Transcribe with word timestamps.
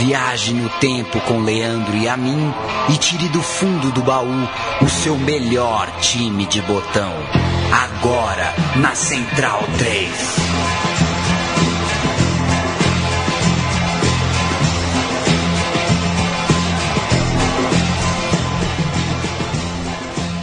Viaje 0.00 0.54
no 0.54 0.66
tempo 0.80 1.20
com 1.20 1.42
Leandro 1.42 1.94
e 1.94 2.08
a 2.08 2.16
mim 2.16 2.54
e 2.88 2.96
tire 2.96 3.28
do 3.28 3.42
fundo 3.42 3.92
do 3.92 4.00
baú 4.00 4.48
o 4.80 4.88
seu 4.88 5.14
melhor 5.18 5.94
time 6.00 6.46
de 6.46 6.62
botão. 6.62 7.12
Agora 7.70 8.54
na 8.80 8.94
Central 8.94 9.60
3. 9.76 10.10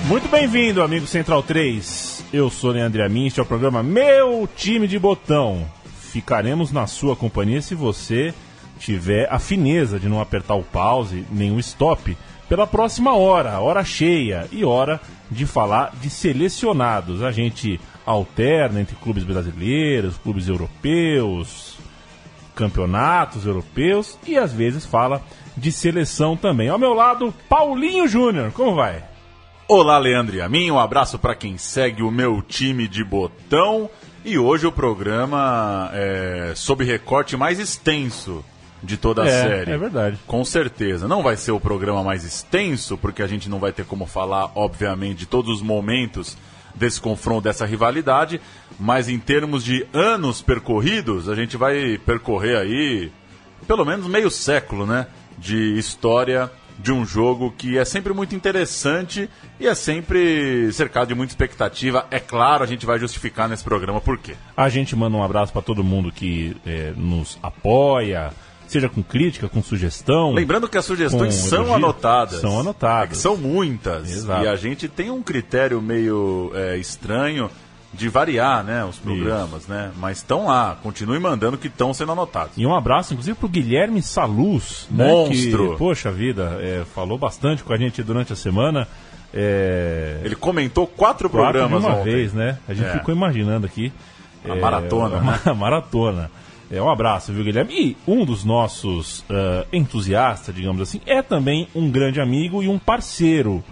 Muito 0.07 0.28
bem-vindo, 0.29 0.83
amigo 0.83 1.07
Central 1.07 1.42
3. 1.42 2.25
Eu 2.32 2.51
sou 2.51 2.69
Leandro 2.69 3.04
Amin, 3.04 3.25
este 3.25 3.39
é 3.39 3.43
o 3.43 3.46
programa 3.46 3.82
Meu 3.82 4.47
Time 4.55 4.87
de 4.87 5.00
Botão. 5.00 5.68
Ficaremos 6.11 6.71
na 6.71 6.86
sua 6.86 7.15
companhia 7.15 7.60
se 7.60 7.74
você 7.74 8.36
tiver 8.77 9.27
a 9.31 9.39
fineza 9.39 9.99
de 9.99 10.07
não 10.07 10.21
apertar 10.21 10.55
o 10.55 10.63
pause 10.63 11.25
nem 11.31 11.51
o 11.51 11.59
stop 11.59 12.17
pela 12.47 12.65
próxima 12.65 13.13
hora, 13.15 13.59
hora 13.59 13.83
cheia 13.83 14.47
e 14.51 14.63
hora 14.63 15.01
de 15.29 15.45
falar 15.45 15.93
de 16.00 16.09
selecionados. 16.09 17.21
A 17.21 17.31
gente 17.31 17.79
alterna 18.05 18.79
entre 18.79 18.95
clubes 18.95 19.23
brasileiros, 19.23 20.17
clubes 20.17 20.47
europeus, 20.47 21.77
campeonatos 22.55 23.45
europeus 23.45 24.17
e 24.25 24.37
às 24.37 24.53
vezes 24.53 24.86
fala 24.86 25.21
de 25.55 25.71
seleção 25.71 26.37
também. 26.37 26.69
Ao 26.69 26.79
meu 26.79 26.93
lado, 26.93 27.33
Paulinho 27.50 28.07
Júnior. 28.07 28.51
Como 28.51 28.75
vai? 28.75 29.03
Olá, 29.67 29.97
Leandro 29.97 30.36
e 30.37 30.41
a 30.41 30.47
mim. 30.47 30.71
Um 30.71 30.79
abraço 30.79 31.19
para 31.19 31.36
quem 31.36 31.57
segue 31.57 32.02
o 32.02 32.11
meu 32.11 32.41
time 32.41 32.88
de 32.88 33.03
botão. 33.03 33.89
E 34.23 34.38
hoje 34.38 34.66
o 34.66 34.72
programa 34.72 35.89
é 35.94 36.53
sob 36.55 36.83
recorte 36.83 37.36
mais 37.36 37.59
extenso 37.59 38.44
de 38.81 38.97
toda 38.97 39.23
a 39.23 39.28
é, 39.28 39.42
série. 39.42 39.72
É 39.72 39.78
verdade. 39.78 40.20
Com 40.28 40.44
certeza. 40.44 41.08
Não 41.08 41.23
vai 41.23 41.36
ser 41.36 41.52
o 41.52 41.59
programa 41.59 42.03
mais 42.03 42.23
extenso, 42.23 42.97
porque 42.97 43.22
a 43.22 43.28
gente 43.28 43.50
não 43.50 43.59
vai 43.59 43.72
ter 43.72 43.86
como 43.86 44.06
falar, 44.06 44.52
obviamente, 44.56 45.19
de 45.19 45.25
todos 45.25 45.58
os 45.58 45.61
momentos 45.61 46.38
desse 46.75 47.02
confronto, 47.02 47.44
dessa 47.44 47.66
rivalidade. 47.66 48.39
Mas 48.80 49.09
em 49.09 49.17
termos 49.17 49.64
de 49.64 49.86
anos 49.94 50.42
percorridos, 50.42 51.28
a 51.28 51.36
gente 51.36 51.58
vai 51.58 52.00
percorrer 52.06 52.58
aí 52.58 53.11
pelo 53.67 53.84
menos 53.84 54.08
meio 54.08 54.30
século, 54.30 54.86
né? 54.86 55.08
De 55.38 55.78
história 55.78 56.52
de 56.80 56.91
um 56.91 57.06
jogo 57.06 57.52
que 57.58 57.78
é 57.78 57.84
sempre 57.84 58.14
muito 58.14 58.36
interessante 58.36 59.30
e 59.59 59.67
é 59.67 59.73
sempre 59.73 60.72
cercado 60.72 61.08
de 61.08 61.16
muita 61.16 61.31
expectativa. 61.31 62.06
É 62.12 62.19
claro, 62.19 62.64
a 62.64 62.67
gente 62.67 62.86
vai 62.86 63.00
justificar 63.00 63.50
nesse 63.50 63.64
programa 63.64 64.00
por 64.00 64.17
quê. 64.17 64.36
A 64.56 64.69
gente 64.69 64.95
manda 64.95 65.17
um 65.17 65.23
abraço 65.23 65.52
para 65.52 65.62
todo 65.62 65.84
mundo 65.84 66.12
que 66.12 66.56
é, 66.66 66.94
nos 66.95 67.39
apoia, 67.41 68.31
seja 68.72 68.90
com 68.90 69.02
crítica, 69.04 69.48
com 69.50 69.62
sugestão. 69.64 70.34
Lembrando 70.34 70.68
que 70.68 70.78
as 70.78 70.86
sugestões 70.86 71.34
são 71.34 71.60
elogio, 71.60 71.76
anotadas. 71.76 72.42
São 72.42 72.60
anotadas. 72.60 73.18
É 73.18 73.22
são 73.22 73.38
muitas. 73.38 74.09
Exato. 74.12 74.44
E 74.44 74.48
a 74.48 74.56
gente 74.56 74.88
tem 74.88 75.09
um 75.09 75.22
critério 75.22 75.82
meio 75.82 76.52
é, 76.56 76.78
estranho 76.78 77.50
de 77.94 78.09
variar, 78.09 78.64
né, 78.64 78.84
os 78.86 78.98
programas, 78.98 79.62
Isso. 79.64 79.72
né? 79.72 79.92
Mas 79.98 80.18
estão 80.18 80.46
lá, 80.48 80.78
continue 80.84 81.18
mandando 81.20 81.58
que 81.58 81.68
estão 81.68 81.94
sendo 81.94 82.12
anotados. 82.12 82.52
E 82.58 82.66
um 82.66 82.76
abraço, 82.76 83.14
inclusive, 83.14 83.36
pro 83.38 83.48
Guilherme 83.48 84.02
Saluz, 84.04 84.88
monstro. 84.92 85.64
Né, 85.66 85.72
que, 85.72 85.78
poxa 85.78 86.12
vida, 86.12 86.58
é, 86.62 86.84
falou 86.94 87.18
bastante 87.18 87.64
com 87.64 87.74
a 87.74 87.78
gente 87.78 88.04
durante 88.04 88.31
a 88.34 88.36
semana. 88.36 88.88
É... 89.34 90.20
Ele 90.24 90.36
comentou 90.36 90.86
quatro, 90.88 91.30
quatro 91.30 91.30
programas 91.30 91.81
de 91.81 91.88
uma 91.88 91.96
ontem. 91.98 92.12
vez, 92.14 92.34
né? 92.34 92.58
A 92.68 92.74
gente 92.74 92.88
É. 92.88 92.92
ficou 92.94 93.14
imaginando 93.14 93.66
aqui. 93.66 93.92
A 94.48 94.56
maratona, 94.56 95.20
né? 95.20 95.40
A 95.46 95.54
maratona. 95.56 96.31
É, 96.70 96.82
um 96.82 96.90
abraço, 96.90 97.32
viu, 97.32 97.44
Guilherme? 97.44 97.73
E 97.73 97.98
um 98.06 98.26
dos 98.26 98.44
nossos 98.44 99.20
uh, 99.22 99.66
entusiastas, 99.72 100.54
digamos 100.54 100.82
assim, 100.82 101.00
é 101.06 101.22
também 101.22 101.68
um 101.74 101.90
grande 101.90 102.20
amigo 102.20 102.62
e 102.62 102.68
um 102.68 102.78
parceiro. 102.78 103.64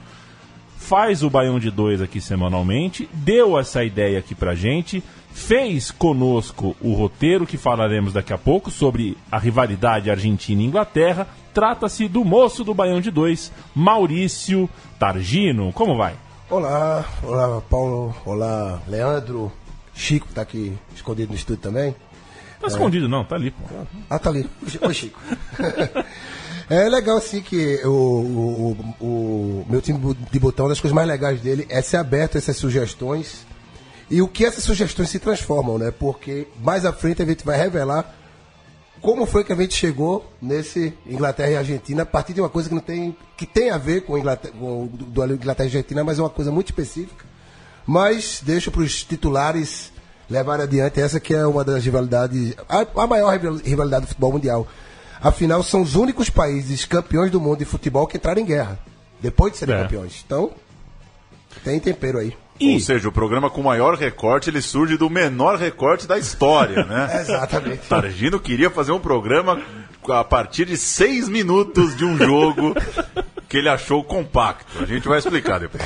Faz 0.78 1.22
o 1.24 1.30
Baião 1.30 1.59
de 1.59 1.69
Dois 1.69 2.02
aqui 2.02 2.22
semanalmente, 2.22 3.09
deu 3.12 3.59
essa 3.59 3.84
ideia 3.84 4.19
aqui 4.19 4.34
pra 4.34 4.56
gente, 4.56 5.03
fez 5.34 5.92
conosco 5.92 6.75
o 6.80 6.94
roteiro 6.94 7.46
que 7.46 7.58
falaremos 7.58 8.14
daqui 8.14 8.31
a 8.31 8.38
pouco 8.38 8.72
sobre 8.72 9.18
a 9.30 9.38
rivalidade 9.38 10.09
Argentina 10.09 10.62
e 10.62 10.66
Inglaterra. 10.66 11.28
Trata-se 11.53 12.08
do 12.08 12.24
moço 12.24 12.64
do 12.64 12.74
Baião 12.74 13.02
de 13.02 13.12
Dois, 13.12 13.52
Maurício 13.74 14.69
Targino. 15.00 15.74
Como 15.74 15.98
vai? 15.98 16.16
Olá, 16.50 17.03
olá 17.24 17.62
Paulo, 17.62 18.16
olá 18.24 18.80
Leandro, 18.88 19.52
Chico 19.94 20.28
tá 20.34 20.44
aqui 20.44 20.78
escondido 20.96 21.30
no 21.30 21.36
estúdio 21.36 21.64
também. 21.64 21.96
Tá 22.60 22.68
escondido 22.68 23.08
não, 23.08 23.24
tá 23.24 23.36
ali, 23.36 23.52
pô. 23.52 23.64
Ah, 24.10 24.20
tá 24.20 24.30
ali. 24.30 24.50
Oi, 24.82 24.94
Chico. 24.94 25.20
é 26.70 26.90
legal, 26.90 27.18
assim, 27.18 27.42
que 27.42 27.82
o, 27.86 27.90
o, 27.90 28.72
o, 29.00 29.06
o 29.06 29.66
meu 29.70 29.82
time 29.82 30.00
de 30.32 30.40
botão, 30.40 30.66
uma 30.66 30.70
das 30.70 30.80
coisas 30.80 30.96
mais 30.96 31.08
legais 31.08 31.42
dele 31.42 31.66
é 31.70 31.82
ser 31.82 31.98
aberto 31.98 32.36
a 32.36 32.38
essas 32.38 32.58
sugestões 32.58 33.46
e 34.10 34.22
o 34.22 34.28
que 34.28 34.46
essas 34.46 34.64
sugestões 34.64 35.10
se 35.10 35.20
transformam, 35.20 35.78
né? 35.78 35.92
Porque 35.92 36.48
mais 36.62 36.86
à 36.86 36.94
frente 36.94 37.22
a 37.22 37.26
gente 37.26 37.44
vai 37.44 37.58
revelar 37.58 38.16
como 39.02 39.26
foi 39.26 39.44
que 39.44 39.54
a 39.54 39.56
gente 39.56 39.76
chegou 39.76 40.32
nesse 40.42 40.94
Inglaterra 41.06 41.52
e 41.52 41.58
Argentina 41.58 42.04
a 42.04 42.06
partir 42.06 42.34
de 42.34 42.42
uma 42.42 42.50
coisa 42.50 42.70
que 42.70 42.76
não 42.76 42.82
tem 42.82 43.16
que 43.38 43.46
tem 43.46 43.70
a 43.70 43.78
ver 43.78 44.02
com, 44.02 44.18
Inglaterra, 44.18 44.54
com 44.58 44.88
do, 44.88 45.06
do 45.06 45.34
Inglaterra 45.36 45.68
e 45.68 45.70
Argentina, 45.70 46.04
mas 46.04 46.18
é 46.18 46.22
uma 46.22 46.30
coisa 46.30 46.52
muito 46.52 46.70
específica. 46.70 47.26
Mas 47.86 48.42
deixo 48.44 48.72
para 48.72 48.82
os 48.82 49.04
titulares 49.04 49.92
levar 50.30 50.59
adiante 50.62 51.00
essa 51.00 51.19
que 51.19 51.34
é 51.34 51.46
uma 51.46 51.63
das 51.63 51.84
rivalidades, 51.84 52.56
a, 52.68 52.86
a 53.03 53.08
maior 53.08 53.38
rivalidade 53.63 54.06
do 54.06 54.08
futebol 54.09 54.34
mundial. 54.34 54.68
Afinal, 55.22 55.63
são 55.63 55.81
os 55.81 55.96
únicos 55.96 56.30
países 56.30 56.86
campeões 56.86 57.31
do 57.31 57.40
mundo 57.41 57.59
de 57.59 57.66
futebol 57.66 58.06
que 58.08 58.18
entraram 58.18 58.41
em 58.41 58.46
guerra 58.46 58.78
depois 59.22 59.53
de 59.53 59.59
serem 59.59 59.75
É. 59.75 59.81
campeões. 59.84 60.24
Então, 60.25 60.52
tem 61.63 61.80
tempero 61.80 62.19
aí. 62.19 62.36
Ou 62.62 62.80
seja, 62.80 63.09
o 63.09 63.12
programa 63.12 63.50
com 63.50 63.62
maior 63.62 63.96
recorte, 63.96 64.50
ele 64.50 64.62
surge 64.62 64.96
do 64.97 65.09
menor 65.09 65.58
recorte 65.58 66.08
da 66.08 66.18
história, 66.18 66.86
né? 66.86 67.19
Exatamente. 67.22 67.88
Targino 67.88 68.40
queria 68.40 68.69
fazer 68.69 68.94
um 68.94 69.00
programa 69.00 69.62
a 70.09 70.24
partir 70.24 70.66
de 70.66 70.78
seis 70.78 71.28
minutos 71.28 71.97
de 71.97 72.06
um 72.06 72.18
jogo 72.18 72.74
que 73.56 73.60
ele 73.60 73.70
achou 73.70 74.04
compacto. 74.04 74.84
A 74.84 74.86
gente 74.86 75.08
vai 75.08 75.18
explicar 75.18 75.60
depois. 75.60 75.82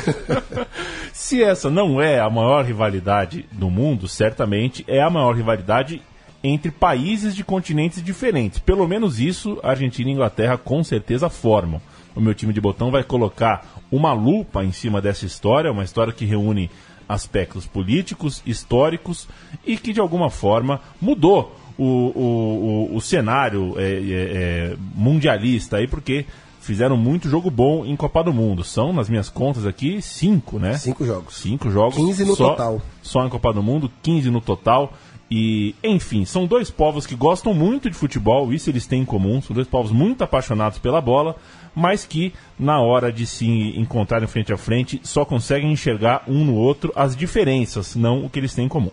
Se 1.13 1.43
essa 1.43 1.69
não 1.69 2.01
é 2.01 2.19
a 2.19 2.27
maior 2.27 2.65
rivalidade 2.65 3.45
do 3.51 3.69
mundo, 3.69 4.07
certamente 4.07 4.83
é 4.87 4.99
a 5.03 5.09
maior 5.09 5.35
rivalidade 5.35 6.01
entre 6.43 6.71
países 6.71 7.35
de 7.35 7.43
continentes 7.43 8.01
diferentes. 8.01 8.57
Pelo 8.57 8.87
menos 8.87 9.19
isso, 9.19 9.59
Argentina 9.61 10.09
e 10.09 10.13
Inglaterra 10.13 10.57
com 10.57 10.83
certeza 10.83 11.29
formam. 11.29 11.79
O 12.15 12.19
meu 12.19 12.33
time 12.33 12.51
de 12.51 12.59
botão 12.59 12.89
vai 12.89 13.03
colocar 13.03 13.63
uma 13.91 14.13
lupa 14.13 14.63
em 14.63 14.71
cima 14.71 14.99
dessa 14.99 15.27
história, 15.27 15.71
uma 15.71 15.83
história 15.83 16.11
que 16.11 16.25
reúne 16.25 16.71
aspectos 17.07 17.67
políticos, 17.67 18.41
históricos 18.47 19.27
e 19.63 19.77
que 19.77 19.93
de 19.93 19.99
alguma 19.99 20.31
forma 20.31 20.81
mudou 20.99 21.55
o, 21.77 21.85
o, 21.85 22.89
o, 22.93 22.95
o 22.95 22.99
cenário 22.99 23.75
é, 23.77 23.83
é, 23.83 23.93
é, 23.93 24.75
mundialista 24.95 25.77
aí, 25.77 25.87
porque 25.87 26.25
fizeram 26.59 26.97
muito 26.97 27.29
jogo 27.29 27.49
bom 27.49 27.85
em 27.85 27.95
Copa 27.95 28.23
do 28.23 28.33
Mundo. 28.33 28.63
São, 28.63 28.93
nas 28.93 29.09
minhas 29.09 29.29
contas 29.29 29.65
aqui, 29.65 30.01
cinco, 30.01 30.59
né? 30.59 30.77
Cinco 30.77 31.05
jogos. 31.05 31.35
Cinco 31.35 31.71
jogos. 31.71 31.95
15 31.95 32.25
no 32.25 32.35
só, 32.35 32.49
total. 32.51 32.81
Só 33.01 33.25
em 33.25 33.29
Copa 33.29 33.53
do 33.53 33.63
Mundo, 33.63 33.91
15 34.01 34.29
no 34.29 34.41
total. 34.41 34.93
E, 35.31 35.75
enfim, 35.83 36.25
são 36.25 36.47
dois 36.47 36.71
povos 36.71 37.05
que 37.05 37.15
gostam 37.15 37.53
muito 37.53 37.87
de 37.87 37.95
futebol, 37.95 38.51
isso 38.51 38.69
eles 38.69 38.87
têm 38.87 39.01
em 39.01 39.05
comum. 39.05 39.41
São 39.41 39.53
dois 39.53 39.67
povos 39.67 39.91
muito 39.91 40.23
apaixonados 40.23 40.79
pela 40.79 40.99
bola, 40.99 41.35
mas 41.75 42.03
que, 42.03 42.33
na 42.57 42.81
hora 42.81 43.11
de 43.11 43.27
se 43.27 43.47
encontrarem 43.77 44.27
frente 44.27 44.51
a 44.51 44.57
frente, 44.57 44.99
só 45.03 45.23
conseguem 45.23 45.71
enxergar 45.71 46.23
um 46.27 46.43
no 46.43 46.55
outro 46.55 46.91
as 46.95 47.15
diferenças, 47.15 47.95
não 47.95 48.25
o 48.25 48.29
que 48.29 48.39
eles 48.39 48.55
têm 48.55 48.65
em 48.65 48.69
comum. 48.69 48.91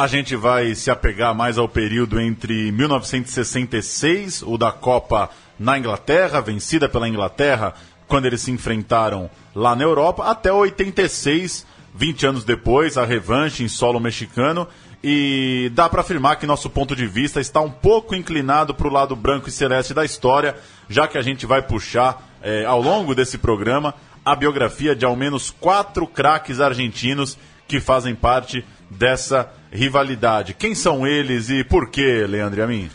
A 0.00 0.06
gente 0.06 0.34
vai 0.34 0.74
se 0.74 0.90
apegar 0.90 1.34
mais 1.34 1.58
ao 1.58 1.68
período 1.68 2.18
entre 2.18 2.72
1966, 2.72 4.40
o 4.40 4.56
da 4.56 4.72
Copa 4.72 5.28
na 5.58 5.78
Inglaterra, 5.78 6.40
vencida 6.40 6.88
pela 6.88 7.06
Inglaterra, 7.06 7.74
quando 8.08 8.24
eles 8.24 8.40
se 8.40 8.50
enfrentaram 8.50 9.28
lá 9.54 9.76
na 9.76 9.84
Europa, 9.84 10.24
até 10.24 10.50
86, 10.50 11.66
20 11.94 12.26
anos 12.26 12.44
depois, 12.44 12.96
a 12.96 13.04
revanche 13.04 13.62
em 13.62 13.68
solo 13.68 14.00
mexicano. 14.00 14.66
E 15.04 15.70
dá 15.74 15.86
para 15.86 16.00
afirmar 16.00 16.36
que 16.36 16.46
nosso 16.46 16.70
ponto 16.70 16.96
de 16.96 17.06
vista 17.06 17.38
está 17.38 17.60
um 17.60 17.70
pouco 17.70 18.14
inclinado 18.14 18.74
para 18.74 18.88
o 18.88 18.90
lado 18.90 19.14
branco 19.14 19.50
e 19.50 19.52
celeste 19.52 19.92
da 19.92 20.02
história, 20.02 20.56
já 20.88 21.06
que 21.06 21.18
a 21.18 21.22
gente 21.22 21.44
vai 21.44 21.60
puxar 21.60 22.26
eh, 22.42 22.64
ao 22.64 22.80
longo 22.80 23.14
desse 23.14 23.36
programa 23.36 23.92
a 24.24 24.34
biografia 24.34 24.96
de 24.96 25.04
ao 25.04 25.14
menos 25.14 25.50
quatro 25.50 26.06
craques 26.06 26.58
argentinos 26.58 27.36
que 27.68 27.80
fazem 27.80 28.14
parte 28.14 28.64
dessa 28.90 29.59
rivalidade. 29.70 30.54
Quem 30.54 30.74
são 30.74 31.06
eles 31.06 31.48
e 31.48 31.62
por 31.62 31.90
quê, 31.90 32.26
Leandro 32.28 32.62
a 32.62 32.66
mim? 32.66 32.90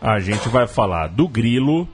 A 0.00 0.18
gente 0.18 0.48
vai 0.48 0.66
falar 0.66 1.08
do 1.08 1.26
Grilo, 1.26 1.88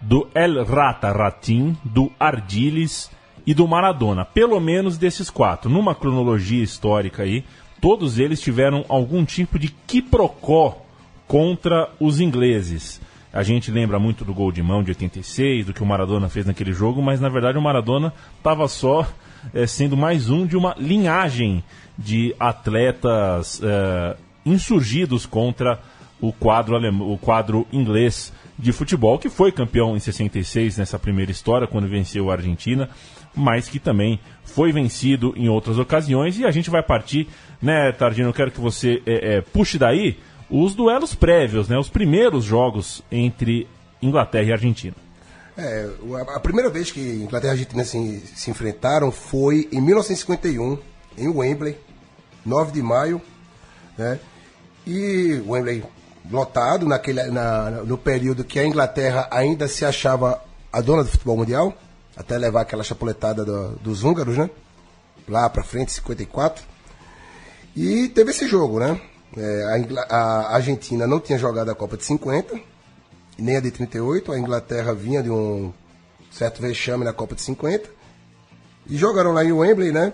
do 0.00 0.28
El 0.34 0.64
Rata 0.64 1.12
Ratim, 1.12 1.76
do 1.84 2.10
Ardiles 2.18 3.10
e 3.46 3.54
do 3.54 3.66
Maradona. 3.66 4.24
Pelo 4.24 4.60
menos 4.60 4.98
desses 4.98 5.30
quatro. 5.30 5.70
Numa 5.70 5.94
cronologia 5.94 6.62
histórica 6.62 7.22
aí, 7.22 7.44
todos 7.80 8.18
eles 8.18 8.40
tiveram 8.40 8.84
algum 8.88 9.24
tipo 9.24 9.58
de 9.58 9.68
quiprocó 9.68 10.82
contra 11.26 11.90
os 11.98 12.20
ingleses. 12.20 13.00
A 13.32 13.44
gente 13.44 13.70
lembra 13.70 13.98
muito 13.98 14.24
do 14.24 14.34
gol 14.34 14.50
de 14.50 14.62
mão 14.62 14.82
de 14.82 14.90
86, 14.90 15.66
do 15.66 15.72
que 15.72 15.82
o 15.82 15.86
Maradona 15.86 16.28
fez 16.28 16.44
naquele 16.44 16.72
jogo, 16.72 17.00
mas 17.00 17.20
na 17.20 17.28
verdade 17.28 17.56
o 17.56 17.62
Maradona 17.62 18.12
estava 18.36 18.66
só 18.66 19.06
é, 19.54 19.66
sendo 19.66 19.96
mais 19.96 20.30
um 20.30 20.46
de 20.46 20.56
uma 20.56 20.74
linhagem 20.78 21.62
de 21.96 22.34
atletas 22.38 23.60
é, 23.62 24.16
insurgidos 24.44 25.26
contra 25.26 25.80
o 26.20 26.32
quadro, 26.32 26.76
o 27.02 27.18
quadro 27.18 27.66
inglês 27.72 28.32
de 28.58 28.72
futebol, 28.72 29.18
que 29.18 29.30
foi 29.30 29.50
campeão 29.50 29.96
em 29.96 30.00
66 30.00 30.76
nessa 30.76 30.98
primeira 30.98 31.30
história, 31.30 31.66
quando 31.66 31.88
venceu 31.88 32.30
a 32.30 32.34
Argentina, 32.34 32.90
mas 33.34 33.68
que 33.68 33.78
também 33.78 34.20
foi 34.44 34.70
vencido 34.72 35.32
em 35.36 35.48
outras 35.48 35.78
ocasiões. 35.78 36.38
E 36.38 36.44
a 36.44 36.50
gente 36.50 36.68
vai 36.68 36.82
partir, 36.82 37.26
né, 37.60 37.90
Tardino? 37.92 38.28
Eu 38.28 38.34
quero 38.34 38.50
que 38.50 38.60
você 38.60 39.02
é, 39.06 39.36
é, 39.36 39.40
puxe 39.40 39.78
daí 39.78 40.18
os 40.50 40.74
duelos 40.74 41.14
prévios, 41.14 41.68
né, 41.68 41.78
os 41.78 41.88
primeiros 41.88 42.44
jogos 42.44 43.02
entre 43.10 43.66
Inglaterra 44.02 44.48
e 44.48 44.52
Argentina. 44.52 44.96
É, 45.62 45.90
a 46.34 46.40
primeira 46.40 46.70
vez 46.70 46.90
que 46.90 47.00
Inglaterra 47.00 47.52
e 47.52 47.56
Argentina 47.58 47.84
se, 47.84 48.22
se 48.34 48.50
enfrentaram 48.50 49.12
foi 49.12 49.68
em 49.70 49.78
1951, 49.78 50.78
em 51.18 51.28
Wembley, 51.28 51.78
9 52.46 52.72
de 52.72 52.82
maio, 52.82 53.20
né? 53.98 54.18
E 54.86 55.42
Wembley 55.46 55.84
lotado 56.30 56.86
naquele, 56.86 57.24
na, 57.24 57.70
no 57.84 57.98
período 57.98 58.42
que 58.42 58.58
a 58.58 58.64
Inglaterra 58.64 59.28
ainda 59.30 59.68
se 59.68 59.84
achava 59.84 60.42
a 60.72 60.80
dona 60.80 61.04
do 61.04 61.10
futebol 61.10 61.36
mundial, 61.36 61.74
até 62.16 62.38
levar 62.38 62.62
aquela 62.62 62.82
chapuletada 62.82 63.44
do, 63.44 63.76
dos 63.76 64.02
húngaros, 64.02 64.38
né? 64.38 64.48
Lá 65.28 65.48
pra 65.50 65.62
frente, 65.62 65.92
54. 65.92 66.64
E 67.76 68.08
teve 68.08 68.30
esse 68.30 68.46
jogo, 68.48 68.80
né? 68.80 68.98
É, 69.36 69.84
a, 70.08 70.16
a, 70.16 70.54
Argentina 70.56 71.06
não 71.06 71.20
tinha 71.20 71.38
jogado 71.38 71.70
a 71.70 71.74
Copa 71.74 71.98
de 71.98 72.04
50, 72.04 72.58
nem 73.40 73.56
a 73.56 73.60
de 73.60 73.70
38. 73.70 74.32
A 74.32 74.38
Inglaterra 74.38 74.94
vinha 74.94 75.22
de 75.22 75.30
um 75.30 75.72
certo 76.30 76.62
vexame 76.62 77.04
na 77.04 77.12
Copa 77.12 77.34
de 77.34 77.42
50. 77.42 77.88
E 78.86 78.96
jogaram 78.96 79.32
lá 79.32 79.44
em 79.44 79.52
Wembley, 79.52 79.92
né? 79.92 80.12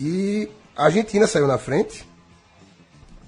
E 0.00 0.48
a 0.76 0.84
Argentina 0.84 1.26
saiu 1.26 1.46
na 1.46 1.58
frente 1.58 2.06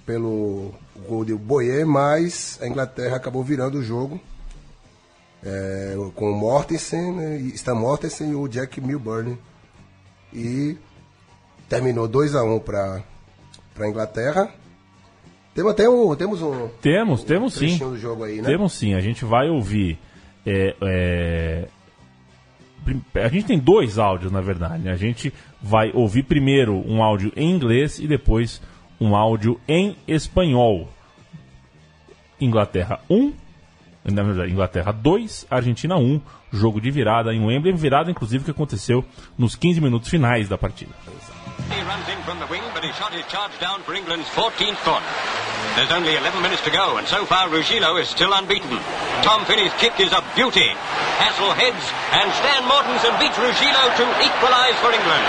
pelo 0.07 0.73
gol 1.09 1.25
de 1.25 1.35
Boyer, 1.35 1.87
mas 1.87 2.59
a 2.61 2.67
Inglaterra 2.67 3.17
acabou 3.17 3.43
virando 3.43 3.79
o 3.79 3.83
jogo 3.83 4.21
é, 5.43 5.95
com 6.15 6.31
o 6.31 6.35
Mortensen, 6.35 7.13
né, 7.13 7.37
Stan 7.55 7.75
Mortensen 7.75 8.31
e 8.31 8.35
o 8.35 8.49
Jack 8.49 8.81
Milburn. 8.81 9.39
E 10.33 10.77
terminou 11.69 12.07
2 12.07 12.35
a 12.35 12.45
1 12.45 12.55
um 12.55 12.61
para 12.61 13.03
a 13.79 13.89
Inglaterra. 13.89 14.53
Temos 15.55 15.73
até 15.73 15.89
um. 15.89 16.15
Temos 16.15 16.43
um. 16.43 16.69
Temos, 16.81 17.23
um 17.23 17.27
temos 17.27 17.55
sim. 17.55 17.79
Do 17.79 17.99
jogo 17.99 18.25
aí, 18.25 18.41
né? 18.41 18.49
Temos 18.49 18.73
sim. 18.73 18.95
A 18.95 19.01
gente 19.01 19.25
vai 19.25 19.49
ouvir. 19.49 19.99
É, 20.47 20.77
é... 20.83 21.69
A 23.15 23.29
gente 23.29 23.47
tem 23.47 23.59
dois 23.59 23.99
áudios, 23.99 24.33
na 24.33 24.41
verdade. 24.41 24.83
Né? 24.85 24.93
A 24.93 24.97
gente 24.97 25.33
vai 25.61 25.91
ouvir 25.93 26.23
primeiro 26.23 26.75
um 26.75 27.03
áudio 27.03 27.33
em 27.37 27.51
inglês 27.51 27.99
e 27.99 28.07
depois 28.07 28.61
um 29.01 29.15
áudio 29.15 29.61
em 29.69 29.97
espanhol. 30.07 30.89
Inglaterra 32.41 33.01
1, 33.11 33.33
na 34.05 34.23
verdade, 34.23 34.51
Inglaterra 34.51 34.93
2, 34.93 35.47
Argentina 35.51 35.97
1, 35.97 36.21
jogo 36.51 36.81
de 36.81 36.91
virada 36.91 37.35
em 37.35 37.45
Wembley, 37.45 37.75
virada 37.75 38.11
inclusive 38.11 38.45
que 38.45 38.51
aconteceu 38.51 39.05
nos 39.37 39.55
15 39.55 39.81
minutos 39.81 40.09
finais 40.09 40.49
da 40.49 40.57
partida. 40.57 40.93
He 41.71 41.81
runs 41.83 42.09
in 42.09 42.21
from 42.23 42.39
the 42.39 42.47
wing, 42.47 42.63
but 42.75 42.85
his 42.85 42.95
shot 42.97 43.15
is 43.15 43.25
charged 43.27 43.61
down 43.61 43.83
for 43.83 43.95
England's 43.95 44.27
14th 44.35 44.79
corner. 44.83 45.07
There's 45.77 45.93
only 45.93 46.17
11 46.17 46.43
minutes 46.43 46.63
to 46.65 46.71
go, 46.71 46.97
and 46.99 47.07
so 47.07 47.25
far 47.25 47.49
Ruggiero 47.49 47.97
is 47.97 48.09
still 48.09 48.33
unbeaten. 48.33 48.79
Tom 49.23 49.45
Finney's 49.45 49.73
kick 49.79 49.99
is 50.01 50.13
a 50.13 50.23
beauty. 50.35 50.67
Hassel 51.19 51.55
heads, 51.55 51.85
and 52.11 52.27
Stan 52.43 52.63
Mortensen 52.67 53.15
beats 53.23 53.39
Ruggiero 53.39 53.85
to 53.97 54.05
equalise 54.19 54.79
for 54.83 54.91
England. 54.91 55.27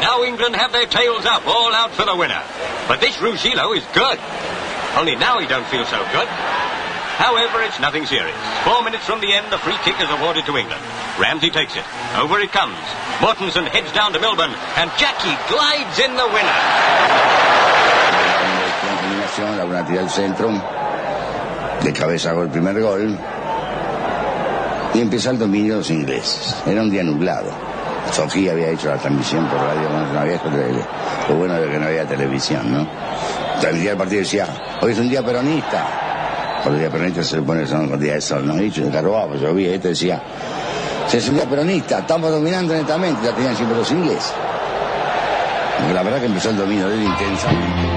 Now 0.00 0.22
England 0.22 0.54
have 0.54 0.72
their 0.72 0.86
tails 0.86 1.26
up, 1.26 1.46
all 1.46 1.74
out 1.74 1.90
for 1.92 2.04
the 2.04 2.14
winner. 2.14 2.42
But 2.86 3.00
this 3.00 3.20
Ruggiero 3.20 3.72
is 3.72 3.84
good. 3.92 4.18
Only 4.94 5.16
now 5.16 5.40
he 5.40 5.46
don't 5.46 5.66
feel 5.66 5.84
so 5.84 5.98
good. 6.12 6.28
However, 7.16 7.62
it's 7.62 7.80
nothing 7.80 8.04
serious. 8.04 8.36
Four 8.62 8.84
minutes 8.84 9.04
from 9.04 9.20
the 9.20 9.32
end, 9.32 9.50
the 9.50 9.56
free 9.58 9.76
kick 9.84 9.96
is 10.00 10.10
awarded 10.10 10.44
to 10.46 10.56
England. 10.56 10.82
Ramsey 11.18 11.50
takes 11.50 11.74
it. 11.74 11.84
Over 12.14 12.40
it 12.40 12.52
comes. 12.52 12.76
Mortensen 13.24 13.66
heads 13.68 13.90
down 13.92 14.12
to 14.12 14.20
Milburn, 14.20 14.52
and 14.76 14.90
Jackie 15.00 15.32
glides 15.48 15.98
in 15.98 16.12
the 16.12 16.28
winner. 16.28 16.60
De 21.82 21.92
cabeza 21.92 22.30
hago 22.30 22.42
el 22.42 22.50
primer 22.50 22.80
gol. 22.80 23.18
Y 24.92 25.00
de 25.00 25.90
ingleses. 25.90 26.62
Era 26.66 26.82
un 26.82 26.90
día 26.90 27.02
nublado. 27.02 27.50
Sofía 28.12 28.52
había 28.52 28.68
hecho 28.68 28.88
la 28.88 28.98
transmisión 28.98 29.46
por 29.48 29.58
radio 29.58 29.88
no 31.48 31.58
lo 31.58 31.68
no 31.78 31.86
había 31.86 32.06
televisión, 32.06 32.72
el 33.92 33.96
partido 33.96 34.20
y 34.20 34.24
decía, 34.24 34.46
hoy 34.80 34.92
es 34.92 34.98
un 34.98 35.08
día 35.08 35.24
peronista. 35.24 36.05
Cuando 36.66 36.82
el 36.82 36.90
día 36.90 36.90
peronista 36.90 37.22
se 37.22 37.36
supone 37.36 37.60
que 37.60 37.68
son 37.68 37.96
de 37.96 38.20
sol, 38.20 38.44
¿no? 38.44 38.60
Yo 38.60 38.90
cargaba, 38.90 39.28
pues 39.28 39.40
yo 39.40 39.54
vi, 39.54 39.66
este 39.66 39.90
decía, 39.90 40.20
se 41.06 41.20
día 41.30 41.48
peronista, 41.48 42.00
estamos 42.00 42.28
dominando 42.28 42.74
netamente, 42.74 43.20
ya 43.24 43.32
tenían 43.32 43.54
siempre 43.54 43.78
los 43.78 43.88
ingleses. 43.92 44.34
Porque 45.78 45.94
la 45.94 46.02
verdad 46.02 46.18
que 46.18 46.26
empezó 46.26 46.50
el 46.50 46.56
dominio 46.56 46.88
dele 46.88 47.04
intensamente. 47.04 47.88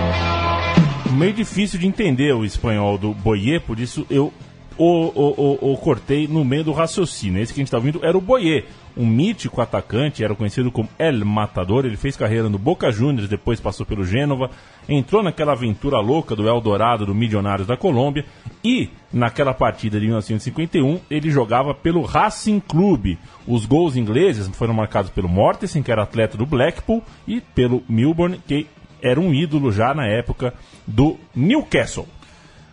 Meio 1.17 1.33
difícil 1.33 1.79
de 1.79 1.87
entender 1.87 2.31
o 2.31 2.45
espanhol 2.45 2.99
do 2.99 3.15
Boyer, 3.15 3.59
por 3.59 3.79
isso 3.79 4.05
eu 4.07 4.31
o, 4.77 4.85
o, 4.85 5.57
o, 5.65 5.73
o 5.73 5.77
cortei 5.77 6.27
no 6.27 6.45
meio 6.45 6.63
do 6.63 6.71
raciocínio. 6.71 7.41
Esse 7.41 7.51
que 7.51 7.59
a 7.59 7.61
gente 7.61 7.69
está 7.69 7.77
ouvindo 7.77 8.05
era 8.05 8.15
o 8.15 8.21
Boyer, 8.21 8.67
um 8.99 9.07
mítico 9.07 9.61
atacante, 9.61 10.25
era 10.25 10.35
conhecido 10.35 10.69
como 10.69 10.89
El 10.99 11.23
Matador. 11.23 11.85
Ele 11.85 11.95
fez 11.95 12.17
carreira 12.17 12.49
no 12.49 12.57
Boca 12.57 12.91
Juniors, 12.91 13.29
depois 13.29 13.61
passou 13.61 13.85
pelo 13.85 14.03
Gênova, 14.03 14.51
entrou 14.89 15.23
naquela 15.23 15.53
aventura 15.53 16.01
louca 16.01 16.35
do 16.35 16.49
Eldorado 16.49 17.05
do 17.05 17.15
Milionários 17.15 17.65
da 17.65 17.77
Colômbia 17.77 18.25
e 18.61 18.89
naquela 19.13 19.53
partida 19.53 19.97
de 19.97 20.05
1951 20.05 20.99
ele 21.09 21.31
jogava 21.31 21.73
pelo 21.73 22.01
Racing 22.01 22.59
Clube. 22.59 23.17
Os 23.47 23.65
gols 23.65 23.95
ingleses 23.95 24.49
foram 24.49 24.73
marcados 24.73 25.09
pelo 25.09 25.29
Mortensen, 25.29 25.81
que 25.81 25.93
era 25.93 26.03
atleta 26.03 26.37
do 26.37 26.45
Blackpool, 26.45 27.01
e 27.25 27.39
pelo 27.39 27.81
Milburn, 27.87 28.37
que 28.45 28.67
era 29.01 29.17
um 29.17 29.33
ídolo 29.33 29.71
já 29.71 29.93
na 29.93 30.07
época 30.07 30.53
do 30.85 31.17
Newcastle. 31.33 32.05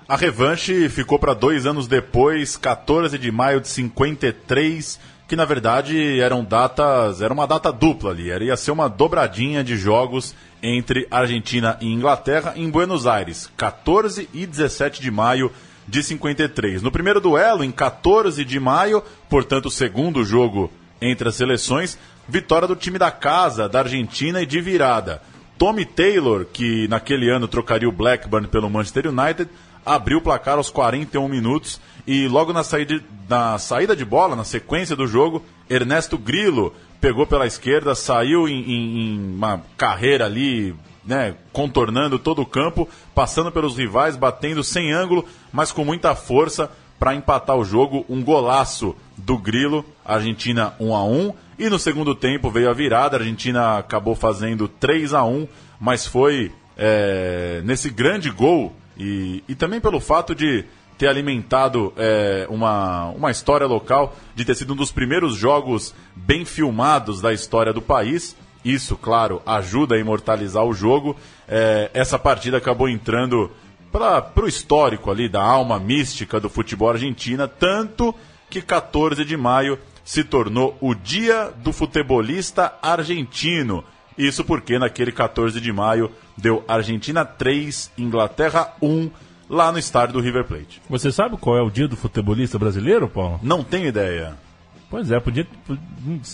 A 0.08 0.16
revanche 0.16 0.88
ficou 0.88 1.18
para 1.18 1.34
dois 1.34 1.66
anos 1.66 1.88
depois, 1.88 2.56
14 2.56 3.16
de 3.18 3.30
maio 3.32 3.60
de 3.60 3.68
53, 3.68 5.00
que 5.26 5.34
na 5.34 5.44
verdade 5.44 6.20
eram 6.20 6.44
datas, 6.44 7.20
era 7.20 7.32
uma 7.32 7.46
data 7.46 7.72
dupla 7.72 8.10
ali, 8.10 8.30
era, 8.30 8.44
ia 8.44 8.56
ser 8.56 8.70
uma 8.70 8.88
dobradinha 8.88 9.64
de 9.64 9.76
jogos 9.76 10.34
entre 10.62 11.06
Argentina 11.10 11.76
e 11.80 11.92
Inglaterra 11.92 12.54
em 12.56 12.70
Buenos 12.70 13.06
Aires, 13.06 13.50
14 13.56 14.28
e 14.32 14.46
17 14.46 15.00
de 15.00 15.10
maio 15.10 15.50
de 15.86 16.02
53. 16.02 16.82
No 16.82 16.90
primeiro 16.90 17.20
duelo, 17.20 17.64
em 17.64 17.70
14 17.70 18.44
de 18.44 18.58
maio, 18.58 19.02
portanto, 19.28 19.66
o 19.66 19.70
segundo 19.70 20.24
jogo 20.24 20.70
entre 21.00 21.28
as 21.28 21.36
seleções, 21.36 21.98
vitória 22.28 22.66
do 22.66 22.76
time 22.76 22.98
da 22.98 23.10
casa, 23.10 23.68
da 23.68 23.80
Argentina 23.80 24.40
e 24.40 24.46
de 24.46 24.60
virada. 24.60 25.22
Tommy 25.58 25.84
Taylor, 25.84 26.44
que 26.44 26.86
naquele 26.88 27.30
ano 27.30 27.48
trocaria 27.48 27.88
o 27.88 27.92
Blackburn 27.92 28.48
pelo 28.48 28.68
Manchester 28.68 29.08
United, 29.08 29.48
abriu 29.84 30.18
o 30.18 30.22
placar 30.22 30.56
aos 30.56 30.70
41 30.70 31.28
minutos 31.28 31.80
e 32.06 32.28
logo 32.28 32.52
na 32.52 32.62
saída, 32.62 33.02
na 33.28 33.58
saída 33.58 33.96
de 33.96 34.04
bola, 34.04 34.36
na 34.36 34.44
sequência 34.44 34.94
do 34.94 35.06
jogo, 35.06 35.44
Ernesto 35.68 36.16
Grillo 36.16 36.72
pegou 37.00 37.26
pela 37.26 37.46
esquerda, 37.46 37.94
saiu 37.94 38.48
em, 38.48 38.60
em, 38.60 38.98
em 38.98 39.34
uma 39.34 39.62
carreira 39.76 40.24
ali, 40.24 40.74
né, 41.04 41.34
contornando 41.52 42.18
todo 42.18 42.42
o 42.42 42.46
campo, 42.46 42.88
passando 43.14 43.50
pelos 43.50 43.76
rivais, 43.76 44.16
batendo 44.16 44.62
sem 44.62 44.92
ângulo, 44.92 45.24
mas 45.52 45.72
com 45.72 45.84
muita 45.84 46.14
força 46.14 46.70
para 46.98 47.14
empatar 47.14 47.56
o 47.56 47.64
jogo. 47.64 48.04
Um 48.08 48.22
golaço 48.22 48.94
do 49.16 49.36
Grilo, 49.36 49.84
Argentina 50.04 50.74
1 50.80 50.94
a 50.94 51.04
1 51.04 51.34
e 51.58 51.68
no 51.68 51.78
segundo 51.78 52.14
tempo 52.14 52.50
veio 52.50 52.70
a 52.70 52.74
virada, 52.74 53.16
a 53.16 53.20
Argentina 53.20 53.78
acabou 53.78 54.14
fazendo 54.14 54.68
3 54.68 55.14
a 55.14 55.24
1 55.24 55.48
mas 55.80 56.06
foi 56.06 56.52
é, 56.76 57.60
nesse 57.64 57.90
grande 57.90 58.30
gol 58.30 58.74
e, 58.98 59.42
e 59.48 59.54
também 59.54 59.80
pelo 59.80 60.00
fato 60.00 60.34
de 60.34 60.64
ter 60.98 61.08
alimentado 61.08 61.92
é, 61.96 62.46
uma, 62.48 63.06
uma 63.10 63.30
história 63.30 63.66
local, 63.66 64.16
de 64.34 64.44
ter 64.44 64.54
sido 64.54 64.72
um 64.72 64.76
dos 64.76 64.90
primeiros 64.90 65.34
jogos 65.34 65.94
bem 66.14 66.44
filmados 66.44 67.20
da 67.20 67.32
história 67.32 67.72
do 67.72 67.82
país. 67.82 68.36
Isso, 68.64 68.96
claro, 68.96 69.40
ajuda 69.46 69.94
a 69.94 69.98
imortalizar 69.98 70.64
o 70.64 70.74
jogo. 70.74 71.16
É, 71.46 71.90
essa 71.94 72.18
partida 72.18 72.56
acabou 72.56 72.88
entrando 72.88 73.50
para 73.92 74.44
o 74.44 74.48
histórico 74.48 75.10
ali 75.10 75.28
da 75.28 75.42
alma 75.42 75.78
mística 75.78 76.40
do 76.40 76.50
futebol 76.50 76.90
argentina, 76.90 77.46
tanto 77.46 78.14
que 78.50 78.60
14 78.60 79.24
de 79.24 79.36
maio 79.36 79.78
se 80.04 80.22
tornou 80.22 80.76
o 80.80 80.94
Dia 80.94 81.52
do 81.56 81.72
Futebolista 81.72 82.74
Argentino. 82.82 83.84
Isso 84.16 84.44
porque 84.44 84.78
naquele 84.78 85.12
14 85.12 85.60
de 85.60 85.72
maio 85.72 86.10
deu 86.36 86.64
Argentina 86.66 87.24
3, 87.24 87.92
Inglaterra 87.98 88.74
1, 88.80 89.10
lá 89.48 89.70
no 89.72 89.78
estádio 89.78 90.14
do 90.14 90.20
River 90.20 90.44
Plate. 90.44 90.80
Você 90.88 91.10
sabe 91.12 91.36
qual 91.36 91.56
é 91.56 91.62
o 91.62 91.70
dia 91.70 91.86
do 91.88 91.96
futebolista 91.96 92.58
brasileiro, 92.58 93.08
Paulo? 93.08 93.40
Não 93.42 93.62
tenho 93.64 93.86
ideia. 93.86 94.34
Pois 94.90 95.10
é, 95.10 95.18
podia. 95.20 95.46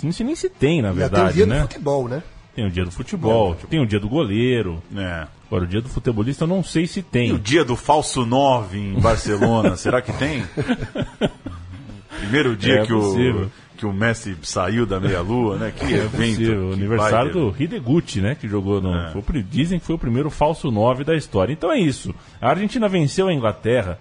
Não 0.03 0.13
sei 0.13 0.27
nem 0.27 0.35
se 0.37 0.49
tem, 0.49 0.83
na 0.83 0.89
Já 0.89 0.95
verdade, 0.95 1.23
tem 1.23 1.31
o 1.31 1.35
dia 1.35 1.47
né? 1.47 1.57
do 1.61 1.63
futebol, 1.69 2.09
né? 2.09 2.23
Tem 2.55 2.67
o 2.67 2.71
dia 2.71 2.85
do 2.85 2.91
futebol, 2.91 3.55
tem 3.71 3.81
o 3.81 3.87
dia 3.87 3.99
do 3.99 4.09
goleiro. 4.11 4.83
É. 4.95 5.27
Agora, 5.47 5.65
o 5.65 5.67
dia 5.67 5.81
do 5.81 5.89
futebolista 5.89 6.45
eu 6.45 6.49
não 6.49 6.63
sei 6.63 6.87
se 6.87 7.01
E 7.01 7.03
o 7.03 7.05
tem. 7.05 7.37
dia 7.39 7.65
do 7.65 7.77
falso 7.77 8.27
9 8.27 8.79
em 8.79 9.01
Barcelona, 9.01 9.75
será 9.77 10.03
que 10.03 10.13
tem? 10.13 10.45
Primeiro 12.21 12.57
dia 12.57 12.81
É 12.81 12.87
que, 12.87 12.93
o, 12.93 13.01
possível 13.01 13.51
que 13.83 13.87
o 13.87 13.93
Messi 13.93 14.37
saiu 14.43 14.87
da 14.87 15.01
meia-lua, 15.01 15.59
né? 15.59 15.73
Que 15.77 15.87
é 15.87 16.05
evento. 16.05 16.37
Sim, 16.37 16.55
o 16.55 16.69
que 16.69 16.75
aniversário 16.75 17.33
do 17.33 17.55
Hideguchi, 17.59 18.21
né? 18.21 18.37
Que 18.37 18.47
jogou 18.47 18.81
no. 18.81 18.95
É. 18.95 19.11
Foi, 19.11 19.43
dizem 19.43 19.81
que 19.81 19.85
foi 19.85 19.97
o 19.97 19.99
primeiro 19.99 20.31
falso 20.31 20.71
9 20.71 21.03
da 21.03 21.17
história. 21.17 21.53
Então 21.53 21.73
é 21.73 21.81
isso. 21.81 22.15
A 22.41 22.51
Argentina 22.51 22.89
venceu 22.89 23.27
a 23.27 23.35
Inglaterra 23.35 23.99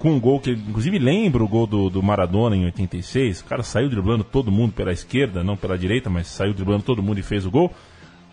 com 0.00 0.10
um 0.10 0.18
gol 0.18 0.40
que, 0.40 0.50
inclusive, 0.50 0.98
lembra 0.98 1.44
o 1.44 1.48
gol 1.48 1.64
do, 1.64 1.88
do 1.88 2.02
Maradona 2.02 2.56
em 2.56 2.64
86. 2.64 3.40
O 3.40 3.44
cara 3.44 3.62
saiu 3.62 3.88
driblando 3.88 4.24
todo 4.24 4.50
mundo 4.50 4.72
pela 4.72 4.90
esquerda, 4.92 5.44
não 5.44 5.56
pela 5.56 5.78
direita, 5.78 6.10
mas 6.10 6.26
saiu 6.26 6.52
driblando 6.52 6.82
todo 6.82 7.00
mundo 7.00 7.20
e 7.20 7.22
fez 7.22 7.46
o 7.46 7.50
gol. 7.52 7.72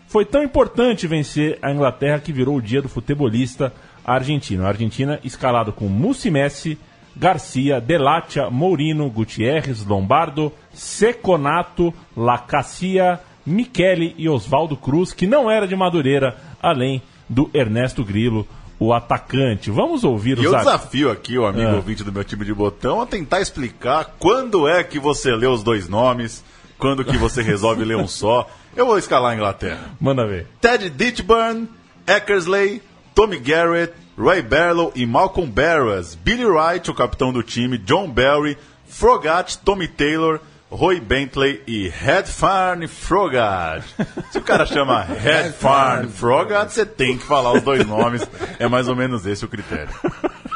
Foi 0.08 0.24
tão 0.24 0.42
importante 0.42 1.06
vencer 1.06 1.60
a 1.62 1.70
Inglaterra 1.70 2.18
que 2.18 2.32
virou 2.32 2.56
o 2.56 2.62
dia 2.62 2.82
do 2.82 2.88
futebolista 2.88 3.72
argentino. 4.04 4.64
A 4.64 4.68
Argentina 4.68 5.20
escalado 5.22 5.72
com 5.72 5.86
Mussi 5.86 6.28
Messi. 6.28 6.76
Garcia, 7.16 7.80
Delatia, 7.80 8.48
Mourinho, 8.50 9.08
Gutierrez, 9.10 9.84
Lombardo, 9.84 10.52
Seconato, 10.72 11.92
Lacacia, 12.16 13.20
Michele 13.44 14.14
e 14.16 14.28
Oswaldo 14.28 14.76
Cruz, 14.76 15.12
que 15.12 15.26
não 15.26 15.50
era 15.50 15.66
de 15.66 15.74
Madureira, 15.76 16.36
além 16.62 17.02
do 17.28 17.50
Ernesto 17.52 18.04
Grillo, 18.04 18.46
o 18.78 18.92
atacante. 18.92 19.70
Vamos 19.70 20.04
ouvir 20.04 20.36
E 20.38 20.40
os 20.40 20.46
eu 20.46 20.54
ar- 20.56 20.64
desafio 20.64 21.10
aqui 21.10 21.38
o 21.38 21.46
amigo 21.46 21.70
É. 21.70 21.74
ouvinte 21.74 22.02
do 22.04 22.12
meu 22.12 22.24
time 22.24 22.44
de 22.44 22.52
botão 22.54 23.00
a 23.00 23.06
tentar 23.06 23.40
explicar 23.40 24.14
quando 24.18 24.66
é 24.68 24.82
que 24.84 24.98
você 24.98 25.34
lê 25.34 25.46
os 25.46 25.62
dois 25.62 25.88
nomes, 25.88 26.44
quando 26.78 27.04
que 27.04 27.16
você 27.16 27.42
resolve 27.42 27.84
ler 27.84 27.96
um 27.96 28.06
só. 28.08 28.48
Eu 28.76 28.86
vou 28.86 28.98
escalar 28.98 29.32
a 29.32 29.34
Inglaterra. 29.34 29.90
Manda 30.00 30.26
ver. 30.26 30.46
Ted 30.60 30.88
Ditchburn, 30.90 31.68
Eckersley, 32.06 32.80
Tommy 33.14 33.38
Garrett, 33.38 33.92
Ray 34.24 34.42
Barlow 34.42 34.92
e 34.94 35.04
Malcolm 35.06 35.50
Barras, 35.50 36.14
Billy 36.14 36.44
Wright, 36.46 36.90
o 36.90 36.94
capitão 36.94 37.32
do 37.32 37.42
time, 37.42 37.76
John 37.78 38.08
Barry, 38.08 38.56
Frogat, 38.86 39.58
Tommy 39.64 39.88
Taylor, 39.88 40.38
Roy 40.70 41.00
Bentley 41.00 41.60
e 41.66 41.88
Headfarn 41.88 42.86
Frogat. 42.86 43.82
Se 44.30 44.38
o 44.38 44.42
cara 44.42 44.64
chama 44.64 45.02
Headfarn 45.04 46.08
Frogat, 46.08 46.70
você 46.72 46.86
tem 46.86 47.18
que 47.18 47.24
falar 47.24 47.52
os 47.52 47.62
dois 47.62 47.86
nomes. 47.86 48.26
É 48.58 48.68
mais 48.68 48.88
ou 48.88 48.94
menos 48.96 49.26
esse 49.26 49.44
o 49.44 49.48
critério. 49.48 49.92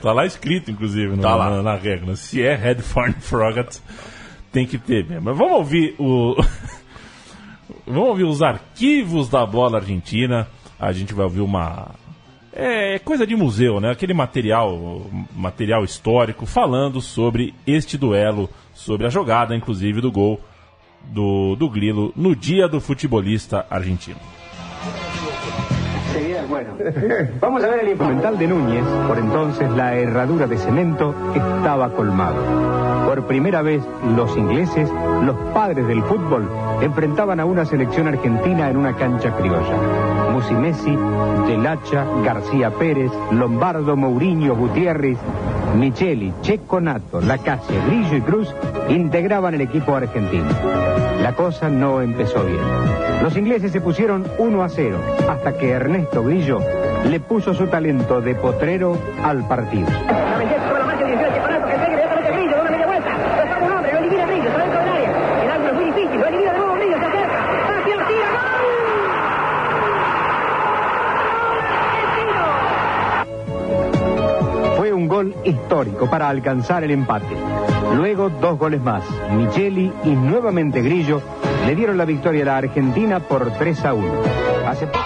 Tá 0.00 0.12
lá 0.12 0.24
escrito, 0.24 0.70
inclusive, 0.70 1.16
no- 1.16 1.22
Tá 1.22 1.34
lá. 1.34 1.50
Na, 1.50 1.62
na 1.62 1.74
regra. 1.74 2.14
Se 2.14 2.40
é 2.40 2.54
Headphone 2.54 3.14
Frogat, 3.14 3.78
tem 4.52 4.64
que 4.64 4.78
ter 4.78 5.04
mesmo. 5.04 5.22
Mas 5.24 5.36
vamos 5.36 5.54
ouvir 5.54 5.96
o. 5.98 6.36
vamos 7.84 8.08
ouvir 8.08 8.22
os 8.24 8.40
arquivos 8.40 9.28
da 9.28 9.44
bola 9.44 9.78
argentina. 9.78 10.46
A 10.78 10.92
gente 10.92 11.12
vai 11.12 11.24
ouvir 11.24 11.40
uma. 11.40 11.90
É 12.52 12.98
coisa 12.98 13.26
de 13.26 13.36
museu, 13.36 13.80
né? 13.80 13.90
Aquele 13.90 14.14
material, 14.14 15.06
material 15.34 15.84
histórico 15.84 16.46
falando 16.46 17.00
sobre 17.00 17.54
este 17.66 17.96
duelo, 17.96 18.48
sobre 18.74 19.06
a 19.06 19.10
jogada, 19.10 19.54
inclusive, 19.54 20.00
do 20.00 20.10
gol 20.10 20.40
do, 21.04 21.56
do 21.56 21.68
Grilo 21.68 22.12
no 22.16 22.34
dia 22.34 22.68
do 22.68 22.80
futebolista 22.80 23.66
argentino. 23.70 24.18
Bueno, 26.48 26.70
vamos 27.40 27.62
a 27.62 27.68
ver 27.68 27.80
el 27.80 27.88
instrumental 27.88 28.38
de 28.38 28.48
Núñez. 28.48 28.84
Por 29.06 29.18
entonces 29.18 29.70
la 29.70 29.94
herradura 29.94 30.46
de 30.46 30.56
cemento 30.56 31.14
estaba 31.34 31.90
colmada. 31.90 33.04
Por 33.06 33.26
primera 33.26 33.60
vez 33.60 33.82
los 34.16 34.34
ingleses, 34.36 34.90
los 35.22 35.36
padres 35.52 35.86
del 35.86 36.02
fútbol, 36.04 36.48
enfrentaban 36.80 37.38
a 37.38 37.44
una 37.44 37.66
selección 37.66 38.08
argentina 38.08 38.70
en 38.70 38.78
una 38.78 38.96
cancha 38.96 39.36
criolla. 39.36 40.17
Musi 40.38 40.54
Messi, 40.54 40.96
Delacha, 41.48 42.06
García 42.24 42.70
Pérez, 42.70 43.10
Lombardo, 43.32 43.96
Mourinho, 43.96 44.54
Gutiérrez, 44.54 45.18
Micheli, 45.76 46.32
Checo 46.42 46.80
Nato, 46.80 47.20
Lacalle, 47.20 47.80
Grillo 47.88 48.16
y 48.16 48.20
Cruz 48.20 48.54
integraban 48.88 49.54
el 49.54 49.62
equipo 49.62 49.96
argentino. 49.96 50.46
La 51.24 51.34
cosa 51.34 51.68
no 51.68 52.00
empezó 52.02 52.44
bien. 52.44 52.60
Los 53.20 53.36
ingleses 53.36 53.72
se 53.72 53.80
pusieron 53.80 54.28
1 54.38 54.62
a 54.62 54.68
0 54.68 54.98
hasta 55.28 55.58
que 55.58 55.70
Ernesto 55.70 56.22
Grillo 56.22 56.60
le 57.10 57.18
puso 57.18 57.52
su 57.52 57.66
talento 57.66 58.20
de 58.20 58.36
potrero 58.36 58.96
al 59.24 59.48
partido. 59.48 59.88
Gol 75.18 75.34
histórico 75.44 76.08
para 76.08 76.28
alcanzar 76.28 76.84
el 76.84 76.92
empate. 76.92 77.34
Luego 77.96 78.30
dos 78.30 78.56
goles 78.56 78.80
más. 78.80 79.02
Micheli 79.32 79.90
y 80.04 80.10
nuevamente 80.10 80.80
Grillo 80.80 81.20
le 81.66 81.74
dieron 81.74 81.98
la 81.98 82.04
victoria 82.04 82.42
a 82.42 82.46
la 82.46 82.56
Argentina 82.58 83.18
por 83.18 83.50
3 83.50 83.84
a 83.84 83.94
1. 83.94 84.22
Hace 84.66 84.86
poco... 84.86 85.04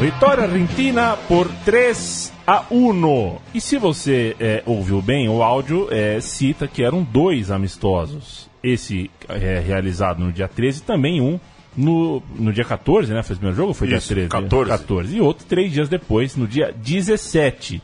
Vitória 0.00 0.44
Argentina 0.44 1.16
por 1.28 1.48
3 1.64 2.32
a 2.46 2.64
1. 2.70 3.38
E 3.52 3.60
se 3.60 3.76
você 3.76 4.34
é, 4.40 4.62
ouviu 4.64 5.02
bem, 5.02 5.28
o 5.28 5.42
áudio 5.42 5.88
é, 5.90 6.20
cita 6.20 6.66
que 6.66 6.82
eram 6.82 7.02
dois 7.02 7.50
amistosos. 7.50 8.48
Esse 8.62 9.10
é, 9.28 9.60
realizado 9.60 10.20
no 10.20 10.32
dia 10.32 10.48
13 10.48 10.78
e 10.78 10.82
também 10.82 11.20
um 11.20 11.38
no, 11.76 12.22
no 12.36 12.52
dia 12.52 12.64
14, 12.64 13.12
né? 13.12 13.22
Foi 13.22 13.34
o 13.34 13.38
primeiro 13.38 13.56
jogo? 13.56 13.68
ou 13.68 13.74
Foi 13.74 13.88
Isso, 13.88 14.14
dia 14.14 14.28
13? 14.28 14.28
14. 14.28 14.70
14. 14.70 15.16
E 15.16 15.20
outro 15.20 15.46
três 15.46 15.72
dias 15.72 15.88
depois, 15.88 16.36
no 16.36 16.46
dia 16.46 16.74
17. 16.76 17.82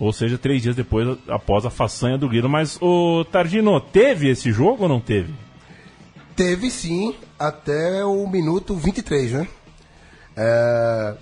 Ou 0.00 0.12
seja, 0.12 0.38
três 0.38 0.62
dias 0.62 0.76
depois, 0.76 1.18
após 1.28 1.66
a 1.66 1.70
façanha 1.70 2.16
do 2.16 2.28
Grilo. 2.28 2.48
Mas, 2.48 2.78
o 2.80 3.24
Tardino, 3.24 3.80
teve 3.80 4.28
esse 4.30 4.52
jogo 4.52 4.84
ou 4.84 4.88
não 4.88 5.00
teve? 5.00 5.34
Teve 6.36 6.70
sim, 6.70 7.14
até 7.38 8.04
o 8.04 8.26
minuto 8.28 8.76
23, 8.76 9.32
né? 9.32 9.48
É, 10.36 11.14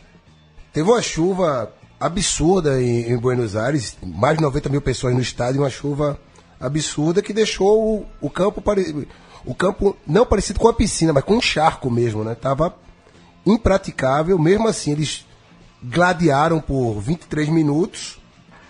teve 0.75 0.91
uma 0.91 1.01
chuva 1.01 1.73
absurda 1.99 2.83
em, 2.83 3.11
em 3.13 3.17
Buenos 3.17 3.57
Aires, 3.57 3.97
mais 4.03 4.37
de 4.37 4.43
90 4.43 4.69
mil 4.69 4.83
pessoas 4.83 5.15
no 5.15 5.21
estádio, 5.23 5.63
uma 5.63 5.71
chuva 5.71 6.21
absurda 6.61 7.23
que 7.23 7.33
deixou 7.33 8.01
o, 8.01 8.07
o 8.21 8.29
campo 8.29 8.61
pare- 8.61 9.09
o 9.45 9.55
campo 9.55 9.97
não 10.07 10.27
parecido 10.27 10.59
com 10.61 10.69
a 10.69 10.75
piscina, 10.75 11.15
mas 11.15 11.25
com 11.25 11.37
um 11.37 11.41
charco 11.41 11.91
mesmo, 11.91 12.23
né? 12.23 12.35
Tava 12.35 12.75
impraticável, 13.47 14.39
mesmo 14.39 14.69
assim 14.69 14.93
eles 14.93 15.25
gladiaram 15.83 16.61
por 16.61 17.01
23 17.01 17.49
minutos. 17.49 18.19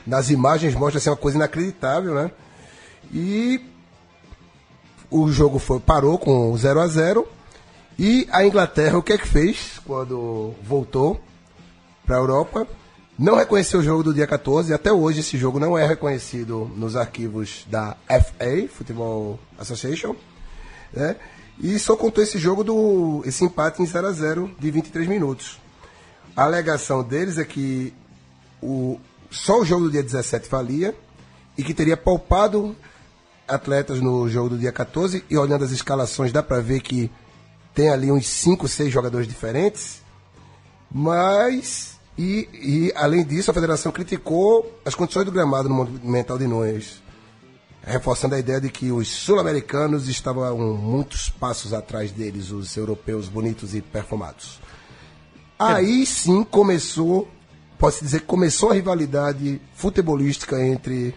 Nas 0.07 0.31
imagens 0.31 0.75
mostra 0.75 0.99
assim, 0.99 1.11
uma 1.11 1.17
coisa 1.17 1.37
inacreditável, 1.37 2.15
né? 2.15 2.31
E 3.13 3.61
o 5.11 5.31
jogo 5.31 5.59
foi, 5.59 5.81
parou 5.81 6.19
com 6.19 6.57
0 6.57 6.81
a 6.81 6.87
0 6.87 7.29
e 7.99 8.29
a 8.31 8.45
Inglaterra 8.45 8.99
o 8.99 9.03
que 9.03 9.13
é 9.13 9.19
que 9.19 9.27
fez 9.27 9.81
quando 9.85 10.55
voltou 10.63 11.21
para 12.05 12.17
a 12.17 12.21
Europa? 12.21 12.67
Não 13.19 13.37
reconheceu 13.37 13.81
o 13.81 13.83
jogo 13.83 14.03
do 14.03 14.13
dia 14.13 14.27
14 14.27 14.71
e 14.71 14.75
até 14.75 14.93
hoje 14.93 15.21
esse 15.21 15.39
jogo 15.39 15.59
não 15.59 15.79
é 15.79 15.87
reconhecido 15.87 16.71
nos 16.77 16.97
arquivos 16.97 17.65
da 17.69 17.97
FA, 18.07 18.69
Football 18.69 19.41
Association, 19.59 20.15
né? 20.93 21.17
E 21.59 21.79
só 21.79 21.97
contou 21.97 22.23
esse 22.23 22.39
jogo 22.39 22.63
do 22.63 23.23
esse 23.25 23.43
empate 23.43 23.83
em 23.83 23.87
0 23.87 24.07
a 24.07 24.13
0 24.13 24.51
de 24.59 24.71
23 24.71 25.09
minutos. 25.09 25.59
A 26.37 26.45
alegação 26.45 27.03
deles 27.03 27.39
é 27.39 27.45
que 27.45 27.95
o, 28.61 29.01
só 29.31 29.61
o 29.61 29.65
jogo 29.65 29.85
do 29.85 29.91
dia 29.91 30.03
17 30.03 30.49
valia 30.49 30.95
e 31.57 31.63
que 31.63 31.75
teria 31.75 31.97
poupado 31.97 32.77
atletas 33.47 34.01
no 34.01 34.29
jogo 34.29 34.51
do 34.51 34.59
dia 34.59 34.73
14 34.73 35.25
e 35.31 35.37
olhando 35.37 35.65
as 35.65 35.71
escalações 35.71 36.33
dá 36.33 36.43
pra 36.43 36.61
ver 36.61 36.81
que 36.81 37.11
tem 37.77 37.91
ali 37.91 38.11
uns 38.11 38.27
5, 38.27 38.67
6 38.67 38.91
jogadores 38.91 39.29
diferentes. 39.29 40.03
Mas, 40.91 41.99
e, 42.17 42.49
e 42.55 42.93
além 42.97 43.23
disso, 43.23 43.51
a 43.51 43.55
federação 43.55 43.93
criticou 43.93 44.81
as 44.85 44.95
condições 44.95 45.27
do 45.27 45.33
gramado 45.33 45.69
no 45.69 45.75
Monumental 45.75 46.39
de 46.39 46.47
Nunes, 46.47 47.03
reforçando 47.83 48.35
a 48.35 48.39
ideia 48.39 48.61
de 48.61 48.71
que 48.71 48.91
os 48.91 49.09
sul-americanos 49.09 50.09
estavam 50.09 50.57
muitos 50.75 51.29
passos 51.29 51.75
atrás 51.75 52.11
deles, 52.11 52.51
os 52.51 52.75
europeus 52.77 53.29
bonitos 53.29 53.75
e 53.75 53.83
perfumados. 53.83 54.59
Aí 55.59 56.07
sim 56.07 56.43
começou, 56.45 57.29
posso 57.79 58.03
dizer 58.05 58.21
que 58.21 58.27
começou 58.27 58.71
a 58.71 58.75
rivalidade 58.75 59.61
futebolística 59.75 60.61
entre 60.65 61.15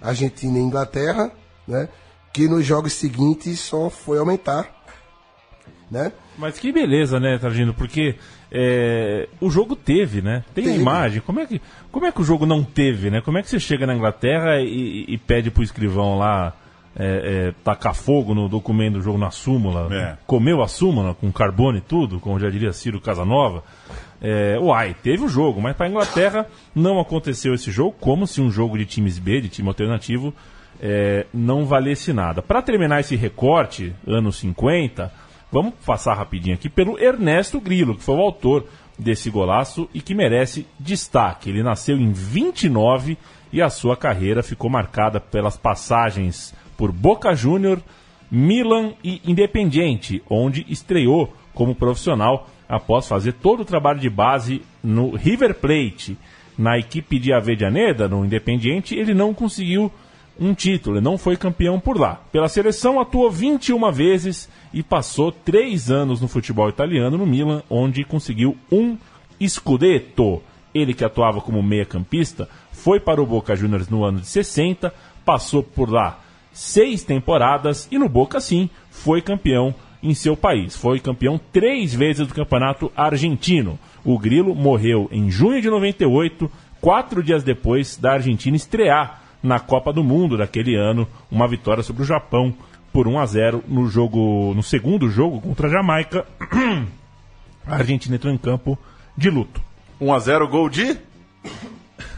Argentina 0.00 0.58
e 0.58 0.62
Inglaterra, 0.62 1.30
né? 1.66 1.88
Que 2.32 2.48
nos 2.48 2.64
jogos 2.64 2.92
seguintes 2.92 3.60
só 3.60 3.90
foi 3.90 4.18
aumentar. 4.18 4.68
né? 5.90 6.12
Mas 6.38 6.58
que 6.58 6.72
beleza, 6.72 7.18
né, 7.18 7.36
Targino? 7.38 7.74
Porque 7.74 8.14
é, 8.50 9.28
o 9.40 9.50
jogo 9.50 9.74
teve, 9.76 10.22
né? 10.22 10.44
Tem 10.54 10.64
a 10.64 10.68
Teve. 10.68 10.80
imagem. 10.80 11.20
Como 11.20 11.40
é, 11.40 11.46
que, 11.46 11.60
como 11.90 12.06
é 12.06 12.12
que 12.12 12.20
o 12.20 12.24
jogo 12.24 12.46
não 12.46 12.62
teve, 12.64 13.10
né? 13.10 13.20
Como 13.20 13.36
é 13.38 13.42
que 13.42 13.48
você 13.50 13.60
chega 13.60 13.86
na 13.86 13.94
Inglaterra 13.94 14.60
e, 14.60 15.04
e 15.08 15.18
pede 15.18 15.50
pro 15.50 15.62
escrivão 15.62 16.16
lá 16.18 16.54
é, 16.96 17.48
é, 17.48 17.54
tacar 17.64 17.94
fogo 17.94 18.34
no 18.34 18.48
documento 18.48 18.94
do 18.94 19.02
jogo 19.02 19.18
na 19.18 19.30
súmula? 19.30 19.88
É. 19.94 20.16
Comeu 20.26 20.62
a 20.62 20.68
súmula 20.68 21.14
com 21.14 21.30
carbono 21.30 21.78
e 21.78 21.80
tudo, 21.80 22.20
como 22.20 22.38
já 22.38 22.50
diria 22.50 22.72
Ciro 22.72 23.00
Casanova? 23.00 23.62
É, 24.20 24.58
uai, 24.60 24.94
teve 25.02 25.24
o 25.24 25.28
jogo, 25.28 25.60
mas 25.60 25.74
para 25.74 25.86
a 25.86 25.88
Inglaterra 25.88 26.46
não 26.74 27.00
aconteceu 27.00 27.54
esse 27.54 27.70
jogo, 27.70 27.96
como 27.98 28.26
se 28.26 28.40
um 28.40 28.50
jogo 28.50 28.76
de 28.76 28.84
times 28.84 29.18
B, 29.18 29.40
de 29.40 29.48
time 29.48 29.68
alternativo, 29.68 30.34
é, 30.80 31.26
não 31.32 31.64
valesse 31.64 32.12
nada. 32.12 32.42
Para 32.42 32.62
terminar 32.62 33.00
esse 33.00 33.16
recorte, 33.16 33.94
anos 34.06 34.36
50, 34.38 35.10
vamos 35.50 35.74
passar 35.86 36.14
rapidinho 36.14 36.54
aqui 36.54 36.68
pelo 36.68 36.98
Ernesto 36.98 37.60
Grillo, 37.60 37.96
que 37.96 38.02
foi 38.02 38.14
o 38.14 38.20
autor 38.20 38.66
desse 38.98 39.30
golaço 39.30 39.88
e 39.94 40.00
que 40.00 40.14
merece 40.14 40.66
destaque. 40.78 41.48
Ele 41.48 41.62
nasceu 41.62 41.96
em 41.96 42.12
29 42.12 43.16
e 43.52 43.62
a 43.62 43.70
sua 43.70 43.96
carreira 43.96 44.42
ficou 44.42 44.70
marcada 44.70 45.18
pelas 45.18 45.56
passagens 45.56 46.54
por 46.80 46.92
Boca 46.92 47.34
Júnior, 47.34 47.82
Milan 48.30 48.94
e 49.04 49.20
Independiente, 49.26 50.22
onde 50.30 50.64
estreou 50.66 51.30
como 51.52 51.74
profissional 51.74 52.48
após 52.66 53.06
fazer 53.06 53.34
todo 53.34 53.60
o 53.60 53.64
trabalho 53.66 54.00
de 54.00 54.08
base 54.08 54.62
no 54.82 55.14
River 55.14 55.56
Plate. 55.56 56.16
Na 56.56 56.78
equipe 56.78 57.18
de 57.18 57.34
Avejaneda, 57.34 58.08
no 58.08 58.24
Independiente, 58.24 58.94
ele 58.94 59.12
não 59.12 59.34
conseguiu 59.34 59.92
um 60.40 60.54
título, 60.54 61.02
não 61.02 61.18
foi 61.18 61.36
campeão 61.36 61.78
por 61.78 62.00
lá. 62.00 62.22
Pela 62.32 62.48
seleção, 62.48 62.98
atuou 62.98 63.30
21 63.30 63.92
vezes 63.92 64.48
e 64.72 64.82
passou 64.82 65.30
três 65.30 65.90
anos 65.90 66.18
no 66.18 66.28
futebol 66.28 66.70
italiano, 66.70 67.18
no 67.18 67.26
Milan, 67.26 67.62
onde 67.68 68.04
conseguiu 68.04 68.56
um 68.72 68.96
Scudetto. 69.46 70.42
Ele 70.74 70.94
que 70.94 71.04
atuava 71.04 71.42
como 71.42 71.62
meia-campista, 71.62 72.48
foi 72.72 72.98
para 72.98 73.20
o 73.20 73.26
Boca 73.26 73.54
Juniors 73.54 73.90
no 73.90 74.02
ano 74.02 74.20
de 74.20 74.26
60, 74.28 74.94
passou 75.26 75.62
por 75.62 75.90
lá 75.90 76.20
seis 76.52 77.04
temporadas 77.04 77.88
e 77.90 77.98
no 77.98 78.08
Boca, 78.08 78.40
sim, 78.40 78.68
foi 78.90 79.20
campeão 79.20 79.74
em 80.02 80.14
seu 80.14 80.36
país. 80.36 80.76
Foi 80.76 80.98
campeão 80.98 81.40
três 81.52 81.94
vezes 81.94 82.26
do 82.26 82.34
campeonato 82.34 82.90
argentino. 82.96 83.78
O 84.04 84.18
Grilo 84.18 84.54
morreu 84.54 85.08
em 85.12 85.30
junho 85.30 85.60
de 85.60 85.68
98, 85.68 86.50
quatro 86.80 87.22
dias 87.22 87.42
depois 87.42 87.96
da 87.96 88.12
Argentina 88.12 88.56
estrear 88.56 89.22
na 89.42 89.58
Copa 89.58 89.92
do 89.92 90.04
Mundo 90.04 90.36
daquele 90.36 90.74
ano, 90.76 91.06
uma 91.30 91.48
vitória 91.48 91.82
sobre 91.82 92.02
o 92.02 92.06
Japão 92.06 92.54
por 92.92 93.06
1 93.06 93.18
a 93.18 93.26
0 93.26 93.64
no 93.68 93.86
jogo, 93.86 94.52
no 94.54 94.62
segundo 94.62 95.08
jogo 95.08 95.40
contra 95.40 95.68
a 95.68 95.70
Jamaica. 95.70 96.26
A 97.66 97.76
Argentina 97.76 98.16
entrou 98.16 98.32
em 98.32 98.38
campo 98.38 98.76
de 99.16 99.28
luto. 99.30 99.60
1x0 100.00 100.48
gol 100.48 100.68
de 100.68 100.96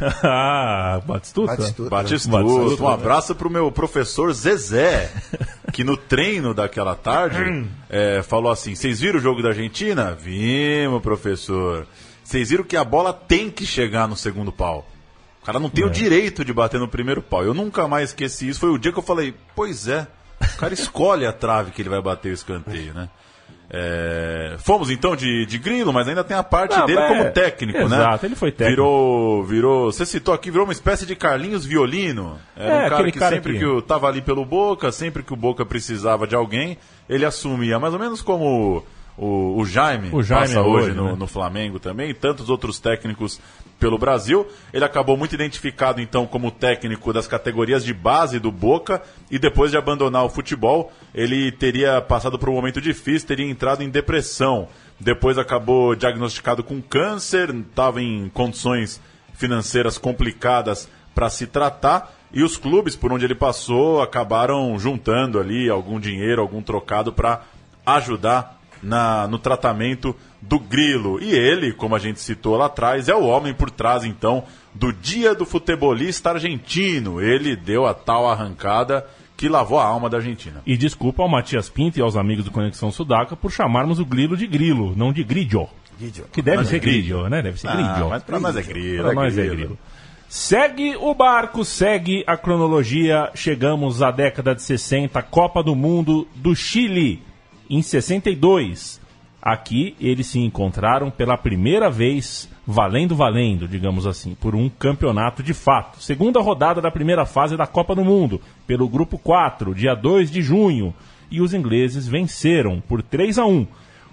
ah, 0.22 1.00
Batistuta. 1.04 1.56
Batistuta. 1.56 1.90
Batistuta. 1.90 2.42
Batistuta, 2.42 2.82
Um 2.82 2.88
abraço 2.88 3.34
pro 3.34 3.50
meu 3.50 3.70
professor 3.70 4.32
Zezé, 4.32 5.10
que 5.72 5.84
no 5.84 5.96
treino 5.96 6.52
daquela 6.52 6.94
tarde 6.94 7.68
é, 7.88 8.22
falou 8.22 8.50
assim: 8.50 8.74
Vocês 8.74 9.00
viram 9.00 9.18
o 9.18 9.22
jogo 9.22 9.42
da 9.42 9.50
Argentina? 9.50 10.14
Vimos, 10.14 11.02
professor. 11.02 11.86
Vocês 12.24 12.50
viram 12.50 12.64
que 12.64 12.76
a 12.76 12.84
bola 12.84 13.12
tem 13.12 13.50
que 13.50 13.66
chegar 13.66 14.08
no 14.08 14.16
segundo 14.16 14.52
pau. 14.52 14.86
O 15.42 15.44
cara 15.44 15.58
não 15.58 15.68
tem 15.68 15.84
o 15.84 15.90
direito 15.90 16.44
de 16.44 16.52
bater 16.52 16.78
no 16.78 16.86
primeiro 16.86 17.20
pau. 17.20 17.42
Eu 17.44 17.52
nunca 17.52 17.88
mais 17.88 18.10
esqueci 18.10 18.48
isso. 18.48 18.60
Foi 18.60 18.70
o 18.70 18.78
dia 18.78 18.92
que 18.92 18.98
eu 18.98 19.02
falei: 19.02 19.34
Pois 19.54 19.88
é, 19.88 20.06
o 20.40 20.56
cara 20.56 20.72
escolhe 20.72 21.26
a 21.26 21.32
trave 21.32 21.72
que 21.72 21.82
ele 21.82 21.88
vai 21.88 22.00
bater 22.00 22.30
o 22.30 22.34
escanteio, 22.34 22.94
né? 22.94 23.08
É, 23.74 24.56
Fomos 24.58 24.90
então 24.90 25.16
de, 25.16 25.46
de 25.46 25.56
grilo, 25.58 25.92
mas 25.92 26.06
ainda 26.06 26.22
tem 26.22 26.36
a 26.36 26.42
parte 26.42 26.76
Não, 26.78 26.84
dele 26.84 27.00
é, 27.00 27.08
como 27.08 27.30
técnico, 27.32 27.78
né? 27.88 27.96
exato, 27.96 28.26
ele 28.26 28.34
foi 28.36 28.52
técnico. 28.52 28.82
Virou, 28.82 29.44
virou. 29.44 29.90
Você 29.92 30.04
citou 30.04 30.34
aqui, 30.34 30.50
virou 30.50 30.66
uma 30.66 30.72
espécie 30.74 31.06
de 31.06 31.16
Carlinhos 31.16 31.64
Violino. 31.64 32.38
Era 32.54 32.74
É, 32.82 32.86
um 32.86 32.88
cara 32.90 33.10
que 33.10 33.18
cara 33.18 33.34
sempre 33.36 33.54
que- 33.54 33.58
que 33.60 33.64
o 33.64 33.80
tava 33.80 34.08
ali 34.08 34.20
pelo 34.20 34.44
Boca, 34.44 34.92
sempre 34.92 35.22
que 35.22 35.32
o 35.32 35.36
Boca 35.36 35.64
precisava 35.64 36.26
de 36.26 36.34
alguém, 36.34 36.76
ele 37.08 37.24
assumia. 37.24 37.78
Mais 37.78 37.94
ou 37.94 37.98
menos 38.00 38.20
como 38.20 38.84
o, 39.16 39.58
o 39.58 39.66
Jaime, 39.66 40.08
O 40.12 40.22
Jaime 40.22 40.46
passa 40.46 40.62
hoje, 40.62 40.86
hoje, 40.86 40.96
no, 40.96 41.04
né? 41.10 41.16
no 41.18 41.26
Flamengo 41.26 41.78
também, 41.78 42.10
e 42.10 42.14
tantos 42.14 42.48
outros 42.48 42.80
técnicos 42.80 43.40
pelo 43.78 43.98
Brasil. 43.98 44.46
Ele 44.72 44.84
acabou 44.84 45.16
muito 45.16 45.34
identificado 45.34 46.00
então 46.00 46.26
como 46.26 46.50
técnico 46.50 47.12
das 47.12 47.26
categorias 47.26 47.84
de 47.84 47.92
base 47.92 48.38
do 48.38 48.50
Boca 48.50 49.02
e 49.30 49.38
depois 49.38 49.70
de 49.70 49.76
abandonar 49.76 50.24
o 50.24 50.30
futebol, 50.30 50.92
ele 51.14 51.52
teria 51.52 52.00
passado 52.00 52.38
por 52.38 52.48
um 52.48 52.54
momento 52.54 52.80
difícil, 52.80 53.28
teria 53.28 53.48
entrado 53.48 53.82
em 53.82 53.90
depressão. 53.90 54.68
Depois 54.98 55.36
acabou 55.36 55.94
diagnosticado 55.94 56.62
com 56.62 56.80
câncer, 56.80 57.54
estava 57.54 58.00
em 58.00 58.30
condições 58.30 59.00
financeiras 59.34 59.98
complicadas 59.98 60.88
para 61.14 61.28
se 61.28 61.46
tratar. 61.46 62.14
E 62.32 62.42
os 62.42 62.56
clubes 62.56 62.96
por 62.96 63.12
onde 63.12 63.26
ele 63.26 63.34
passou 63.34 64.00
acabaram 64.00 64.78
juntando 64.78 65.38
ali 65.38 65.68
algum 65.68 66.00
dinheiro, 66.00 66.40
algum 66.40 66.62
trocado 66.62 67.12
para 67.12 67.42
ajudar 67.84 68.61
na, 68.82 69.26
no 69.28 69.38
tratamento 69.38 70.14
do 70.40 70.58
grilo. 70.58 71.18
E 71.22 71.32
ele, 71.34 71.72
como 71.72 71.94
a 71.94 71.98
gente 71.98 72.20
citou 72.20 72.56
lá 72.56 72.66
atrás, 72.66 73.08
é 73.08 73.14
o 73.14 73.24
homem 73.24 73.54
por 73.54 73.70
trás, 73.70 74.04
então, 74.04 74.44
do 74.74 74.92
Dia 74.92 75.34
do 75.34 75.44
Futebolista 75.46 76.30
Argentino. 76.30 77.20
Ele 77.20 77.54
deu 77.56 77.86
a 77.86 77.94
tal 77.94 78.28
arrancada 78.28 79.06
que 79.36 79.48
lavou 79.48 79.78
a 79.78 79.84
alma 79.84 80.08
da 80.10 80.18
Argentina. 80.18 80.62
E 80.66 80.76
desculpa 80.76 81.22
ao 81.22 81.28
Matias 81.28 81.68
Pinto 81.68 81.98
e 81.98 82.02
aos 82.02 82.16
amigos 82.16 82.44
do 82.44 82.50
Conexão 82.50 82.90
Sudaca 82.92 83.34
por 83.36 83.50
chamarmos 83.50 83.98
o 83.98 84.04
grilo 84.04 84.36
de 84.36 84.46
grilo, 84.46 84.94
não 84.96 85.12
de 85.12 85.22
gridio. 85.24 85.68
Que 86.32 86.42
deve 86.42 86.56
Mas 86.58 86.68
ser 86.68 86.76
é 86.76 86.78
gridio. 86.80 87.16
gridio, 87.18 87.30
né? 87.30 87.42
Deve 87.42 87.60
ser 87.60 87.68
Ah, 87.68 87.74
gridio. 87.76 88.08
mas 88.08 88.22
pra 88.24 88.40
nós 88.40 88.56
é 88.56 88.62
grilo. 88.62 89.02
Pra 89.04 89.12
é 89.12 89.14
nós 89.14 89.38
é 89.38 89.40
grilo. 89.42 89.56
grilo. 89.56 89.78
Segue 90.28 90.96
o 90.96 91.14
barco, 91.14 91.64
segue 91.64 92.24
a 92.26 92.36
cronologia. 92.36 93.30
Chegamos 93.34 94.02
à 94.02 94.10
década 94.10 94.54
de 94.54 94.62
60, 94.62 95.20
Copa 95.22 95.62
do 95.62 95.74
Mundo 95.76 96.26
do 96.34 96.56
Chile, 96.56 97.22
em 97.72 97.80
62. 97.80 99.00
Aqui 99.40 99.96
eles 99.98 100.26
se 100.26 100.38
encontraram 100.38 101.10
pela 101.10 101.38
primeira 101.38 101.90
vez, 101.90 102.48
valendo, 102.66 103.16
valendo, 103.16 103.66
digamos 103.66 104.06
assim, 104.06 104.34
por 104.34 104.54
um 104.54 104.68
campeonato 104.68 105.42
de 105.42 105.54
fato. 105.54 106.00
Segunda 106.00 106.38
rodada 106.40 106.82
da 106.82 106.90
primeira 106.90 107.24
fase 107.24 107.56
da 107.56 107.66
Copa 107.66 107.94
do 107.94 108.04
Mundo, 108.04 108.40
pelo 108.66 108.86
grupo 108.88 109.18
4, 109.18 109.74
dia 109.74 109.94
2 109.94 110.30
de 110.30 110.42
junho. 110.42 110.94
E 111.30 111.40
os 111.40 111.54
ingleses 111.54 112.06
venceram 112.06 112.78
por 112.86 113.02
3 113.02 113.38
a 113.38 113.46
1. 113.46 113.66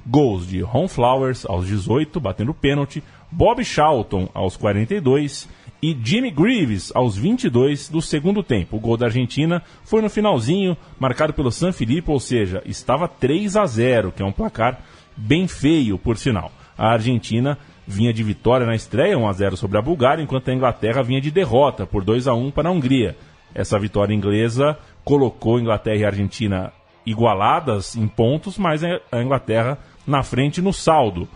Gols 0.08 0.48
de 0.48 0.62
Ron 0.62 0.88
Flowers 0.88 1.46
aos 1.46 1.68
18, 1.68 2.18
batendo 2.18 2.54
pênalti, 2.54 3.04
Bob 3.30 3.64
Charlton 3.64 4.30
aos 4.34 4.56
42 4.56 5.50
e 5.82 5.98
Jimmy 6.04 6.30
Greaves 6.30 6.92
aos 6.94 7.18
22 7.18 7.90
do 7.90 8.02
segundo 8.02 8.44
tempo. 8.44 8.78
O 8.78 8.80
gol 8.80 8.98
da 8.98 9.06
Argentina 9.06 9.64
foi 9.84 10.02
no 10.02 10.10
finalzinho, 10.10 10.76
marcado 11.00 11.34
pelo 11.34 11.52
San 11.52 11.72
Filipe, 11.72 12.12
ou 12.12 12.20
seja, 12.20 12.62
estava 12.66 13.08
3 13.08 13.56
a 13.56 13.66
0, 13.66 14.12
que 14.12 14.22
é 14.22 14.26
um 14.26 14.32
placar 14.32 14.82
bem 15.16 15.48
feio, 15.48 15.98
por 15.98 16.18
sinal. 16.18 16.52
A 16.78 16.92
Argentina 16.92 17.58
vinha 17.88 18.14
de 18.14 18.24
vitória 18.24 18.66
na 18.66 18.76
estreia, 18.76 19.18
1 19.18 19.28
a 19.28 19.34
0 19.34 19.58
sobre 19.58 19.78
a 19.78 19.82
Bulgária, 19.82 20.22
enquanto 20.22 20.50
a 20.50 20.54
Inglaterra 20.54 21.02
vinha 21.02 21.22
de 21.22 21.32
derrota 21.32 21.86
por 21.86 22.04
2 22.04 22.28
a 22.28 22.34
1 22.34 22.52
para 22.52 22.70
a 22.70 22.72
Hungria. 22.72 23.18
Essa 23.54 23.80
vitória 23.80 24.14
inglesa 24.14 24.78
colocou 25.04 25.60
Inglaterra 25.60 25.98
e 25.98 26.06
Argentina 26.06 26.72
igualadas 27.06 27.96
em 27.96 28.08
pontos, 28.08 28.58
mas 28.58 28.84
a 28.84 29.22
Inglaterra 29.22 29.80
na 30.06 30.22
frente 30.22 30.62
no 30.62 30.72
saldo. 30.72 31.28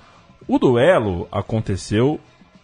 O 0.48 0.60
duelo 0.60 1.28
aconteceu 1.32 2.20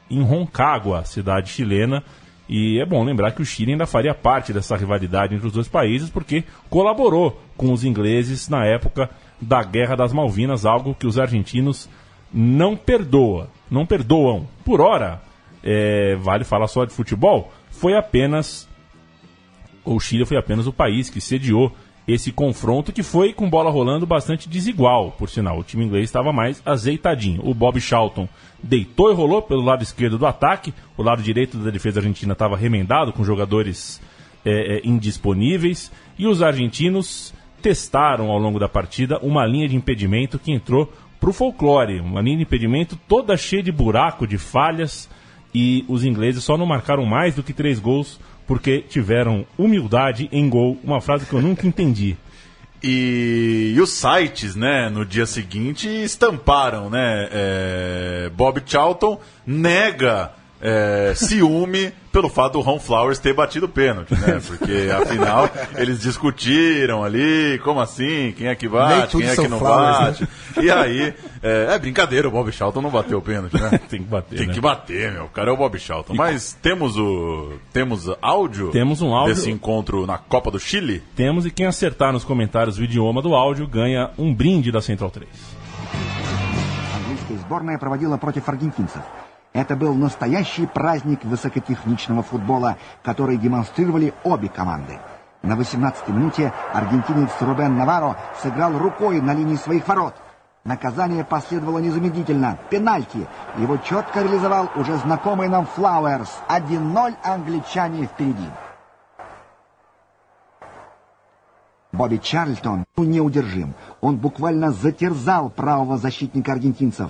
em 0.10 0.22
Roncagua, 0.22 1.06
cidade 1.06 1.50
chilena, 1.50 2.04
e 2.48 2.80
é 2.80 2.86
bom 2.86 3.04
lembrar 3.04 3.32
que 3.32 3.42
o 3.44 3.46
Chile 3.46 3.74
ainda 3.74 3.86
faria 3.86 4.14
parte 4.14 4.52
dessa 4.52 4.76
rivalidade 4.76 5.36
entre 5.36 5.46
os 5.46 5.54
dois 5.54 5.68
países, 5.68 6.10
porque 6.10 6.44
colaborou 6.68 7.40
com 7.56 7.72
os 7.72 7.84
ingleses 7.84 8.50
na 8.50 8.66
época 8.66 9.10
da 9.40 9.62
Guerra 9.64 9.96
das 9.96 10.12
Malvinas, 10.12 10.66
algo 10.66 10.96
que 10.96 11.06
os 11.06 11.20
argentinos 11.20 11.88
não 12.34 12.76
perdoa, 12.76 13.50
não 13.70 13.86
perdoam. 13.86 14.48
Por 14.66 14.82
hora, 14.82 15.22
é, 15.64 16.16
vale 16.16 16.44
falar 16.44 16.68
só 16.68 16.86
de 16.86 16.94
futebol, 16.94 17.54
foi 17.70 17.96
apenas 17.96 18.68
o 19.86 20.00
Chile 20.00 20.26
foi 20.26 20.38
apenas 20.38 20.68
o 20.68 20.74
país 20.74 21.10
que 21.10 21.22
sediou 21.22 21.72
esse 22.12 22.32
confronto 22.32 22.92
que 22.92 23.04
foi 23.04 23.34
com 23.34 23.50
bola 23.50 23.70
rolando 23.70 24.06
bastante 24.06 24.50
desigual, 24.50 25.12
por 25.12 25.30
sinal. 25.30 25.60
O 25.60 25.64
time 25.64 25.86
inglês 25.86 26.06
estava 26.06 26.34
mais 26.34 26.62
azeitadinho. 26.66 27.42
O 27.44 27.54
Bob 27.54 27.80
Charlton 27.80 28.28
deitou 28.62 29.12
e 29.12 29.14
rolou 29.14 29.42
pelo 29.44 29.62
lado 29.62 29.84
esquerdo 29.84 30.18
do 30.18 30.26
ataque, 30.26 30.74
o 30.98 31.04
lado 31.04 31.22
direito 31.22 31.58
da 31.58 31.70
defesa 31.70 32.00
argentina 32.00 32.34
estava 32.34 32.58
remendado 32.58 33.14
com 33.14 33.24
jogadores 33.24 34.02
é, 34.44 34.78
é, 34.78 34.82
indisponíveis 34.84 35.92
e 36.18 36.26
os 36.26 36.42
argentinos 36.42 37.34
testaram 37.62 38.32
ao 38.32 38.40
longo 38.40 38.58
da 38.58 38.68
partida 38.68 39.20
uma 39.22 39.46
linha 39.46 39.68
de 39.68 39.76
impedimento 39.76 40.40
que 40.40 40.52
entrou 40.52 40.92
para 41.20 41.30
o 41.30 41.34
folclore, 41.34 42.00
uma 42.00 42.22
linha 42.22 42.38
de 42.38 42.44
impedimento 42.44 42.98
toda 43.08 43.38
cheia 43.38 43.62
de 43.62 43.72
buraco, 43.72 44.26
de 44.26 44.38
falhas 44.38 45.10
e 45.54 45.86
os 45.88 46.06
ingleses 46.06 46.44
só 46.44 46.58
não 46.58 46.66
marcaram 46.66 47.06
mais 47.06 47.36
do 47.36 47.44
que 47.44 47.54
três 47.54 47.80
gols 47.80 48.20
porque 48.50 48.82
tiveram 48.82 49.46
humildade 49.56 50.28
em 50.32 50.50
gol, 50.50 50.76
uma 50.84 51.00
frase 51.00 51.24
que 51.24 51.34
eu 51.34 51.40
nunca 51.40 51.68
entendi. 51.68 52.18
E, 52.82 53.74
e 53.76 53.80
os 53.80 53.92
sites, 53.92 54.56
né, 54.56 54.90
no 54.90 55.06
dia 55.06 55.28
seguinte 55.28 55.88
estamparam, 55.88 56.90
né? 56.90 57.30
é, 57.32 58.32
Bob 58.34 58.64
Charlton 58.66 59.20
nega 59.46 60.32
é, 60.61 61.13
ciúme 61.15 61.93
pelo 62.11 62.31
fato 62.31 62.55
do 62.55 62.61
Ron 62.61 62.79
Flowers 62.79 63.19
ter 63.19 63.35
batido 63.35 63.67
o 63.67 63.69
pênalti, 63.69 64.15
né? 64.15 64.41
Porque 64.47 64.89
afinal 64.97 65.51
eles 65.77 66.01
discutiram 66.01 67.05
ali, 67.05 67.61
como 67.63 67.81
assim? 67.81 68.33
Quem 68.37 68.47
é 68.47 68.55
que 68.55 68.67
Nem 68.67 68.79
bate? 68.79 69.11
tudo 69.11 69.23
Quem 69.23 69.31
é 69.31 69.35
são 69.35 69.45
que 69.45 69.51
não 69.51 69.59
Flowers, 69.59 70.21
bate? 70.21 70.29
E 70.63 70.71
aí, 70.71 71.13
é, 71.43 71.67
é 71.75 71.79
brincadeira, 71.79 72.29
o 72.29 72.31
Bob 72.31 72.51
Charlton 72.51 72.81
não 72.81 72.91
bateu 72.91 73.19
o 73.19 73.23
pênalti, 73.23 73.61
né? 73.61 73.79
Tem 73.91 74.01
que 74.03 74.09
bater, 74.09 74.39
Tem 74.39 74.47
né? 74.47 74.55
que 74.55 74.61
bater, 74.61 75.13
meu. 75.13 75.25
O 75.25 75.29
cara 75.29 75.51
é 75.51 75.53
o 75.53 75.57
Bob 75.57 75.79
Charlton. 75.79 76.15
Mas 76.15 76.57
temos 76.63 76.97
o. 76.97 77.55
Temos 77.73 78.09
áudio? 78.23 78.71
Temos 78.71 79.03
um 79.03 79.13
áudio. 79.13 79.35
Desse 79.35 79.51
encontro 79.51 80.07
na 80.07 80.17
Copa 80.17 80.51
do 80.51 80.59
Chile? 80.59 81.03
Temos 81.15 81.45
e 81.45 81.51
quem 81.51 81.67
acertar 81.67 82.13
nos 82.13 82.25
comentários 82.25 82.79
o 82.79 82.85
idioma 82.85 83.21
do 83.21 83.35
áudio 83.35 83.67
ganha 83.67 84.11
um 84.17 84.33
brinde 84.33 84.73
da 84.73 84.81
Central 84.81 85.11
3. 85.11 85.29
английская 86.95 87.37
сборная 87.39 87.79
проводила 87.79 88.17
против 88.17 88.49
аргентинцев. 88.49 89.03
Это 89.54 89.76
был 89.76 89.96
настоящий 89.96 90.68
праздник 90.68 91.24
высокотехничного 91.24 92.22
футбола, 92.22 92.78
который 93.04 93.38
демонстрировали 93.38 94.14
обе 94.24 94.48
команды. 94.48 95.00
На 95.42 95.54
18-й 95.54 96.12
минуте 96.12 96.54
аргентинец 96.74 97.32
Рубен 97.40 97.78
Наваро 97.78 98.16
сыграл 98.42 98.78
рукой 98.78 99.22
на 99.22 99.34
линии 99.34 99.56
своих 99.56 99.88
ворот. 99.88 100.14
Наказание 100.66 101.24
последовало 101.24 101.80
незамедлительно. 101.80 102.60
Пенальти. 102.70 103.26
Его 103.58 103.78
четко 103.78 104.22
реализовал 104.22 104.70
уже 104.76 104.98
знакомый 104.98 105.48
нам 105.48 105.66
Флауэрс. 105.66 106.30
1-0 106.50 107.16
англичане 107.24 108.06
впереди. 108.06 108.50
Бобби 111.92 112.18
Чарльтон 112.18 112.86
неудержим. 112.98 113.74
Он 114.02 114.18
буквально 114.18 114.72
затерзал 114.72 115.50
правого 115.50 115.98
защитника 115.98 116.52
аргентинцев. 116.52 117.10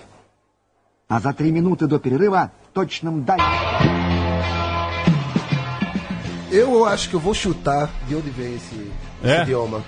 А 1.08 1.20
за 1.20 1.32
три 1.32 1.50
минуты 1.52 1.86
до 1.86 1.98
перерыва 2.00 2.50
точным 2.72 3.22
дальним... 3.22 3.44
Eu 6.50 6.84
acho 6.86 7.08
que 7.10 7.14
eu 7.16 7.20
vou 7.20 7.34
chutar 7.34 7.90
de 8.06 8.14
onde 8.14 8.30
vem 8.30 8.54
esse, 8.54 8.74
esse 9.22 9.32
É? 9.32 9.42
idioma. 9.42 9.78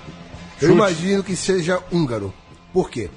Eu 0.60 0.68
Chute. 0.68 0.72
imagino 0.72 1.22
que 1.22 1.36
seja 1.36 1.80
húngaro. 1.92 2.32
Por 2.72 2.90
quê? 2.90 3.08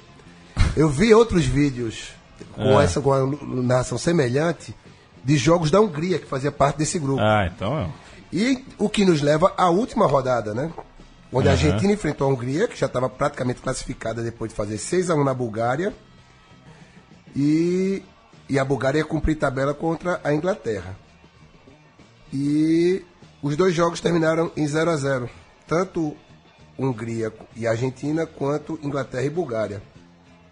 Eu 0.76 0.88
vi 0.88 1.12
outros 1.12 1.44
vídeos 1.46 2.10
com 2.54 2.80
É. 2.80 2.84
essa 2.84 3.00
com 3.00 3.12
a 3.12 3.26
narração 3.42 3.98
semelhante 3.98 4.74
de 5.24 5.36
jogos 5.36 5.70
da 5.70 5.80
Hungria, 5.80 6.18
que 6.18 6.26
fazia 6.26 6.52
parte 6.52 6.76
desse 6.78 6.98
grupo. 6.98 7.20
Ah, 7.20 7.50
então 7.52 7.78
é. 7.80 7.88
E 8.32 8.64
o 8.78 8.88
que 8.88 9.04
nos 9.04 9.20
leva 9.20 9.52
à 9.56 9.68
última 9.68 10.06
rodada, 10.06 10.54
né? 10.54 10.70
Onde 11.32 11.48
a 11.48 11.52
Aham. 11.52 11.60
Argentina 11.60 11.92
enfrentou 11.92 12.28
a 12.28 12.32
Hungria, 12.32 12.68
que 12.68 12.78
já 12.78 12.86
estava 12.86 13.08
praticamente 13.08 13.60
classificada 13.60 14.22
depois 14.22 14.50
de 14.50 14.56
fazer 14.56 14.78
6 14.78 15.10
a 15.10 15.14
1 15.16 15.24
na 15.24 15.34
Bulgária. 15.34 15.92
E, 17.35 18.01
e 18.47 18.57
a 18.57 18.65
Bulgária 18.65 18.99
ia 18.99 19.05
cumprir 19.05 19.35
tabela 19.35 19.73
contra 19.73 20.21
a 20.23 20.33
Inglaterra. 20.33 20.97
E 22.33 23.03
os 23.41 23.55
dois 23.55 23.73
jogos 23.73 23.99
terminaram 23.99 24.51
em 24.55 24.67
0 24.67 24.89
a 24.91 24.97
0 24.97 25.29
Tanto 25.67 26.15
Hungria 26.77 27.33
e 27.55 27.67
Argentina, 27.67 28.25
quanto 28.25 28.79
Inglaterra 28.83 29.25
e 29.25 29.29
Bulgária. 29.29 29.81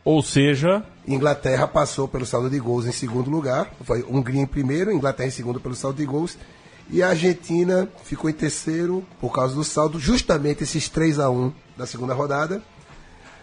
Ou 0.03 0.21
seja, 0.21 0.83
Inglaterra 1.07 1.67
passou 1.67 2.07
pelo 2.07 2.25
saldo 2.25 2.49
de 2.49 2.59
gols 2.59 2.85
em 2.85 2.91
segundo 2.91 3.29
lugar, 3.29 3.71
foi 3.83 4.03
Hungria 4.03 4.41
em 4.41 4.45
primeiro, 4.45 4.91
Inglaterra 4.91 5.27
em 5.27 5.31
segundo 5.31 5.59
pelo 5.59 5.75
saldo 5.75 5.97
de 5.97 6.05
gols, 6.05 6.37
e 6.89 7.01
a 7.01 7.09
Argentina 7.09 7.87
ficou 8.03 8.29
em 8.29 8.33
terceiro 8.33 9.05
por 9.19 9.31
causa 9.31 9.55
do 9.55 9.63
saldo, 9.63 9.99
justamente 9.99 10.63
esses 10.63 10.89
3 10.89 11.19
a 11.19 11.29
1 11.29 11.53
da 11.77 11.85
segunda 11.85 12.13
rodada. 12.13 12.61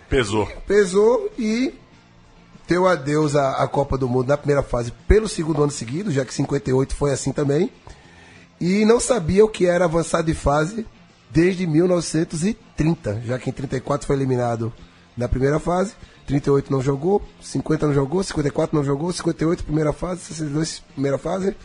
Pesou. 0.08 0.46
Pesou 0.66 1.30
e 1.38 1.72
deu 2.70 2.86
adeus 2.86 3.34
à, 3.34 3.64
à 3.64 3.66
Copa 3.66 3.98
do 3.98 4.08
Mundo 4.08 4.28
na 4.28 4.36
primeira 4.36 4.62
fase 4.62 4.92
pelo 5.08 5.28
segundo 5.28 5.60
ano 5.60 5.72
seguido, 5.72 6.12
já 6.12 6.24
que 6.24 6.32
58 6.32 6.94
foi 6.94 7.10
assim 7.12 7.32
também. 7.32 7.68
E 8.60 8.84
não 8.84 9.00
sabia 9.00 9.44
o 9.44 9.48
que 9.48 9.66
era 9.66 9.86
avançar 9.86 10.22
de 10.22 10.34
fase 10.34 10.86
desde 11.30 11.66
1930, 11.66 13.22
já 13.26 13.38
que 13.40 13.50
em 13.50 13.52
34 13.52 14.06
foi 14.06 14.14
eliminado 14.14 14.72
na 15.16 15.28
primeira 15.28 15.58
fase, 15.58 15.94
38 16.26 16.70
não 16.70 16.80
jogou, 16.80 17.20
50 17.42 17.88
não 17.88 17.94
jogou, 17.94 18.22
54 18.22 18.76
não 18.76 18.84
jogou, 18.84 19.12
58 19.12 19.64
primeira 19.64 19.92
fase, 19.92 20.20
62 20.26 20.78
primeira 20.94 21.18
fase. 21.18 21.56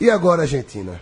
E 0.00 0.08
agora 0.08 0.42
Argentina? 0.42 1.00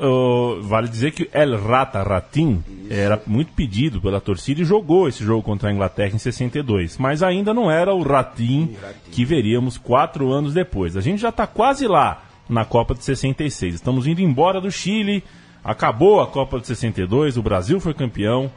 Uh, 0.00 0.62
vale 0.62 0.88
dizer 0.88 1.10
que 1.10 1.28
El 1.32 1.56
Rata 1.60 2.02
Ratin 2.04 2.62
era 2.88 3.20
muito 3.26 3.52
pedido 3.52 4.00
pela 4.00 4.20
torcida 4.20 4.60
e 4.62 4.64
jogou 4.64 5.08
esse 5.08 5.24
jogo 5.24 5.42
contra 5.42 5.70
a 5.70 5.72
Inglaterra 5.72 6.14
em 6.14 6.18
62. 6.18 6.98
Mas 6.98 7.20
ainda 7.22 7.52
não 7.52 7.68
era 7.70 7.92
o 7.92 8.02
Ratin 8.02 8.76
que 9.10 9.24
veríamos 9.24 9.76
quatro 9.76 10.30
anos 10.32 10.54
depois. 10.54 10.96
A 10.96 11.00
gente 11.00 11.20
já 11.20 11.30
está 11.30 11.46
quase 11.48 11.88
lá 11.88 12.22
na 12.48 12.64
Copa 12.64 12.94
de 12.94 13.02
66. 13.04 13.74
Estamos 13.74 14.06
indo 14.06 14.20
embora 14.22 14.60
do 14.60 14.70
Chile. 14.70 15.24
Acabou 15.64 16.20
a 16.20 16.26
Copa 16.28 16.60
de 16.60 16.66
62, 16.68 17.36
o 17.36 17.42
Brasil 17.42 17.80
foi 17.80 17.92
campeão, 17.92 18.50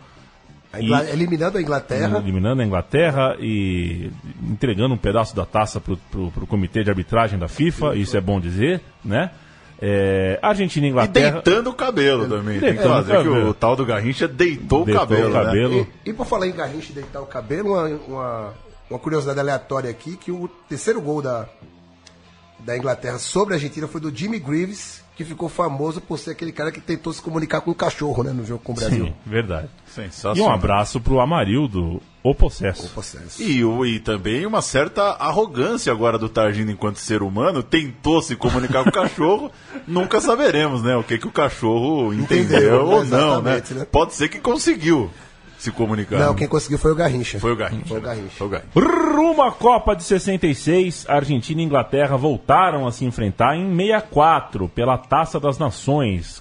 A 0.71 0.79
Ingla- 0.81 1.03
E- 1.05 1.09
Eliminando 1.11 1.57
a 1.57 1.61
Inglaterra. 1.61 2.17
eliminando 2.19 2.61
a 2.61 2.65
Inglaterra 2.65 3.35
e 3.39 4.09
entregando 4.47 4.93
um 4.93 4.97
pedaço 4.97 5.35
da 5.35 5.45
taça 5.45 5.81
para 5.81 5.93
o 6.19 6.47
comitê 6.47 6.83
de 6.83 6.89
arbitragem 6.91 7.37
da 7.39 7.47
FIFA. 7.49 7.95
Isso 7.95 8.15
é 8.15 8.21
bom 8.21 8.39
dizer, 8.39 8.79
né? 9.03 9.31
É, 9.81 10.37
Argentina 10.43 10.85
e 10.85 10.89
E 10.89 10.91
Inglaterra. 10.91 11.41
deitando 11.41 11.69
o 11.71 11.73
cabelo 11.73 12.27
também. 12.29 12.59
Tem 12.59 12.75
que 12.77 12.83
fazer 12.83 13.17
o 13.17 13.21
que 13.23 13.27
o 13.29 13.33
cabelo. 13.33 13.53
tal 13.55 13.75
do 13.75 13.85
Garrincha 13.85 14.27
deitou, 14.27 14.85
Deitou 14.85 15.03
o 15.03 15.07
cabelo. 15.07 15.29
o 15.29 15.33
né? 15.33 15.43
cabelo. 15.45 15.87
E, 16.05 16.09
e 16.09 16.13
por 16.13 16.25
falar 16.27 16.47
em 16.47 16.51
Garrincha 16.51 16.91
e 16.91 16.95
deitar 16.95 17.19
o 17.21 17.25
cabelo, 17.25 17.69
uma, 17.73 17.87
uma, 18.07 18.53
uma 18.91 18.99
curiosidade 18.99 19.39
aleatória 19.39 19.89
aqui, 19.89 20.15
que 20.15 20.31
o 20.31 20.47
terceiro 20.69 21.01
gol 21.01 21.21
da, 21.23 21.47
da 22.59 22.77
Inglaterra 22.77 23.17
sobre 23.17 23.55
a 23.55 23.57
Argentina 23.57 23.87
foi 23.87 23.99
do 23.99 24.15
Jimmy 24.15 24.37
Greaves, 24.37 25.01
que 25.15 25.25
ficou 25.25 25.49
famoso 25.49 25.99
por 25.99 26.19
ser 26.19 26.31
aquele 26.31 26.51
cara 26.51 26.71
que 26.71 26.79
tentou 26.79 27.11
se 27.11 27.21
comunicar 27.21 27.61
com 27.61 27.71
um 27.71 27.75
cachorro, 27.75 28.23
né, 28.23 28.31
no 28.31 28.45
jogo 28.45 28.61
com 28.63 28.73
o 28.73 28.75
Brasil. 28.75 29.05
Sim, 29.05 29.13
verdade. 29.25 29.67
Sensacional. 29.87 30.37
E 30.37 30.41
um 30.41 30.53
abraço 30.53 31.01
pro 31.01 31.19
Amarildo, 31.19 31.99
o 32.23 32.35
possesso. 32.35 32.87
Processo. 32.89 33.41
E, 33.41 33.63
o- 33.65 33.85
e 33.85 33.99
também 33.99 34.45
uma 34.45 34.61
certa 34.61 35.01
arrogância 35.13 35.91
agora 35.91 36.17
do 36.17 36.29
Targino 36.29 36.69
enquanto 36.71 36.97
ser 36.97 37.23
humano, 37.23 37.63
tentou 37.63 38.21
se 38.21 38.35
comunicar 38.35 38.83
com 38.83 38.89
o 38.89 38.93
cachorro, 38.93 39.51
nunca 39.87 40.21
saberemos, 40.21 40.83
né, 40.83 40.95
o 40.95 41.03
que, 41.03 41.17
que 41.17 41.27
o 41.27 41.31
cachorro 41.31 42.13
entendeu, 42.13 42.57
Entendeu, 42.59 42.85
ou 42.85 43.03
não, 43.05 43.41
né? 43.41 43.61
né? 43.71 43.87
Pode 43.91 44.13
ser 44.13 44.29
que 44.29 44.39
conseguiu 44.39 45.09
se 45.57 45.71
comunicar. 45.71 46.17
Não, 46.19 46.33
quem 46.33 46.47
conseguiu 46.47 46.79
foi 46.79 46.91
o 46.91 46.95
Garrincha. 46.95 47.39
Foi 47.39 47.51
o 47.51 47.55
Garrincha. 47.55 47.85
Foi 47.85 47.97
o 47.97 48.01
né? 48.01 48.07
Garrincha. 48.07 48.35
Foi 48.35 48.47
o 48.47 48.49
Garrincha. 48.49 48.71
Rumo 49.15 49.43
à 49.43 49.51
Copa 49.51 49.95
de 49.95 50.03
66, 50.03 51.05
Argentina 51.07 51.61
e 51.61 51.63
Inglaterra 51.63 52.17
voltaram 52.17 52.87
a 52.87 52.91
se 52.91 53.05
enfrentar 53.05 53.55
em 53.55 53.69
64 53.75 54.67
pela 54.69 54.97
Taça 54.97 55.39
das 55.39 55.59
Nações. 55.59 56.40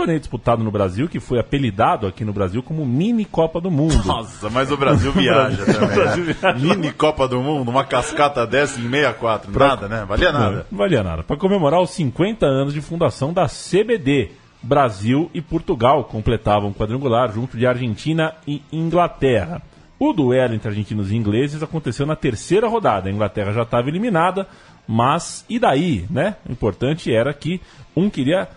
Torneio 0.00 0.18
disputado 0.18 0.64
no 0.64 0.70
Brasil 0.70 1.08
que 1.08 1.20
foi 1.20 1.38
apelidado 1.38 2.06
aqui 2.06 2.24
no 2.24 2.32
Brasil 2.32 2.62
como 2.62 2.86
Mini 2.86 3.26
Copa 3.26 3.60
do 3.60 3.70
Mundo. 3.70 4.02
Nossa, 4.04 4.48
mas 4.48 4.72
o 4.72 4.76
Brasil 4.76 5.12
viaja 5.12 5.64
também. 5.66 5.94
Brasil 5.94 6.24
né? 6.24 6.36
viaja. 6.40 6.58
Mini 6.58 6.90
Copa 6.90 7.28
do 7.28 7.40
Mundo, 7.42 7.70
uma 7.70 7.84
cascata 7.84 8.46
dessa 8.46 8.80
em 8.80 8.88
64. 8.88 9.58
Nada, 9.58 9.88
né? 9.88 10.04
Valia 10.08 10.32
nada. 10.32 10.66
Não 10.70 10.78
valia 10.78 11.02
nada. 11.02 11.22
Para 11.22 11.36
comemorar 11.36 11.82
os 11.82 11.90
50 11.90 12.46
anos 12.46 12.72
de 12.72 12.80
fundação 12.80 13.32
da 13.32 13.46
CBD, 13.46 14.30
Brasil 14.62 15.30
e 15.34 15.42
Portugal 15.42 16.04
completavam 16.04 16.70
um 16.70 16.74
quadrangular 16.74 17.30
junto 17.32 17.58
de 17.58 17.66
Argentina 17.66 18.34
e 18.46 18.62
Inglaterra. 18.72 19.60
O 19.98 20.14
duelo 20.14 20.54
entre 20.54 20.70
argentinos 20.70 21.10
e 21.10 21.16
ingleses 21.16 21.62
aconteceu 21.62 22.06
na 22.06 22.16
terceira 22.16 22.66
rodada. 22.66 23.10
A 23.10 23.12
Inglaterra 23.12 23.52
já 23.52 23.62
estava 23.62 23.88
eliminada, 23.88 24.46
mas 24.88 25.44
e 25.46 25.58
daí, 25.58 26.06
né? 26.08 26.36
O 26.48 26.52
importante 26.52 27.12
era 27.12 27.34
que 27.34 27.60
um 27.94 28.08
queria. 28.08 28.48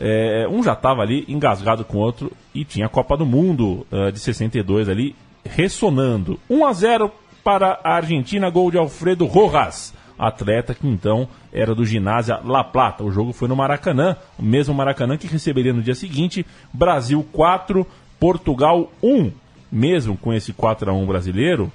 É, 0.00 0.48
um 0.48 0.62
já 0.62 0.72
estava 0.72 1.02
ali 1.02 1.24
engasgado 1.28 1.84
com 1.84 1.98
o 1.98 2.00
outro 2.00 2.32
e 2.54 2.64
tinha 2.64 2.86
a 2.86 2.88
Copa 2.88 3.16
do 3.16 3.26
Mundo 3.26 3.86
eh, 3.92 4.10
de 4.10 4.18
62 4.18 4.88
ali 4.88 5.14
ressonando. 5.44 6.40
1 6.48 6.66
a 6.66 6.72
0 6.72 7.12
para 7.44 7.78
a 7.84 7.96
Argentina, 7.96 8.48
gol 8.50 8.70
de 8.70 8.78
Alfredo 8.78 9.26
Rojas 9.26 9.94
atleta 10.20 10.74
que 10.74 10.86
então 10.86 11.26
era 11.52 11.74
do 11.74 11.84
ginásio 11.84 12.38
La 12.44 12.62
Plata. 12.62 13.02
O 13.02 13.10
jogo 13.10 13.32
foi 13.32 13.48
no 13.48 13.56
Maracanã, 13.56 14.16
o 14.38 14.42
mesmo 14.42 14.74
Maracanã 14.74 15.16
que 15.16 15.26
receberia 15.26 15.72
no 15.72 15.82
dia 15.82 15.94
seguinte 15.94 16.46
Brasil 16.72 17.26
4, 17.32 17.86
Portugal 18.18 18.92
1. 19.02 19.32
Mesmo 19.72 20.16
com 20.16 20.32
esse 20.32 20.52
4 20.52 20.90
a 20.90 20.92
1 20.92 21.06
brasileiro, 21.06 21.72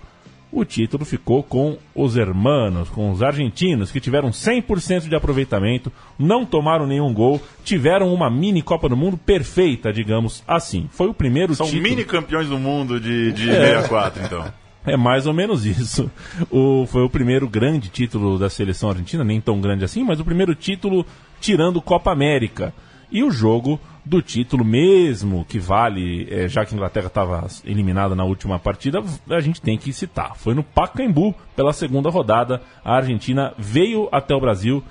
o 0.56 0.66
título 0.66 1.04
ficou 1.04 1.44
com 1.44 1.78
os 1.94 2.16
hermanos, 2.16 2.90
com 2.90 3.12
os 3.12 3.22
argentinos, 3.22 3.92
que 3.92 4.00
tiveram 4.00 4.30
100% 4.30 5.10
de 5.10 5.16
aproveitamento, 5.16 5.92
não 6.18 6.46
tomaram 6.46 6.88
nenhum 6.88 7.14
gol, 7.14 7.42
tiveram 7.64 8.14
uma 8.14 8.30
mini 8.30 8.62
Copa 8.62 8.88
do 8.88 8.96
Mundo 8.96 9.18
perfeita, 9.18 9.92
digamos 9.92 10.44
assim. 10.48 10.88
Foi 10.92 11.08
o 11.08 11.14
primeiro 11.14 11.54
São 11.54 11.66
título. 11.66 11.84
mini 11.84 12.04
campeões 12.06 12.48
do 12.48 12.58
mundo 12.58 13.00
de, 13.00 13.32
de 13.34 13.50
É. 13.50 13.76
64, 13.82 14.24
então. 14.26 14.46
É 14.88 14.96
mais 14.96 15.26
ou 15.26 15.34
menos 15.34 15.66
isso. 15.66 16.12
O, 16.52 16.86
foi 16.86 17.02
o 17.02 17.10
primeiro 17.10 17.50
grande 17.50 17.90
título 17.90 18.38
da 18.38 18.52
seleção 18.52 18.90
argentina, 18.92 19.24
nem 19.24 19.42
tão 19.42 19.60
grande 19.60 19.84
assim, 19.84 20.04
mas 20.04 20.20
o 20.20 20.24
primeiro 20.24 20.54
título 20.54 21.04
tirando 21.42 21.82
Copa 21.82 22.12
América. 22.12 22.72
E 23.16 23.24
o 23.24 23.32
jogo 23.32 23.80
do 24.04 24.22
título 24.22 24.66
mesmo, 24.66 25.46
que 25.48 25.58
vale, 25.58 26.28
é, 26.30 26.50
já 26.50 26.66
que 26.66 26.74
a 26.74 26.78
Inglaterra 26.78 27.08
estava 27.08 27.48
eliminada 27.64 28.14
na 28.14 28.26
última 28.26 28.60
partida, 28.60 29.02
a 29.30 29.40
gente 29.40 29.62
tem 29.62 29.78
que 29.78 29.94
citar. 29.94 30.36
Foi 30.36 30.54
no 30.54 30.62
Pacaembu, 30.62 31.34
pela 31.56 31.72
segunda 31.72 32.10
rodada, 32.10 32.62
a 32.84 32.98
Argentina 32.98 33.54
veio 33.58 34.10
até 34.12 34.36
o 34.36 34.42
Brasil 34.42 34.84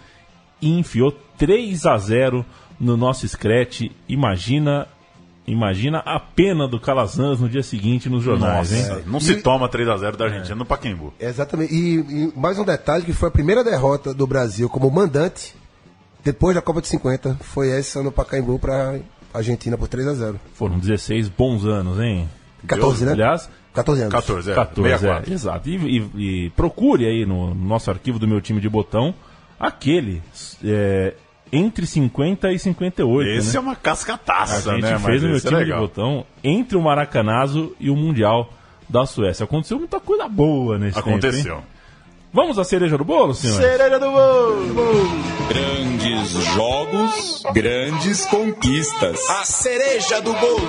e 0.59 0.71
enfiou 0.79 1.13
3 1.37 1.85
a 1.85 1.99
0 1.99 2.47
no 2.81 2.97
nosso 2.97 3.29
scratch. 3.29 3.91
Imagina 4.09 4.89
Imagina 5.47 5.99
a 5.99 6.19
pena 6.19 6.67
do 6.67 6.81
Calazans 6.81 7.39
no 7.39 7.51
dia 7.51 7.63
seguinte 7.63 8.09
nos 8.09 8.25
jornais, 8.25 8.71
Nossa, 8.71 8.95
hein? 8.95 9.05
não 9.07 9.21
se 9.21 9.43
toma 9.43 9.69
3x0 9.69 10.17
da 10.17 10.25
Argentina 10.25 10.55
no 10.55 10.65
Pacaembu. 10.65 11.13
Exatamente. 11.21 11.75
E, 11.75 11.97
e 11.99 12.33
mais 12.35 12.59
um 12.59 12.65
detalhe 12.65 13.05
que 13.05 13.13
foi 13.13 13.29
a 13.29 13.31
primeira 13.31 13.63
derrota 13.63 14.15
do 14.15 14.27
Brasil 14.27 14.71
como 14.71 14.91
mandante 14.91 15.55
depois 16.25 16.55
da 16.55 16.63
Copa 16.63 16.81
de 16.81 16.89
50. 16.89 17.37
Foi 17.41 17.71
essa 17.71 18.03
no 18.03 18.11
Pacaembu 18.11 18.59
para 18.59 18.99
Argentina 19.33 19.77
por 19.77 19.89
3 19.89 20.07
a 20.09 20.15
0. 20.15 20.41
Foram 20.55 20.79
16 20.79 21.29
bons 21.29 21.65
anos, 21.65 22.01
hein? 22.01 22.29
14, 22.67 23.05
né? 23.05 23.13
Aliás, 23.13 23.51
14 23.75 24.01
anos. 24.03 24.13
14, 24.15 24.51
é. 24.51 24.55
14, 24.55 24.89
64. 24.91 25.31
é, 25.31 25.35
exato. 25.35 25.69
E, 25.69 25.77
e- 25.77 26.47
e 26.47 26.51
procure 26.51 27.07
aí 27.07 27.27
no 27.27 27.55
nosso 27.55 27.91
arquivo 27.91 28.19
do 28.19 28.27
meu 28.27 28.41
time 28.41 28.61
de 28.61 28.69
botão 28.69 29.15
aquele 29.61 30.23
é, 30.65 31.15
entre 31.53 31.87
50 31.87 32.53
e 32.53 32.59
58. 32.59 33.31
Esse 33.39 33.53
né? 33.53 33.57
é 33.59 33.61
uma 33.61 33.73
A 33.73 33.77
cascataça, 33.77 34.73
gente 34.73 34.83
né? 34.83 34.99
fez 34.99 35.23
o 35.23 35.27
meu 35.27 35.37
esse 35.37 35.47
é 35.47 35.51
time 35.51 35.61
de 35.63 35.67
legal. 35.71 35.81
botão 35.83 36.25
entre 36.43 36.77
o 36.77 36.83
Maracanazo 36.83 37.75
e 37.79 37.91
o 37.91 37.97
Mundial 37.97 38.51
da 38.89 39.05
Suécia. 39.07 39.45
Aconteceu 39.45 39.79
muita 39.79 40.01
coisa 40.01 40.27
boa 40.29 40.79
nesse 40.79 40.95
tempo. 40.97 41.09
Aconteceu. 41.11 41.63
Vamos 42.35 42.59
à 42.59 42.65
cereja 42.65 42.99
do 42.99 43.05
bolo, 43.05 43.33
senhor? 43.33 43.61
Cereja 43.61 43.97
do 43.97 44.11
bolo! 44.11 44.75
Grandes 45.49 46.31
jogos, 46.53 47.45
grandes 47.53 48.27
conquistas. 48.27 49.21
A 49.31 49.45
cereja 49.45 50.21
do 50.21 50.33
bolo. 50.33 50.67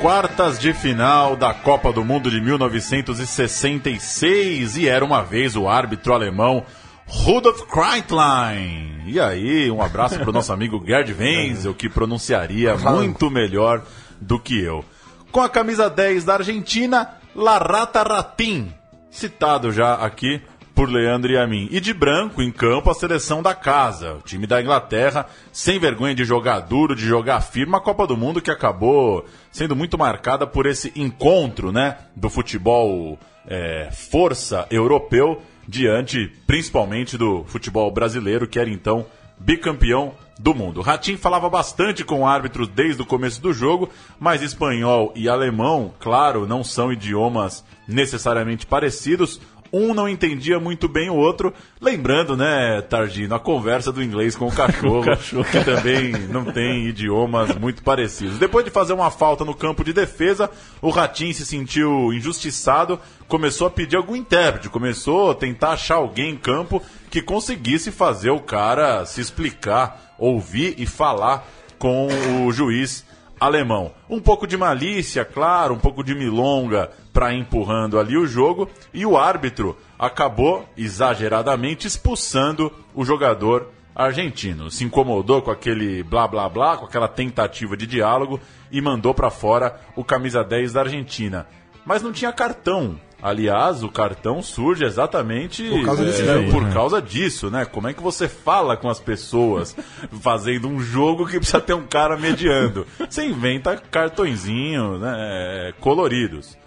Quartas 0.00 0.58
de 0.58 0.72
final 0.72 1.36
da 1.36 1.52
Copa 1.52 1.92
do 1.92 2.02
Mundo 2.02 2.30
de 2.30 2.40
1966 2.40 4.78
e 4.78 4.88
era 4.88 5.04
uma 5.04 5.22
vez 5.22 5.56
o 5.56 5.68
árbitro 5.68 6.14
alemão 6.14 6.64
Rudolf 7.06 7.62
Kreitlein. 7.62 9.02
E 9.06 9.20
aí, 9.20 9.70
um 9.70 9.82
abraço 9.82 10.18
para 10.18 10.30
o 10.30 10.32
nosso 10.32 10.52
amigo 10.52 10.82
Gerd 10.84 11.12
Wenzel, 11.12 11.74
que 11.74 11.88
pronunciaria 11.88 12.76
muito 12.76 13.30
melhor 13.30 13.82
do 14.20 14.38
que 14.38 14.58
eu. 14.60 14.84
Com 15.30 15.40
a 15.40 15.48
camisa 15.48 15.90
10 15.90 16.24
da 16.24 16.34
Argentina, 16.34 17.14
La 17.34 17.58
Rata 17.58 18.02
Ratin, 18.02 18.72
citado 19.10 19.70
já 19.72 19.94
aqui 19.94 20.40
por 20.74 20.88
Leandro 20.90 21.30
e 21.30 21.38
a 21.38 21.46
mim. 21.46 21.68
E 21.70 21.80
de 21.80 21.94
branco 21.94 22.42
em 22.42 22.50
campo 22.50 22.90
a 22.90 22.94
seleção 22.94 23.42
da 23.42 23.54
casa, 23.54 24.14
o 24.14 24.22
time 24.22 24.46
da 24.46 24.60
Inglaterra, 24.60 25.26
sem 25.52 25.78
vergonha 25.78 26.14
de 26.14 26.24
jogar 26.24 26.60
duro, 26.60 26.96
de 26.96 27.06
jogar 27.06 27.40
firme, 27.40 27.76
a 27.76 27.80
Copa 27.80 28.06
do 28.06 28.16
Mundo 28.16 28.40
que 28.40 28.50
acabou 28.50 29.24
sendo 29.52 29.76
muito 29.76 29.96
marcada 29.96 30.46
por 30.46 30.66
esse 30.66 30.92
encontro, 30.96 31.70
né, 31.70 31.98
do 32.16 32.28
futebol 32.28 33.18
é, 33.46 33.90
força 33.92 34.66
europeu 34.70 35.40
diante, 35.68 36.32
principalmente 36.46 37.16
do 37.16 37.44
futebol 37.44 37.90
brasileiro, 37.90 38.46
que 38.46 38.58
era 38.58 38.70
então 38.70 39.06
bicampeão 39.38 40.14
do 40.38 40.54
mundo. 40.54 40.80
Ratim 40.80 41.16
falava 41.16 41.48
bastante 41.48 42.04
com 42.04 42.26
árbitros 42.26 42.68
desde 42.68 43.02
o 43.02 43.06
começo 43.06 43.40
do 43.40 43.52
jogo, 43.52 43.90
mas 44.18 44.42
espanhol 44.42 45.12
e 45.14 45.28
alemão, 45.28 45.94
claro, 45.98 46.46
não 46.46 46.64
são 46.64 46.92
idiomas 46.92 47.64
necessariamente 47.86 48.66
parecidos. 48.66 49.40
Um 49.76 49.92
não 49.92 50.08
entendia 50.08 50.60
muito 50.60 50.86
bem 50.86 51.10
o 51.10 51.16
outro, 51.16 51.52
lembrando, 51.80 52.36
né, 52.36 52.80
Targino, 52.82 53.34
a 53.34 53.40
conversa 53.40 53.90
do 53.90 54.00
inglês 54.00 54.36
com 54.38 54.46
o 54.46 54.52
cachorro, 54.52 55.02
que 55.50 55.64
também 55.64 56.12
não 56.28 56.44
tem 56.44 56.86
idiomas 56.86 57.56
muito 57.56 57.82
parecidos. 57.82 58.38
Depois 58.38 58.64
de 58.64 58.70
fazer 58.70 58.92
uma 58.92 59.10
falta 59.10 59.44
no 59.44 59.52
campo 59.52 59.82
de 59.82 59.92
defesa, 59.92 60.48
o 60.80 60.90
Ratim 60.90 61.32
se 61.32 61.44
sentiu 61.44 62.12
injustiçado, 62.12 63.00
começou 63.26 63.66
a 63.66 63.70
pedir 63.70 63.96
algum 63.96 64.14
intérprete, 64.14 64.68
começou 64.68 65.32
a 65.32 65.34
tentar 65.34 65.70
achar 65.70 65.96
alguém 65.96 66.30
em 66.30 66.36
campo 66.36 66.80
que 67.10 67.20
conseguisse 67.20 67.90
fazer 67.90 68.30
o 68.30 68.38
cara 68.38 69.04
se 69.04 69.20
explicar, 69.20 70.14
ouvir 70.20 70.76
e 70.78 70.86
falar 70.86 71.48
com 71.80 72.06
o 72.46 72.52
juiz 72.52 73.04
alemão. 73.40 73.92
Um 74.08 74.20
pouco 74.20 74.46
de 74.46 74.56
malícia, 74.56 75.24
claro, 75.24 75.74
um 75.74 75.78
pouco 75.78 76.04
de 76.04 76.14
milonga 76.14 76.90
para 77.14 77.32
empurrando 77.32 77.98
ali 77.98 78.18
o 78.18 78.26
jogo 78.26 78.68
e 78.92 79.06
o 79.06 79.16
árbitro 79.16 79.78
acabou 79.96 80.68
exageradamente 80.76 81.86
expulsando 81.86 82.72
o 82.92 83.04
jogador 83.04 83.68
argentino. 83.94 84.68
Se 84.68 84.82
incomodou 84.82 85.40
com 85.40 85.52
aquele 85.52 86.02
blá 86.02 86.26
blá 86.26 86.48
blá, 86.48 86.76
com 86.76 86.86
aquela 86.86 87.06
tentativa 87.06 87.76
de 87.76 87.86
diálogo 87.86 88.40
e 88.70 88.80
mandou 88.80 89.14
para 89.14 89.30
fora 89.30 89.80
o 89.94 90.02
camisa 90.02 90.42
10 90.42 90.72
da 90.72 90.80
Argentina. 90.80 91.46
Mas 91.86 92.02
não 92.02 92.10
tinha 92.10 92.32
cartão. 92.32 92.98
Aliás, 93.22 93.82
o 93.82 93.88
cartão 93.88 94.42
surge 94.42 94.84
exatamente 94.84 95.66
Por 95.66 95.84
causa 95.84 96.04
desse 96.04 96.22
é, 96.22 96.26
jogo, 96.26 96.50
por 96.50 96.62
né? 96.62 96.72
causa 96.74 97.00
disso, 97.00 97.50
né? 97.50 97.64
Como 97.64 97.88
é 97.88 97.94
que 97.94 98.02
você 98.02 98.28
fala 98.28 98.76
com 98.76 98.88
as 98.88 99.00
pessoas 99.00 99.74
fazendo 100.20 100.68
um 100.68 100.80
jogo 100.80 101.26
que 101.26 101.38
precisa 101.38 101.60
ter 101.60 101.72
um 101.72 101.86
cara 101.86 102.18
mediando? 102.18 102.86
Você 103.08 103.24
inventa 103.24 103.78
cartõezinhos, 103.90 105.00
né, 105.00 105.72
coloridos. 105.80 106.58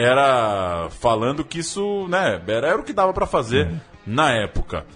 Era 0.00 0.88
falando 1.00 1.44
que 1.44 1.58
isso, 1.58 2.06
né, 2.08 2.40
era, 2.46 2.68
era 2.68 2.78
o 2.78 2.84
que 2.84 2.92
dava 2.92 3.12
pra 3.12 3.26
fazer 3.26 3.68
na 4.06 4.30
época. 4.32 4.86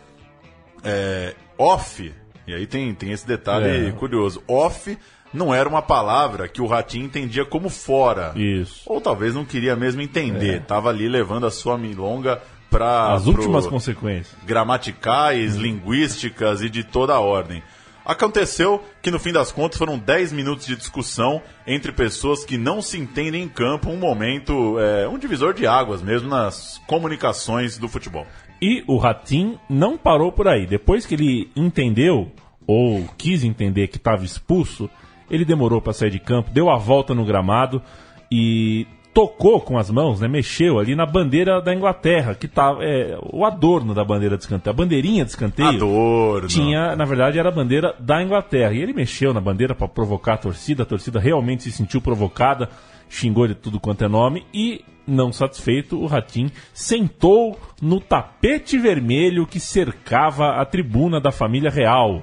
É, 0.85 1.35
off, 1.59 2.13
e 2.47 2.55
aí 2.55 2.67
tem, 2.67 2.95
tem 2.95 3.11
esse 3.11 3.27
detalhe 3.27 3.89
É. 3.89 3.91
curioso. 3.93 4.43
Off 4.47 4.97
não 5.35 5.53
era 5.55 5.69
uma 5.69 5.83
palavra 5.83 6.47
que 6.47 6.63
o 6.63 6.67
Ratinho 6.67 7.07
entendia 7.07 7.45
como 7.45 7.69
fora. 7.69 8.33
Isso. 8.37 8.83
Ou 8.87 9.01
talvez 9.01 9.35
não 9.35 9.45
queria 9.45 9.75
mesmo 9.75 10.01
entender. 10.03 10.63
Tava 10.63 10.89
ali 10.91 11.09
levando 11.09 11.47
a 11.47 11.51
sua 11.51 11.77
milonga 11.77 12.41
para 12.71 13.13
As 13.13 13.27
últimas 13.27 13.67
consequências. 13.67 14.35
gramaticais, 14.45 15.57
linguísticas 15.57 16.63
e 16.63 16.71
de 16.71 16.85
toda 16.85 17.13
a 17.15 17.21
ordem. 17.21 17.63
Aconteceu 18.05 18.83
que 19.01 19.11
no 19.11 19.19
fim 19.19 19.33
das 19.33 19.53
contas 19.53 19.79
foram 19.79 19.99
10 19.99 20.33
minutos 20.33 20.67
de 20.67 20.77
discussão 20.77 21.41
entre 21.67 21.93
pessoas 21.93 22.45
que 22.45 22.59
não 22.59 22.83
se 22.83 22.99
entendem 22.99 23.45
em 23.45 23.49
campo, 23.49 23.91
um 23.91 23.97
momento, 23.97 24.79
é, 24.79 25.09
um 25.09 25.19
divisor 25.19 25.55
de 25.55 25.67
águas 25.67 26.03
mesmo 26.03 26.29
nas 26.29 26.81
comunicações 26.87 27.79
do 27.79 27.89
futebol. 27.89 28.27
E 28.61 28.85
o 28.87 28.97
Ratim 28.97 29.59
não 29.69 29.97
parou 29.97 30.33
por 30.33 30.49
aí. 30.49 30.67
Depois 30.67 31.07
que 31.07 31.15
ele 31.15 31.51
entendeu, 31.55 32.31
ou 32.67 33.05
quis 33.17 33.45
entender 33.45 33.89
que 33.89 33.97
estava 33.97 34.25
expulso, 34.25 34.89
ele 35.31 35.45
demorou 35.45 35.81
para 35.81 35.93
sair 35.93 36.11
de 36.11 36.19
campo, 36.19 36.51
deu 36.51 36.71
a 36.71 36.77
volta 36.77 37.15
no 37.15 37.25
gramado 37.25 37.83
e 38.31 38.87
tocou 39.13 39.61
com 39.61 39.77
as 39.77 39.91
mãos, 39.91 40.21
né, 40.21 40.29
mexeu 40.29 40.79
ali 40.79 40.95
na 40.95 41.05
bandeira 41.05 41.61
da 41.61 41.75
Inglaterra, 41.75 42.35
que 42.35 42.49
tava 42.49 42.83
é, 42.83 43.19
o 43.31 43.45
adorno 43.45 43.95
da 43.95 44.05
bandeira 44.05 44.37
de 44.37 44.45
escanteio, 44.45 44.73
a 44.73 44.77
bandeirinha 44.77 45.25
de 45.25 45.31
escanteio. 45.31 45.69
Adorno. 45.69 46.49
Tinha, 46.49 46.97
na 46.97 47.05
verdade, 47.05 47.39
era 47.39 47.51
a 47.51 47.53
bandeira 47.53 47.95
da 47.99 48.23
Inglaterra. 48.23 48.73
E 48.73 48.81
ele 48.81 48.93
mexeu 48.93 49.35
na 49.35 49.41
bandeira 49.41 49.75
para 49.75 49.87
provocar 49.87 50.35
a 50.35 50.39
torcida. 50.39 50.83
A 50.83 50.87
torcida 50.87 51.21
realmente 51.21 51.65
se 51.65 51.73
sentiu 51.73 52.01
provocada, 52.01 52.71
xingou 53.09 53.47
de 53.47 53.55
tudo 53.55 53.79
quanto 53.79 54.05
é 54.05 54.09
nome 54.09 54.47
e, 54.55 54.83
não 55.07 55.31
satisfeito, 55.31 56.01
o 56.01 56.07
Ratim 56.07 56.51
sentou 56.73 57.59
no 57.81 58.01
tapete 58.01 58.79
vermelho 58.79 59.47
que 59.47 59.61
cercava 59.61 60.61
a 60.61 60.65
tribuna 60.65 61.21
da 61.21 61.31
família 61.31 61.71
real. 61.71 62.23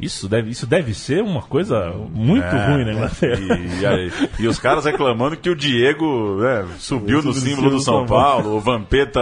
Isso 0.00 0.28
deve, 0.28 0.50
isso 0.50 0.66
deve 0.66 0.92
ser 0.92 1.22
uma 1.22 1.40
coisa 1.42 1.92
muito 2.12 2.44
É, 2.44 2.66
ruim 2.72 2.84
na 2.84 2.92
Inglaterra. 2.94 3.40
E, 3.40 3.80
e 3.80 3.86
aí- 3.86 4.12
e 4.40 4.46
os 4.48 4.58
caras 4.58 4.84
reclamando 4.84 5.36
que 5.36 5.48
o 5.48 5.54
Diego 5.54 6.36
né, 6.40 6.66
subiu 6.78 7.22
no 7.22 7.32
símbolo 7.32 7.70
do 7.70 7.80
São 7.80 8.04
Paulo. 8.04 8.56
O 8.56 8.60
Vampeta 8.60 9.20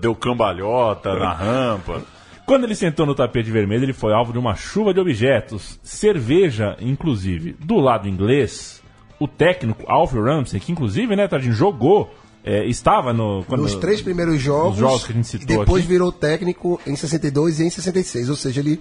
deu 0.00 0.14
cambalhota 0.14 1.14
na 1.14 1.32
rampa. 1.32 2.02
Quando 2.44 2.64
ele 2.64 2.74
sentou 2.74 3.04
no 3.06 3.14
tapete 3.14 3.50
vermelho, 3.50 3.84
ele 3.84 3.92
foi 3.92 4.12
alvo 4.12 4.32
de 4.32 4.38
uma 4.38 4.54
chuva 4.54 4.92
de 4.92 4.98
objetos, 5.00 5.78
cerveja, 5.82 6.76
inclusive. 6.80 7.54
Do 7.60 7.76
lado 7.76 8.08
inglês, 8.08 8.82
o 9.20 9.28
técnico 9.28 9.84
Alfie 9.86 10.18
Ramsey, 10.20 10.58
que 10.58 10.72
inclusive, 10.72 11.14
né, 11.14 11.28
Tadinho, 11.28 11.52
jogou, 11.52 12.12
é, 12.42 12.64
estava 12.66 13.12
no... 13.12 13.44
Quando, 13.46 13.62
Nos 13.62 13.74
três 13.74 14.00
primeiros 14.00 14.40
jogos, 14.40 14.70
Nos 14.70 14.78
jogos 14.78 15.04
que 15.04 15.12
a 15.12 15.14
gente 15.14 15.28
citou 15.28 15.44
e 15.56 15.58
depois 15.58 15.82
aqui. 15.84 15.92
virou 15.92 16.10
técnico 16.10 16.80
em 16.86 16.96
62 16.96 17.60
e 17.60 17.64
em 17.64 17.70
66. 17.70 18.30
Ou 18.30 18.36
seja, 18.36 18.60
ele 18.60 18.80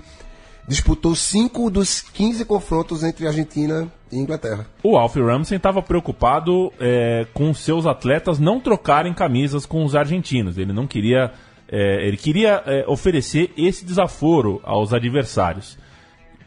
disputou 0.67 1.15
cinco 1.15 1.69
dos 1.69 2.01
15 2.01 2.43
confrontos 2.45 3.03
entre 3.03 3.25
Argentina 3.25 3.91
e 4.11 4.17
Inglaterra. 4.17 4.67
O 4.83 4.97
Alfie 4.97 5.21
Ramsey 5.21 5.57
estava 5.57 5.81
preocupado 5.81 6.71
é, 6.79 7.25
com 7.33 7.53
seus 7.53 7.85
atletas 7.85 8.37
não 8.37 8.59
trocarem 8.59 9.13
camisas 9.13 9.65
com 9.65 9.83
os 9.85 9.95
argentinos. 9.95 10.57
Ele 10.57 10.73
não 10.73 10.85
queria... 10.85 11.31
é, 11.69 12.05
ele 12.05 12.17
queria 12.17 12.61
é, 12.65 12.85
oferecer 12.87 13.51
esse 13.57 13.85
desaforo 13.85 14.59
aos 14.63 14.93
adversários. 14.93 15.77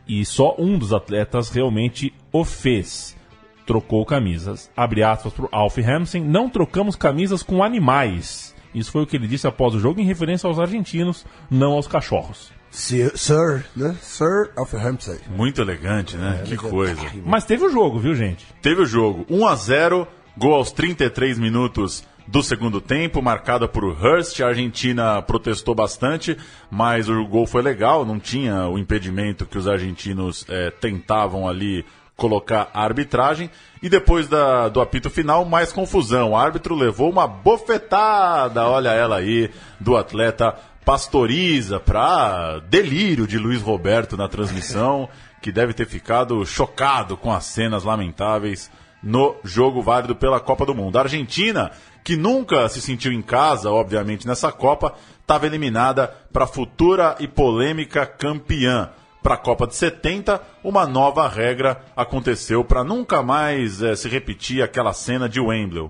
E 0.06 0.24
só 0.24 0.54
um 0.58 0.76
dos 0.76 0.92
atletas 0.92 1.48
realmente 1.50 2.12
o 2.32 2.44
fez. 2.44 3.16
Trocou 3.64 4.04
camisas. 4.04 4.70
Abre 4.76 5.02
aspas 5.02 5.32
para 5.32 5.44
o 5.44 5.48
Alfie 5.52 5.82
Ramsey. 5.82 6.20
Não 6.20 6.50
trocamos 6.50 6.96
camisas 6.96 7.42
com 7.42 7.62
animais. 7.62 8.54
Isso 8.74 8.90
foi 8.90 9.02
o 9.02 9.06
que 9.06 9.16
ele 9.16 9.26
disse 9.26 9.46
após 9.46 9.74
o 9.74 9.80
jogo, 9.80 10.00
em 10.00 10.04
referência 10.04 10.46
aos 10.46 10.58
argentinos, 10.58 11.24
não 11.50 11.72
aos 11.72 11.86
cachorros. 11.86 12.52
Sir, 12.70 13.12
Sir, 13.16 13.64
né? 13.76 13.96
Sir 14.00 14.50
of 14.56 14.76
Hampshire. 14.76 15.20
Muito 15.28 15.60
elegante, 15.60 16.16
né? 16.16 16.42
que 16.44 16.56
coisa. 16.56 17.00
Mas 17.24 17.44
teve 17.44 17.64
o 17.64 17.70
jogo, 17.70 17.98
viu, 17.98 18.14
gente? 18.14 18.46
Teve 18.62 18.82
o 18.82 18.86
jogo 18.86 19.26
1 19.28 19.46
a 19.46 19.54
0 19.56 20.06
gol 20.36 20.54
aos 20.54 20.70
33 20.70 21.38
minutos 21.38 22.04
do 22.28 22.42
segundo 22.44 22.80
tempo, 22.80 23.20
marcada 23.20 23.66
por 23.66 23.82
Hurst. 23.84 24.38
A 24.40 24.46
Argentina 24.46 25.20
protestou 25.20 25.74
bastante, 25.74 26.36
mas 26.70 27.08
o 27.08 27.26
gol 27.26 27.44
foi 27.44 27.60
legal, 27.60 28.04
não 28.06 28.20
tinha 28.20 28.68
o 28.68 28.78
impedimento 28.78 29.44
que 29.44 29.58
os 29.58 29.66
argentinos 29.66 30.46
eh, 30.48 30.70
tentavam 30.80 31.48
ali 31.48 31.84
colocar 32.16 32.70
a 32.72 32.84
arbitragem. 32.84 33.50
E 33.82 33.88
depois 33.88 34.28
da- 34.28 34.68
do 34.68 34.80
apito 34.80 35.10
final, 35.10 35.44
mais 35.44 35.72
confusão. 35.72 36.30
O 36.30 36.36
árbitro 36.36 36.74
levou 36.76 37.10
uma 37.10 37.26
bofetada, 37.26 38.62
olha 38.68 38.90
ela 38.90 39.16
aí, 39.16 39.50
do 39.80 39.96
atleta 39.96 40.54
Pastoriza, 40.90 41.78
para 41.78 42.58
delírio 42.68 43.24
de 43.24 43.38
Luiz 43.38 43.62
Roberto 43.62 44.16
na 44.16 44.26
transmissão, 44.26 45.08
que 45.40 45.52
deve 45.52 45.72
ter 45.72 45.86
ficado 45.86 46.44
chocado 46.44 47.16
com 47.16 47.32
as 47.32 47.44
cenas 47.44 47.84
lamentáveis 47.84 48.68
no 49.00 49.36
jogo 49.44 49.80
válido 49.82 50.16
pela 50.16 50.40
Copa 50.40 50.66
do 50.66 50.74
Mundo. 50.74 50.98
A 50.98 51.02
Argentina, 51.02 51.70
que 52.02 52.16
nunca 52.16 52.68
se 52.68 52.80
sentiu 52.80 53.12
em 53.12 53.22
casa, 53.22 53.70
obviamente, 53.70 54.26
nessa 54.26 54.50
Copa, 54.50 54.92
estava 55.20 55.46
eliminada 55.46 56.08
para 56.32 56.44
futura 56.44 57.14
e 57.20 57.28
polêmica 57.28 58.04
campeã. 58.04 58.90
Para 59.22 59.34
a 59.34 59.38
Copa 59.38 59.68
de 59.68 59.76
70, 59.76 60.42
uma 60.64 60.88
nova 60.88 61.28
regra 61.28 61.80
aconteceu 61.94 62.64
para 62.64 62.82
nunca 62.82 63.22
mais 63.22 63.80
eh, 63.80 63.94
se 63.94 64.08
repetir 64.08 64.60
aquela 64.60 64.92
cena 64.92 65.28
de 65.28 65.38
Wembley. 65.38 65.88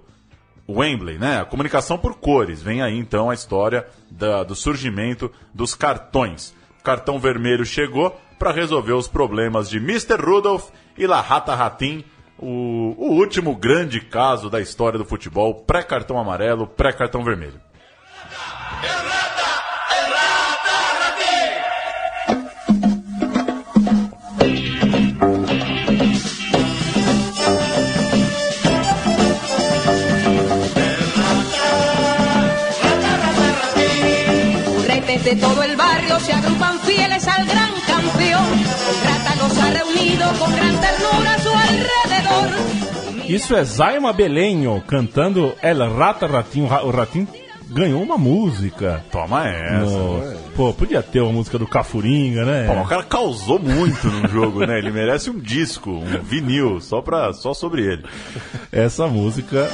Wembley, 0.78 1.18
né? 1.18 1.40
A 1.40 1.44
comunicação 1.44 1.96
por 1.98 2.14
cores. 2.16 2.62
Vem 2.62 2.82
aí 2.82 2.96
então 2.98 3.30
a 3.30 3.34
história 3.34 3.86
da- 4.10 4.42
do 4.44 4.54
surgimento 4.54 5.30
dos 5.54 5.74
cartões. 5.74 6.54
O 6.80 6.82
cartão 6.82 7.18
vermelho 7.18 7.64
chegou 7.64 8.18
para 8.38 8.52
resolver 8.52 8.92
os 8.92 9.06
problemas 9.08 9.68
de 9.68 9.76
Mr. 9.78 10.16
Rudolph 10.16 10.68
e 10.96 11.06
La 11.06 11.20
Rata 11.20 11.54
Ratin, 11.54 12.04
o, 12.38 12.94
o 12.96 13.12
último 13.12 13.54
grande 13.54 14.00
caso 14.00 14.48
da 14.48 14.60
história 14.60 14.98
do 14.98 15.04
futebol, 15.04 15.54
pré-cartão 15.54 16.18
amarelo, 16.18 16.66
pré-cartão 16.66 17.22
vermelho. 17.22 17.60
Retes 35.22 35.24
de 35.24 35.36
todo 35.36 35.62
el 35.62 35.76
barrio 35.76 36.18
se 36.20 36.32
agrupan 36.32 36.78
fieles 36.80 37.26
al 37.28 37.46
gran 37.46 37.70
campeón. 37.86 38.64
Rata 39.04 39.34
los 39.36 39.58
ha 39.58 39.70
reunido 39.70 40.26
con 40.38 40.52
gran 40.54 40.76
ternura 40.80 41.34
a 41.34 41.38
su 41.38 41.48
alrededor. 41.50 43.28
Isso 43.28 43.54
é 43.56 43.64
Zaima 43.64 44.12
Belenho 44.12 44.82
cantando 44.86 45.54
El 45.62 45.78
Rata 45.96 46.26
Ratinho. 46.26 46.66
Ra- 46.68 46.82
O 46.84 46.90
Ratinho 46.90 47.28
ganhou 47.68 48.02
uma 48.02 48.16
música. 48.18 49.04
Toma 49.12 49.48
essa. 49.48 49.84
No- 49.84 50.40
Pô, 50.56 50.72
podia 50.74 51.02
ter 51.02 51.20
uma 51.20 51.32
música 51.32 51.58
do 51.58 51.66
Cafuringa, 51.66 52.44
né? 52.44 52.66
Pô, 52.66 52.80
o 52.80 52.86
cara 52.86 53.02
causou 53.04 53.58
muito 53.58 54.06
no 54.08 54.28
jogo, 54.28 54.66
né? 54.66 54.78
Ele 54.78 54.90
merece 54.90 55.30
um 55.30 55.38
disco, 55.38 55.90
um 55.90 56.22
vinil, 56.22 56.80
só, 56.80 57.00
pra, 57.00 57.32
só 57.32 57.54
sobre 57.54 57.82
ele. 57.82 58.04
Essa 58.72 59.06
música. 59.06 59.70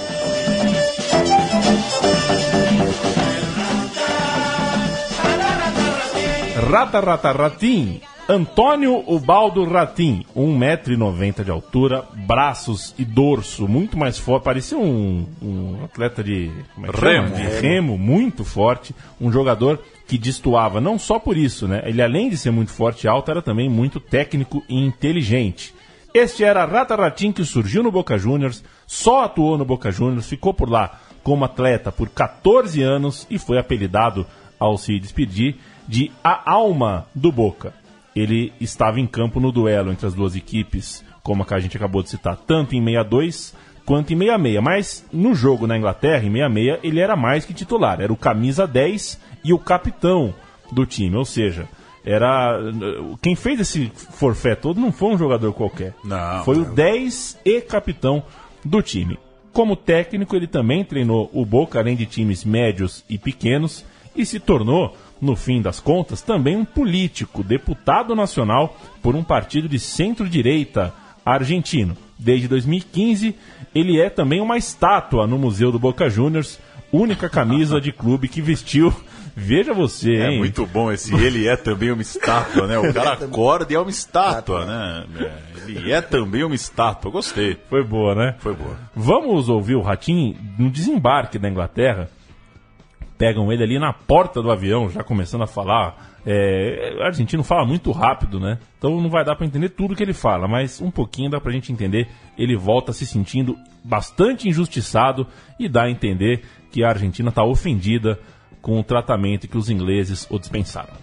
Rata 6.57 7.01
Rata 7.01 7.33
Ratim. 7.33 8.01
Antônio 8.29 9.05
Ubaldo 9.07 9.63
Ratim, 9.65 10.25
1,90m 10.35 11.45
de 11.45 11.51
altura, 11.51 12.05
braços 12.27 12.93
e 12.99 13.05
dorso 13.05 13.69
muito 13.69 13.97
mais 13.97 14.19
forte, 14.19 14.43
parecia 14.43 14.77
um, 14.77 15.25
um 15.41 15.85
atleta 15.85 16.25
de, 16.25 16.51
é 16.83 16.91
Remo. 16.91 17.37
de 17.37 17.43
remo, 17.43 17.97
muito 17.97 18.45
forte, 18.45 18.93
um 19.21 19.31
jogador 19.31 19.81
que 20.09 20.19
destoava, 20.19 20.81
não 20.81 20.99
só 20.99 21.21
por 21.21 21.37
isso, 21.37 21.69
né? 21.69 21.83
Ele 21.85 22.03
além 22.03 22.29
de 22.29 22.37
ser 22.37 22.51
muito 22.51 22.73
forte 22.73 23.05
e 23.05 23.09
alto, 23.09 23.31
era 23.31 23.41
também 23.41 23.69
muito 23.69 24.01
técnico 24.01 24.61
e 24.69 24.77
inteligente. 24.77 25.73
Este 26.13 26.43
era 26.43 26.65
Rata 26.65 26.97
Ratim 26.97 27.31
que 27.31 27.45
surgiu 27.45 27.83
no 27.83 27.93
Boca 27.93 28.19
Juniors, 28.19 28.65
só 28.89 29.23
atuou 29.23 29.57
no 29.57 29.65
Boca 29.65 29.93
Juniors, 29.93 30.27
ficou 30.27 30.53
por 30.53 30.69
lá 30.69 30.99
como 31.23 31.45
atleta 31.45 31.93
por 31.93 32.09
14 32.09 32.83
anos 32.83 33.25
e 33.31 33.39
foi 33.39 33.59
apelidado, 33.59 34.27
ao 34.59 34.79
se 34.79 34.99
despedir, 34.99 35.57
de 35.87 36.11
A 36.23 36.51
Alma 36.51 37.07
do 37.15 37.31
Boca. 37.31 37.73
Ele 38.15 38.53
estava 38.61 38.99
em 38.99 39.07
campo 39.07 39.41
no 39.41 39.53
duelo 39.53 39.93
entre 39.93 40.07
as 40.07 40.15
duas 40.15 40.35
equipes, 40.35 41.05
como 41.23 41.47
a 41.49 41.59
gente 41.59 41.77
acabou 41.77 42.03
de 42.03 42.11
citar, 42.11 42.37
tanto 42.37 42.75
em 42.75 42.83
62 42.83 43.55
quanto 43.85 44.13
em 44.13 44.19
66. 44.19 44.63
Mas 44.63 45.07
no 45.13 45.35
jogo 45.35 45.67
na 45.67 45.77
Inglaterra, 45.77 46.25
em 46.25 46.33
66, 46.33 46.81
ele 46.83 47.01
era 47.01 47.15
mais 47.15 47.45
que 47.45 47.55
titular, 47.55 48.01
era 48.01 48.13
o 48.13 48.17
camisa 48.17 48.67
10 48.67 49.21
e 49.45 49.53
o 49.53 49.59
capitão 49.59 50.35
do 50.73 50.85
time, 50.85 51.17
ou 51.17 51.25
seja, 51.25 51.69
era 52.05 52.59
quem 53.21 53.35
fez 53.35 53.61
esse 53.61 53.91
forfé 53.95 54.55
todo 54.55 54.81
não 54.81 54.93
foi 54.93 55.15
um 55.15 55.19
jogador 55.19 55.53
qualquer. 55.53 55.93
Não, 56.05 56.45
foi 56.45 56.57
o 56.57 56.65
não. 56.65 56.75
10 56.75 57.41
e 57.45 57.61
capitão 57.61 58.23
do 58.65 58.81
time. 58.81 59.19
Como 59.53 59.75
técnico, 59.75 60.37
ele 60.37 60.47
também 60.47 60.85
treinou 60.85 61.31
o 61.33 61.45
Boca, 61.45 61.79
além 61.79 61.97
de 61.97 62.07
times 62.07 62.45
médios 62.45 63.05
e 63.09 63.19
pequenos, 63.19 63.85
e 64.15 64.25
se 64.25 64.39
tornou, 64.39 64.97
no 65.21 65.35
fim 65.37 65.63
das 65.63 65.81
contas, 65.81 66.21
também 66.23 66.57
um 66.57 66.65
político, 66.65 67.43
deputado 67.43 68.15
nacional 68.15 68.77
por 69.03 69.15
um 69.15 69.25
partido 69.25 69.69
de 69.69 69.79
centro-direita 69.79 70.93
argentino. 71.25 71.97
Desde 72.19 72.49
2015, 72.49 73.35
ele 73.75 74.01
é 74.01 74.09
também 74.11 74.41
uma 74.41 74.57
estátua 74.57 75.27
no 75.27 75.39
Museu 75.39 75.71
do 75.73 75.79
Boca 75.79 76.09
Juniors, 76.09 76.59
única 76.93 77.29
camisa 77.29 77.81
de 77.81 77.93
clube 77.93 78.29
que 78.29 78.41
vestiu. 78.41 78.95
Veja 79.39 79.75
você, 79.75 80.15
É 80.15 80.31
hein? 80.31 80.39
muito 80.39 80.65
bom 80.65 80.91
esse 80.91 81.15
ele 81.15 81.47
é 81.47 81.57
também 81.57 81.91
uma 81.93 82.01
estátua, 82.01 82.67
né? 82.67 82.79
O 82.79 82.91
cara 82.95 83.13
acorda 83.23 83.71
e 83.71 83.77
é 83.77 83.79
uma 83.79 83.91
estátua, 83.91 84.65
né? 84.65 85.05
É, 85.21 85.71
Ele 85.71 85.93
é 85.93 86.01
também 86.01 86.43
uma 86.43 86.55
estátua. 86.55 87.11
Gostei. 87.11 87.55
Foi 87.69 87.85
boa, 87.85 88.15
né? 88.15 88.35
Foi 88.39 88.55
boa. 88.55 88.79
Vamos 88.95 89.51
ouvir 89.51 89.75
o 89.75 89.83
Ratinho 89.83 90.35
no 90.59 90.71
desembarque 90.71 91.39
da 91.39 91.51
Inglaterra. 91.51 92.09
Pegam 93.19 93.51
ele 93.51 93.63
ali 93.63 93.79
na 93.79 93.93
porta 93.93 94.43
do 94.43 94.51
avião, 94.51 94.91
já 94.91 95.03
começando 95.03 95.43
a 95.43 95.47
falar. 95.47 96.17
É, 96.27 96.97
o 96.99 97.03
argentino 97.03 97.43
fala 97.43 97.65
muito 97.65 97.93
rápido, 97.93 98.41
né? 98.41 98.59
Então 98.77 99.01
não 99.01 99.09
vai 99.09 99.25
dar 99.25 99.37
para 99.37 99.47
entender 99.47 99.71
tudo 99.71 99.95
que 99.95 100.03
ele 100.03 100.13
fala, 100.13 100.47
mas 100.47 100.81
um 100.81 100.91
pouquinho 100.91 101.31
dá 101.31 101.41
pra 101.41 101.53
gente 101.53 101.73
entender. 101.73 102.09
Ele 102.37 102.57
volta 102.57 102.93
se 102.93 103.07
sentindo 103.07 103.57
bastante 103.85 104.49
injustiçado 104.49 105.27
e 105.59 105.69
dá 105.69 105.85
a 105.85 105.91
entender 105.91 106.43
que 106.71 106.85
a 106.85 106.89
Argentina 106.89 107.29
está 107.29 107.45
ofendida 107.45 108.19
com 108.61 108.79
o 108.79 108.85
tratamento 108.85 109.49
que 109.49 109.57
os 109.57 109.71
ingleses 109.71 110.27
o 110.29 110.39
dispensaram. 110.39 110.95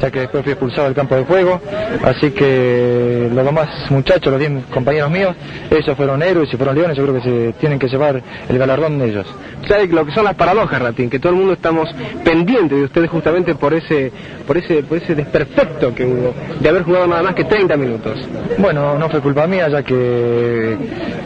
Ya 0.00 0.10
que 0.10 0.20
después 0.20 0.42
fui 0.42 0.52
expulsado 0.52 0.84
del 0.84 0.94
campo 0.94 1.14
de 1.14 1.24
juego, 1.24 1.60
así 2.04 2.30
que 2.30 3.28
los 3.32 3.44
demás 3.44 3.68
muchachos, 3.90 4.30
los 4.32 4.38
10 4.40 4.64
compañeros 4.72 5.10
míos, 5.10 5.34
ellos 5.70 5.96
fueron 5.96 6.22
héroes 6.22 6.52
y 6.52 6.56
fueron 6.56 6.74
leones, 6.76 6.96
yo 6.96 7.02
creo 7.04 7.14
que 7.16 7.20
se 7.22 7.52
tienen 7.60 7.78
que 7.78 7.88
llevar 7.88 8.22
el 8.48 8.58
galardón 8.58 8.98
de 8.98 9.06
ellos. 9.10 9.26
¿Sabe 9.68 9.86
lo 9.88 10.04
que 10.06 10.12
son 10.12 10.24
las 10.24 10.34
paradojas, 10.34 10.80
Ratín? 10.80 11.10
Que 11.10 11.18
todo 11.18 11.32
el 11.32 11.38
mundo 11.38 11.52
estamos 11.52 11.88
pendientes 12.24 12.78
de 12.78 12.84
ustedes 12.84 13.10
justamente 13.10 13.54
por 13.54 13.74
ese, 13.74 14.10
por 14.46 14.56
ese, 14.56 14.82
por 14.82 14.98
ese 14.98 15.14
desperfecto 15.14 15.94
que 15.94 16.04
hubo 16.04 16.34
de 16.58 16.68
haber 16.68 16.82
jugado 16.82 17.06
nada 17.06 17.22
más 17.22 17.34
que 17.34 17.44
30 17.44 17.76
minutos. 17.76 18.18
Bueno, 18.58 18.98
no 18.98 19.08
fue 19.10 19.20
culpa 19.20 19.46
mía, 19.46 19.68
ya 19.68 19.82
que 19.82 20.76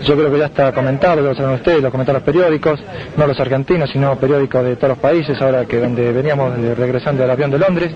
yo 0.04 0.16
creo 0.16 0.30
que 0.32 0.38
ya 0.38 0.46
está 0.46 0.72
comentado, 0.72 1.22
lo 1.22 1.34
saben 1.34 1.54
ustedes, 1.54 1.80
lo 1.82 1.90
comentaron 1.90 2.20
los 2.20 2.26
periódicos, 2.26 2.80
no 3.16 3.26
los 3.26 3.38
argentinos, 3.38 3.90
sino 3.90 4.16
periódicos 4.16 4.64
de 4.64 4.76
todos 4.76 4.90
los 4.90 4.98
países, 4.98 5.40
ahora 5.40 5.64
que 5.64 5.78
donde 5.78 6.12
veníamos 6.12 6.60
de- 6.60 6.74
regresando 6.74 7.22
del 7.22 7.30
avión 7.30 7.50
de 7.50 7.58
Londres, 7.58 7.92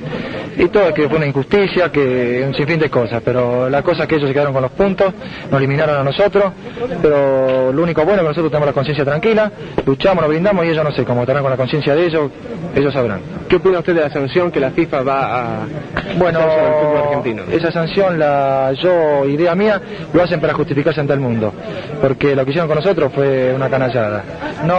y 0.56 0.67
todo 0.70 0.92
que 0.94 1.08
fue 1.08 1.18
una 1.18 1.26
injusticia, 1.26 1.90
que 1.90 2.44
un 2.46 2.54
sinfín 2.54 2.78
de 2.78 2.90
cosas, 2.90 3.22
pero 3.24 3.68
la 3.68 3.82
cosa 3.82 4.02
es 4.02 4.08
que 4.08 4.16
ellos 4.16 4.28
se 4.28 4.32
quedaron 4.32 4.52
con 4.52 4.62
los 4.62 4.72
puntos, 4.72 5.12
nos 5.50 5.58
eliminaron 5.58 5.96
a 5.96 6.02
nosotros, 6.02 6.52
pero 7.02 7.72
lo 7.72 7.82
único 7.82 8.04
bueno 8.04 8.16
es 8.16 8.22
que 8.22 8.28
nosotros 8.28 8.50
tenemos 8.50 8.66
la 8.66 8.72
conciencia 8.72 9.04
tranquila, 9.04 9.50
luchamos, 9.86 10.22
nos 10.22 10.28
brindamos 10.30 10.64
y 10.64 10.68
ellos 10.68 10.84
no 10.84 10.92
sé, 10.92 11.04
cómo 11.04 11.22
estarán 11.22 11.42
con 11.42 11.50
la 11.50 11.56
conciencia 11.56 11.94
de 11.94 12.06
ellos, 12.06 12.30
ellos 12.74 12.92
sabrán. 12.92 13.20
¿Qué 13.48 13.56
opina 13.56 13.78
usted 13.78 13.94
de 13.94 14.00
la 14.02 14.10
sanción 14.10 14.50
que 14.50 14.60
la 14.60 14.70
FIFA 14.70 15.02
va 15.02 15.62
a 15.62 15.66
Bueno, 16.18 16.40
fútbol 16.40 17.02
argentino? 17.04 17.42
esa 17.50 17.72
sanción, 17.72 18.18
la 18.18 18.72
yo, 18.74 19.24
idea 19.24 19.54
mía, 19.54 19.80
lo 20.12 20.22
hacen 20.22 20.40
para 20.40 20.54
justificarse 20.54 21.00
ante 21.00 21.12
el 21.12 21.20
mundo. 21.20 21.52
Porque 22.00 22.34
lo 22.36 22.44
que 22.44 22.50
hicieron 22.50 22.68
con 22.68 22.76
nosotros 22.76 23.12
fue 23.14 23.52
una 23.54 23.68
canallada. 23.68 24.24
No. 24.64 24.78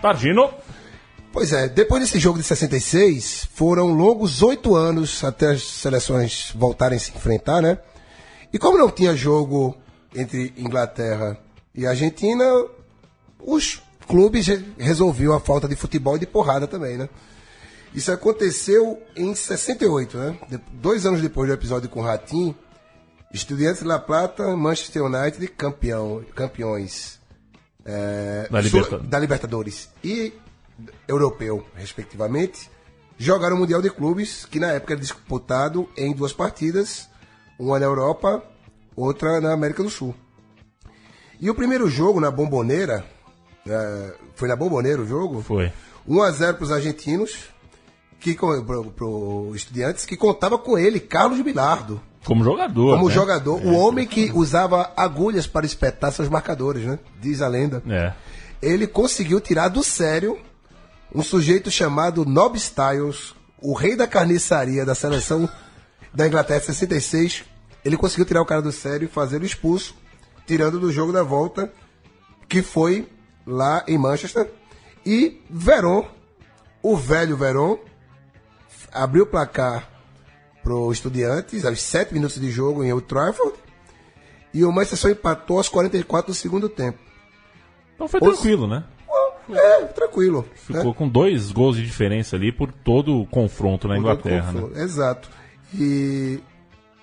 Targino. 0.00 0.63
Pois 1.34 1.52
é, 1.52 1.68
depois 1.68 2.00
desse 2.00 2.18
jogo 2.20 2.38
de 2.38 2.44
66, 2.44 3.48
foram 3.52 3.92
longos 3.92 4.40
oito 4.40 4.76
anos 4.76 5.22
até 5.24 5.50
as 5.50 5.62
seleções 5.64 6.52
voltarem 6.54 6.96
a 6.96 7.00
se 7.00 7.10
enfrentar, 7.10 7.60
né? 7.60 7.76
E 8.52 8.58
como 8.58 8.78
não 8.78 8.88
tinha 8.88 9.16
jogo 9.16 9.76
entre 10.14 10.54
Inglaterra 10.56 11.36
e 11.74 11.84
Argentina, 11.88 12.44
os 13.44 13.82
clubes 14.06 14.46
re- 14.46 14.64
resolviam 14.78 15.34
a 15.34 15.40
falta 15.40 15.66
de 15.66 15.74
futebol 15.74 16.14
e 16.14 16.20
de 16.20 16.26
porrada 16.26 16.68
também, 16.68 16.96
né? 16.96 17.08
Isso 17.92 18.12
aconteceu 18.12 19.02
em 19.16 19.34
68, 19.34 20.16
né? 20.16 20.38
De- 20.48 20.60
dois 20.74 21.04
anos 21.04 21.20
depois 21.20 21.48
do 21.48 21.54
episódio 21.54 21.88
com 21.88 21.98
o 21.98 22.04
Ratinho, 22.04 22.54
Estudiantes 23.32 23.82
de 23.82 23.88
La 23.88 23.98
Plata, 23.98 24.56
Manchester 24.56 25.02
United, 25.02 25.48
campeão, 25.48 26.24
campeões 26.36 27.18
é, 27.84 28.46
Da 28.48 28.62
sul- 28.62 28.70
Liberta- 28.80 28.98
da 29.00 29.18
Libertadores 29.18 29.88
e 30.04 30.32
europeu, 31.06 31.64
respectivamente, 31.74 32.70
jogaram 33.18 33.56
o 33.56 33.58
Mundial 33.58 33.80
de 33.80 33.90
Clubes, 33.90 34.44
que 34.44 34.58
na 34.58 34.72
época 34.72 34.94
era 34.94 35.00
disputado 35.00 35.88
em 35.96 36.12
duas 36.12 36.32
partidas, 36.32 37.08
uma 37.58 37.78
na 37.78 37.86
Europa, 37.86 38.42
outra 38.96 39.40
na 39.40 39.52
América 39.52 39.82
do 39.82 39.90
Sul. 39.90 40.14
E 41.40 41.50
o 41.50 41.54
primeiro 41.54 41.88
jogo 41.88 42.20
na 42.20 42.30
Bomboneira, 42.30 43.04
é, 43.66 44.14
foi 44.34 44.48
na 44.48 44.56
Bomboneira 44.56 45.02
o 45.02 45.06
jogo? 45.06 45.42
Foi. 45.42 45.72
1x0 46.08 46.54
para 46.54 46.64
os 46.64 46.72
argentinos, 46.72 47.48
que, 48.20 48.34
pro, 48.34 48.90
pro 48.90 49.52
Estudiantes, 49.54 50.04
que 50.04 50.16
contava 50.16 50.58
com 50.58 50.78
ele, 50.78 51.00
Carlos 51.00 51.40
Bilardo. 51.40 52.00
Como 52.24 52.42
jogador. 52.42 52.94
Como 52.94 53.08
né? 53.08 53.14
jogador, 53.14 53.62
o 53.62 53.74
homem 53.74 54.06
que 54.06 54.32
usava 54.34 54.90
agulhas 54.96 55.46
para 55.46 55.66
espetar 55.66 56.10
seus 56.10 56.28
marcadores, 56.28 56.84
né? 56.84 56.98
Diz 57.20 57.42
a 57.42 57.48
lenda. 57.48 57.82
É. 57.86 58.14
Ele 58.62 58.86
conseguiu 58.86 59.40
tirar 59.40 59.68
do 59.68 59.82
sério 59.82 60.38
um 61.14 61.22
sujeito 61.22 61.70
chamado 61.70 62.24
Nob 62.24 62.56
Styles, 62.58 63.34
o 63.62 63.72
rei 63.72 63.94
da 63.94 64.06
carniçaria 64.06 64.84
da 64.84 64.94
seleção 64.94 65.48
da 66.12 66.26
Inglaterra 66.26 66.60
66. 66.60 67.44
Ele 67.84 67.96
conseguiu 67.96 68.24
tirar 68.24 68.42
o 68.42 68.46
cara 68.46 68.60
do 68.60 68.72
sério 68.72 69.06
e 69.06 69.08
fazê-lo 69.08 69.44
expulso, 69.44 69.94
tirando 70.46 70.80
do 70.80 70.90
jogo 70.90 71.12
da 71.12 71.22
volta, 71.22 71.72
que 72.48 72.62
foi 72.62 73.08
lá 73.46 73.84
em 73.86 73.96
Manchester. 73.96 74.50
E 75.06 75.40
Veron, 75.48 76.08
o 76.82 76.96
velho 76.96 77.36
Veron, 77.36 77.78
abriu 78.92 79.22
o 79.24 79.26
placar 79.26 79.88
pro 80.62 80.90
Estudiantes 80.90 81.64
aos 81.64 81.80
7 81.80 82.12
minutos 82.12 82.40
de 82.40 82.50
jogo 82.50 82.82
em 82.82 82.92
Old 82.92 83.06
Trafford. 83.06 83.54
E 84.52 84.64
o 84.64 84.72
Manchester 84.72 84.98
só 84.98 85.08
empatou 85.10 85.58
aos 85.58 85.68
44 85.68 86.32
do 86.32 86.34
segundo 86.34 86.68
tempo. 86.68 86.98
Então 87.94 88.08
foi 88.08 88.20
tranquilo, 88.20 88.66
né? 88.66 88.84
É, 89.50 89.84
tranquilo. 89.86 90.46
Ficou 90.54 90.84
né? 90.84 90.94
com 90.96 91.08
dois 91.08 91.52
gols 91.52 91.76
de 91.76 91.84
diferença 91.84 92.36
ali 92.36 92.52
por 92.52 92.72
todo 92.72 93.20
o 93.20 93.26
confronto 93.26 93.86
na 93.88 93.98
Inglaterra, 93.98 94.52
né? 94.52 94.82
Exato. 94.82 95.28
E 95.74 96.40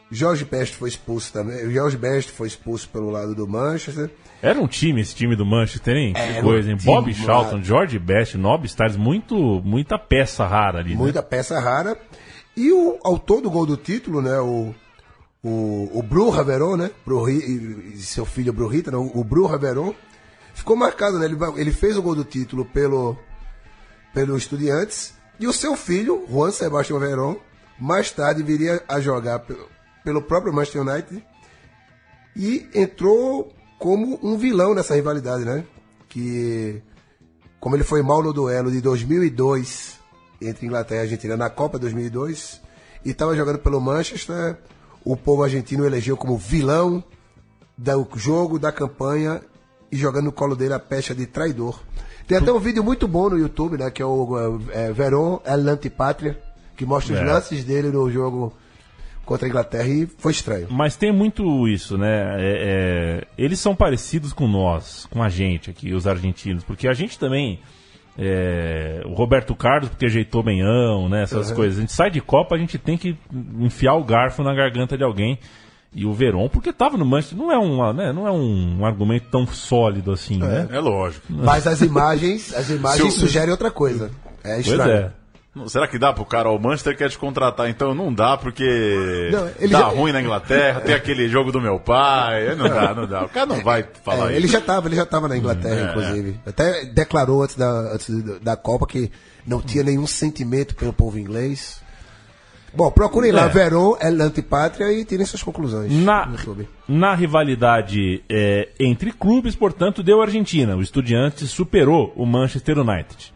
Jorge 0.09 0.43
Best 0.43 0.75
foi 0.75 0.89
expulso 0.89 1.31
também. 1.31 1.65
O 1.65 1.71
Jorge 1.71 1.97
Best 1.97 2.31
foi 2.31 2.47
expulso 2.47 2.89
pelo 2.89 3.09
lado 3.09 3.33
do 3.33 3.47
Manchester. 3.47 4.09
Era 4.41 4.59
um 4.59 4.67
time 4.67 5.01
esse 5.01 5.15
time 5.15 5.35
do 5.35 5.45
Manchester, 5.45 5.95
hein? 5.95 6.13
Era 6.15 6.33
que 6.33 6.39
um 6.39 6.43
coisa, 6.43 6.69
hein? 6.69 6.75
time 6.75 6.93
Bob 6.93 7.13
Charlton, 7.13 7.63
George 7.63 7.97
Best, 7.97 8.37
Nob 8.37 8.65
Stars, 8.65 8.97
muito, 8.97 9.35
muita 9.63 9.97
peça 9.97 10.45
rara 10.45 10.79
ali, 10.79 10.91
né? 10.91 10.97
Muita 10.97 11.23
peça 11.23 11.59
rara. 11.59 11.97
E 12.57 12.71
o 12.71 12.99
autor 13.03 13.41
do 13.41 13.49
gol 13.49 13.65
do 13.65 13.77
título, 13.77 14.21
né? 14.21 14.37
O, 14.39 14.75
o, 15.41 15.99
o 15.99 16.03
Bruja 16.03 16.43
Veron, 16.43 16.75
né? 16.75 16.91
Bruhi, 17.05 17.93
e 17.93 17.97
seu 17.97 18.25
filho 18.25 18.51
Brujita, 18.51 18.91
né? 18.91 18.97
o 18.97 19.23
Bruja 19.23 19.57
Veron. 19.57 19.93
Ficou 20.53 20.75
marcado, 20.75 21.17
né? 21.17 21.25
Ele, 21.25 21.37
ele 21.57 21.71
fez 21.71 21.97
o 21.97 22.01
gol 22.01 22.15
do 22.15 22.23
título 22.23 22.65
pelo, 22.65 23.17
pelo 24.13 24.37
Estudiantes. 24.37 25.13
E 25.39 25.47
o 25.47 25.53
seu 25.53 25.75
filho, 25.75 26.25
Juan 26.29 26.51
Sebastião 26.51 26.99
Veron, 26.99 27.37
mais 27.79 28.11
tarde 28.11 28.43
viria 28.43 28.83
a 28.87 28.99
jogar 28.99 29.39
pelo, 29.39 29.67
pelo 30.03 30.21
próprio 30.21 30.53
Manchester 30.53 30.81
United. 30.81 31.25
E 32.35 32.69
entrou 32.73 33.53
como 33.79 34.19
um 34.21 34.37
vilão 34.37 34.75
nessa 34.75 34.95
rivalidade, 34.95 35.43
né? 35.43 35.65
Que 36.07 36.81
como 37.59 37.75
ele 37.75 37.83
foi 37.83 38.01
mal 38.01 38.21
no 38.23 38.33
duelo 38.33 38.71
de 38.71 38.81
2002 38.81 39.99
entre 40.41 40.65
Inglaterra 40.65 41.01
e 41.01 41.03
Argentina 41.03 41.37
na 41.37 41.49
Copa 41.49 41.77
2002 41.77 42.61
e 43.05 43.11
estava 43.11 43.35
jogando 43.35 43.59
pelo 43.59 43.79
Manchester, 43.79 44.57
o 45.03 45.15
povo 45.15 45.43
argentino 45.43 45.85
elegeu 45.85 46.17
como 46.17 46.37
vilão 46.37 47.03
do 47.77 48.07
jogo, 48.15 48.59
da 48.59 48.71
campanha 48.71 49.41
e 49.91 49.97
jogando 49.97 50.25
no 50.25 50.31
colo 50.31 50.55
dele 50.55 50.73
a 50.73 50.79
pecha 50.79 51.13
de 51.13 51.25
traidor. 51.25 51.79
Tem 52.27 52.37
até 52.37 52.51
um 52.51 52.59
vídeo 52.59 52.83
muito 52.83 53.07
bom 53.07 53.29
no 53.29 53.37
YouTube, 53.37 53.77
né, 53.77 53.89
que 53.91 54.01
é 54.01 54.05
o 54.05 54.59
é, 54.71 54.91
Veron 54.91 55.41
El 55.45 55.67
Antipátria, 55.69 56.39
que 56.77 56.85
mostra 56.85 57.13
os 57.15 57.19
É. 57.21 57.23
lances 57.25 57.63
dele 57.65 57.89
no 57.89 58.09
jogo 58.09 58.53
contra 59.25 59.45
a 59.47 59.49
Inglaterra 59.49 59.87
e 59.87 60.05
foi 60.17 60.31
estranho. 60.31 60.67
Mas 60.69 60.95
tem 60.95 61.11
muito 61.11 61.67
isso, 61.67 61.97
né? 61.97 62.35
É, 62.39 63.21
é, 63.21 63.27
eles 63.37 63.59
são 63.59 63.75
parecidos 63.75 64.33
com 64.33 64.47
nós, 64.47 65.07
com 65.11 65.21
a 65.21 65.29
gente 65.29 65.69
aqui, 65.69 65.93
os 65.93 66.07
argentinos, 66.07 66.63
porque 66.63 66.87
a 66.87 66.93
gente 66.93 67.17
também. 67.19 67.59
é, 68.17 69.01
o 69.05 69.13
Roberto 69.13 69.55
Carlos, 69.55 69.87
porque 69.89 70.05
ajeitou 70.05 70.43
benhão, 70.43 71.07
né? 71.07 71.23
Essas 71.23 71.49
Uhum. 71.49 71.55
coisas. 71.55 71.77
A 71.77 71.81
gente 71.81 71.93
sai 71.93 72.11
de 72.11 72.19
Copa, 72.19 72.55
a 72.55 72.57
gente 72.57 72.77
tem 72.77 72.97
que 72.97 73.17
enfiar 73.57 73.93
o 73.95 74.03
garfo 74.03 74.43
na 74.43 74.53
garganta 74.53 74.97
de 74.97 75.03
alguém. 75.03 75.39
E 75.93 76.05
o 76.05 76.13
Verón, 76.13 76.47
porque 76.47 76.71
tava 76.71 76.97
no 76.97 77.05
Manchester, 77.05 77.37
não 77.37 77.51
é 77.51 77.59
um, 77.59 77.91
né, 77.93 78.13
não 78.13 78.25
é 78.27 78.31
um 78.31 78.85
argumento 78.85 79.25
tão 79.29 79.45
sólido 79.45 80.11
assim, 80.11 80.37
né? 80.37 80.67
É 80.71 80.79
lógico. 80.79 81.25
Mas 81.29 81.67
as 81.67 81.81
imagens, 81.81 82.53
as 82.55 82.69
imagens 82.69 83.13
o- 83.15 83.19
sugerem 83.19 83.51
outra 83.51 83.69
coisa. 83.69 84.09
É 84.43 84.53
Pois 84.55 84.67
estranho. 84.67 84.91
é. 84.91 85.11
Não, 85.53 85.67
Será 85.67 85.85
que 85.85 85.99
dá 85.99 86.13
pro 86.13 86.23
cara? 86.23 86.49
O 86.49 86.57
Manchester 86.57 86.95
quer 86.97 87.09
te 87.09 87.17
contratar, 87.17 87.69
então 87.69 87.93
não 87.93 88.13
dá 88.13 88.37
porque 88.37 89.29
Não, 89.33 89.49
ele 89.59 89.73
dá 89.73 89.79
já- 89.79 89.87
ruim 89.87 90.13
na 90.13 90.21
Inglaterra, 90.21 90.79
tem 90.79 90.95
aquele 90.95 91.27
jogo 91.27 91.51
do 91.51 91.59
meu 91.59 91.77
pai, 91.77 92.55
não 92.55 92.69
dá, 92.69 92.93
não 92.95 93.05
dá. 93.05 93.25
O 93.25 93.29
cara 93.29 93.45
não 93.47 93.61
vai 93.61 93.85
falar 94.01 94.31
É, 94.31 94.35
ele 94.37 94.45
isso. 94.45 94.53
já 94.53 94.59
estava, 94.59 94.87
ele 94.87 94.95
já 94.95 95.03
estava 95.03 95.27
na 95.27 95.35
Inglaterra, 95.37 95.87
É. 95.87 95.89
inclusive. 95.91 96.39
Até 96.45 96.85
declarou 96.85 97.43
antes 97.43 97.57
da, 97.57 97.69
antes 97.93 98.07
da 98.41 98.55
Copa 98.55 98.87
que 98.87 99.11
não 99.45 99.59
tinha 99.61 99.83
nenhum 99.83 100.07
sentimento 100.07 100.73
pelo 100.73 100.93
povo 100.93 101.19
inglês. 101.19 101.80
Bom, 102.73 102.89
procurem 102.89 103.31
lá 103.31 103.45
É. 103.45 103.49
Verón, 103.49 103.95
El 103.99 104.21
Antipátria 104.21 104.91
e 104.91 105.03
tirem 105.03 105.25
suas 105.25 105.43
conclusões. 105.43 105.91
Na, 105.91 106.29
na 106.87 107.13
rivalidade 107.13 108.23
é, 108.29 108.69
entre 108.79 109.11
clubes, 109.11 109.55
portanto, 109.55 110.01
deu 110.01 110.21
a 110.21 110.25
Argentina. 110.25 110.75
O 110.75 110.81
Estudiantes 110.81 111.49
superou 111.49 112.13
o 112.15 112.25
Manchester 112.25 112.79
United. 112.79 113.33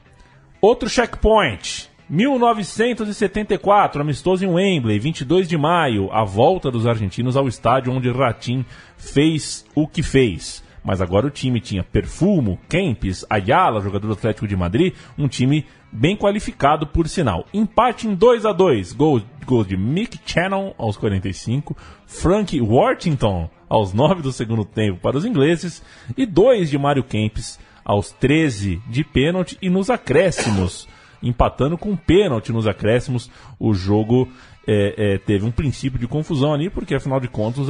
Outro 0.62 0.90
checkpoint. 0.90 1.90
1974, 2.08 4.00
amistoso 4.00 4.46
em 4.46 4.48
Wembley, 4.48 5.00
22 5.00 5.48
de 5.48 5.58
maio, 5.58 6.12
a 6.12 6.24
volta 6.24 6.70
dos 6.70 6.86
argentinos 6.86 7.36
ao 7.36 7.48
estádio 7.48 7.92
onde 7.92 8.12
Ratim 8.12 8.64
fez 8.96 9.66
o 9.74 9.88
que 9.88 10.04
fez. 10.04 10.64
Mas 10.86 11.02
agora 11.02 11.26
o 11.26 11.32
time 11.32 11.60
tinha 11.60 11.84
Perfumo, 11.84 12.60
Kempis, 12.70 13.26
Ayala, 13.28 13.82
jogador 13.82 14.08
do 14.08 14.14
Atlético 14.14 14.48
de 14.48 14.56
Madrid, 14.56 14.94
um 15.18 15.28
time 15.28 15.66
bem 15.92 16.16
qualificado 16.16 16.86
por 16.86 17.10
sinal. 17.10 17.48
Empate 17.52 18.08
em 18.08 18.14
2 18.14 18.46
a 18.46 18.54
2 18.54 18.94
gol, 18.94 19.20
gol 19.48 19.64
de 19.66 19.76
Mick 19.76 20.20
Channon 20.24 20.74
aos 20.78 20.96
45, 20.96 21.76
Frank 22.06 22.62
Worthington 22.62 23.50
aos 23.68 23.94
9 23.94 24.22
do 24.22 24.32
segundo 24.32 24.64
tempo 24.64 25.00
para 25.00 25.18
os 25.18 25.26
ingleses 25.26 25.82
e 26.16 26.24
dois 26.24 26.70
de 26.70 26.78
Mário 26.78 27.04
Kempis 27.04 27.60
aos 27.84 28.12
13 28.12 28.80
de 28.88 29.04
pênalti 29.04 29.58
e 29.60 29.70
nos 29.70 29.90
acréscimos 29.90 30.88
empatando 31.26 31.78
com 31.78 31.96
pênalti 31.96 32.52
nos 32.52 32.68
acréscimos. 32.68 33.30
O 33.60 33.74
jogo 33.74 34.30
é, 34.68 35.14
é, 35.14 35.18
teve 35.18 35.46
um 35.46 35.52
princípio 35.52 36.00
de 36.00 36.08
confusão 36.08 36.54
ali, 36.54 36.70
porque 36.70 36.96
afinal 36.96 37.20
de 37.20 37.28
contas 37.28 37.70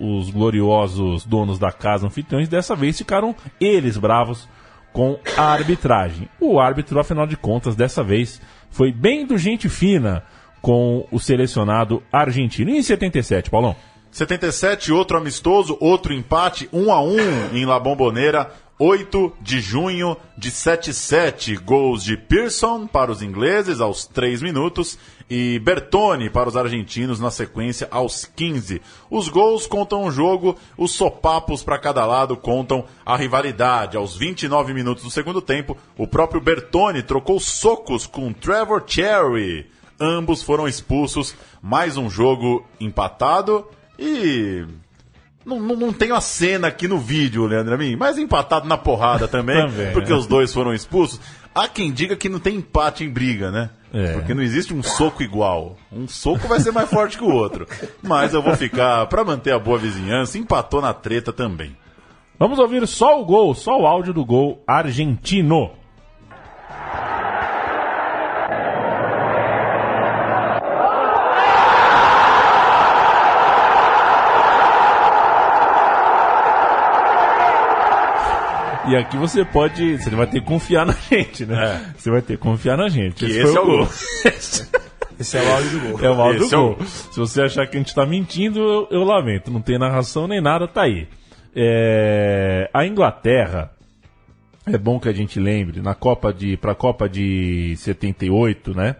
os 0.00 0.30
gloriosos 0.30 1.24
donos 1.24 1.58
da 1.58 1.72
casa 1.72 2.06
anfitriões 2.06 2.48
dessa 2.48 2.76
vez 2.76 2.98
ficaram 2.98 3.34
eles 3.60 3.96
bravos 3.96 4.48
com 4.92 5.18
a 5.36 5.42
arbitragem. 5.42 6.28
O 6.38 6.60
árbitro, 6.60 7.00
afinal 7.00 7.26
de 7.26 7.36
contas, 7.36 7.74
dessa 7.74 8.02
vez 8.04 8.40
foi 8.70 8.92
bem 8.92 9.26
do 9.26 9.36
gente 9.36 9.68
fina 9.68 10.22
com 10.60 11.06
o 11.10 11.18
selecionado 11.18 12.02
argentino. 12.12 12.70
E 12.70 12.78
em 12.78 12.82
77, 12.82 13.50
Paulão? 13.50 13.76
77, 14.10 14.92
outro 14.92 15.18
amistoso, 15.18 15.76
outro 15.80 16.14
empate, 16.14 16.68
1 16.72 16.92
a 16.92 17.02
1 17.02 17.56
em 17.56 17.64
La 17.66 17.80
Bombonera, 17.80 18.52
8 18.78 19.32
de 19.40 19.60
junho 19.60 20.16
de 20.38 20.50
77. 20.50 21.56
Gols 21.56 22.04
de 22.04 22.16
Pearson 22.16 22.86
para 22.86 23.10
os 23.10 23.22
ingleses 23.22 23.80
aos 23.80 24.06
3 24.06 24.42
minutos 24.42 24.96
e 25.28 25.58
Bertoni 25.58 26.28
para 26.28 26.48
os 26.48 26.56
argentinos 26.56 27.18
na 27.18 27.30
sequência 27.30 27.88
aos 27.90 28.24
15. 28.24 28.80
Os 29.10 29.28
gols 29.28 29.66
contam 29.66 30.04
o 30.04 30.10
jogo, 30.10 30.56
os 30.76 30.92
sopapos 30.92 31.62
para 31.62 31.78
cada 31.78 32.04
lado 32.04 32.36
contam 32.36 32.84
a 33.04 33.16
rivalidade. 33.16 33.96
Aos 33.96 34.16
29 34.16 34.74
minutos 34.74 35.04
do 35.04 35.10
segundo 35.10 35.40
tempo, 35.40 35.76
o 35.96 36.06
próprio 36.06 36.40
Bertoni 36.40 37.02
trocou 37.02 37.40
socos 37.40 38.06
com 38.06 38.32
Trevor 38.32 38.82
Cherry. 38.86 39.66
Ambos 39.98 40.42
foram 40.42 40.68
expulsos. 40.68 41.34
Mais 41.62 41.96
um 41.96 42.10
jogo 42.10 42.66
empatado 42.78 43.66
e. 43.98 44.64
Não, 45.44 45.60
não, 45.60 45.76
não 45.76 45.92
tenho 45.92 46.14
a 46.14 46.22
cena 46.22 46.68
aqui 46.68 46.88
no 46.88 46.98
vídeo, 46.98 47.46
Leandro 47.46 47.74
Amin, 47.74 47.96
mas 47.96 48.16
empatado 48.16 48.66
na 48.66 48.78
porrada 48.78 49.28
também, 49.28 49.60
Também, 49.68 49.92
porque 49.92 50.10
é. 50.10 50.14
os 50.14 50.26
dois 50.26 50.52
foram 50.52 50.72
expulsos. 50.72 51.20
Há 51.54 51.68
quem 51.68 51.92
diga 51.92 52.16
que 52.16 52.30
não 52.30 52.38
tem 52.38 52.56
empate 52.56 53.04
em 53.04 53.10
briga, 53.10 53.50
né? 53.50 53.70
É. 53.94 54.14
Porque 54.14 54.34
não 54.34 54.42
existe 54.42 54.74
um 54.74 54.82
soco 54.82 55.22
igual. 55.22 55.76
Um 55.92 56.08
soco 56.08 56.48
vai 56.48 56.58
ser 56.58 56.72
mais 56.72 56.90
forte 56.90 57.16
que 57.16 57.22
o 57.22 57.32
outro. 57.32 57.64
Mas 58.02 58.34
eu 58.34 58.42
vou 58.42 58.56
ficar, 58.56 59.06
para 59.06 59.24
manter 59.24 59.52
a 59.54 59.58
boa 59.58 59.78
vizinhança, 59.78 60.36
empatou 60.36 60.82
na 60.82 60.92
treta 60.92 61.32
também. 61.32 61.76
Vamos 62.36 62.58
ouvir 62.58 62.84
só 62.88 63.20
o 63.20 63.24
gol, 63.24 63.54
só 63.54 63.80
o 63.80 63.86
áudio 63.86 64.12
do 64.12 64.24
gol 64.24 64.60
argentino. 64.66 65.70
E 78.88 78.96
aqui 78.96 79.16
você 79.16 79.44
pode. 79.44 79.98
Você 79.98 80.10
vai 80.10 80.26
ter 80.26 80.40
que 80.40 80.46
confiar 80.46 80.84
na 80.84 80.92
gente, 80.92 81.46
né? 81.46 81.94
Você 81.96 82.10
vai 82.10 82.20
ter 82.22 82.36
que 82.36 82.42
confiar 82.42 82.76
na 82.76 82.88
gente. 82.88 83.24
É. 83.24 83.28
Que 83.28 83.38
esse 83.38 83.56
é 83.56 83.60
o 83.60 83.66
gol. 83.66 83.88
Esse 85.18 85.38
é 85.38 85.42
o 85.42 85.52
áudio 85.52 85.70
do 85.70 85.80
gol. 85.80 86.00
É 86.04 86.10
o 86.10 86.20
áudio 86.20 86.38
do 86.40 86.44
Esse 86.46 86.54
é 86.54 86.58
o 86.58 86.74
gol. 86.74 86.86
Se 86.86 87.20
você 87.20 87.42
achar 87.42 87.66
que 87.68 87.76
a 87.76 87.80
gente 87.80 87.94
tá 87.94 88.04
mentindo, 88.04 88.58
eu, 88.58 88.88
eu 88.90 89.04
lamento. 89.04 89.50
Não 89.50 89.60
tem 89.60 89.78
narração 89.78 90.26
nem 90.26 90.40
nada, 90.40 90.66
tá 90.66 90.82
aí. 90.82 91.06
É, 91.54 92.68
a 92.74 92.84
Inglaterra, 92.84 93.70
é 94.66 94.76
bom 94.76 94.98
que 94.98 95.08
a 95.08 95.12
gente 95.12 95.38
lembre, 95.38 95.80
na 95.80 95.94
Copa 95.94 96.32
de. 96.32 96.56
pra 96.56 96.74
Copa 96.74 97.08
de 97.08 97.76
78, 97.76 98.74
né? 98.74 98.96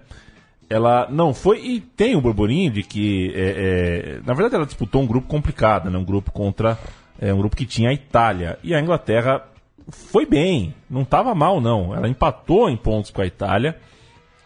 Ela 0.71 1.09
não 1.11 1.35
foi. 1.35 1.61
E 1.65 1.81
tem 1.81 2.17
um 2.17 2.21
burburinho 2.21 2.71
de 2.71 2.83
que. 2.83 3.33
é, 3.35 3.41
é, 3.41 4.21
na 4.25 4.35
verdade, 4.35 4.55
ela 4.55 4.67
disputou 4.67 5.03
um 5.03 5.07
grupo 5.07 5.27
complicado, 5.27 5.91
né? 5.91 5.99
Um 5.99 6.05
grupo 6.05 6.31
contra. 6.31 6.79
É, 7.21 7.35
um 7.35 7.39
grupo 7.39 7.57
que 7.57 7.67
tinha 7.67 7.91
a 7.91 7.93
Itália. 7.93 8.59
E 8.63 8.75
a 8.75 8.81
Inglaterra 8.81 9.43
foi 9.89 10.27
bem. 10.27 10.75
Não 10.89 11.03
estava 11.03 11.35
mal, 11.35 11.61
não. 11.61 11.95
Ela 11.95 12.09
empatou 12.09 12.69
em 12.69 12.77
pontos 12.77 13.11
com 13.11 13.21
a 13.23 13.27
Itália 13.27 13.77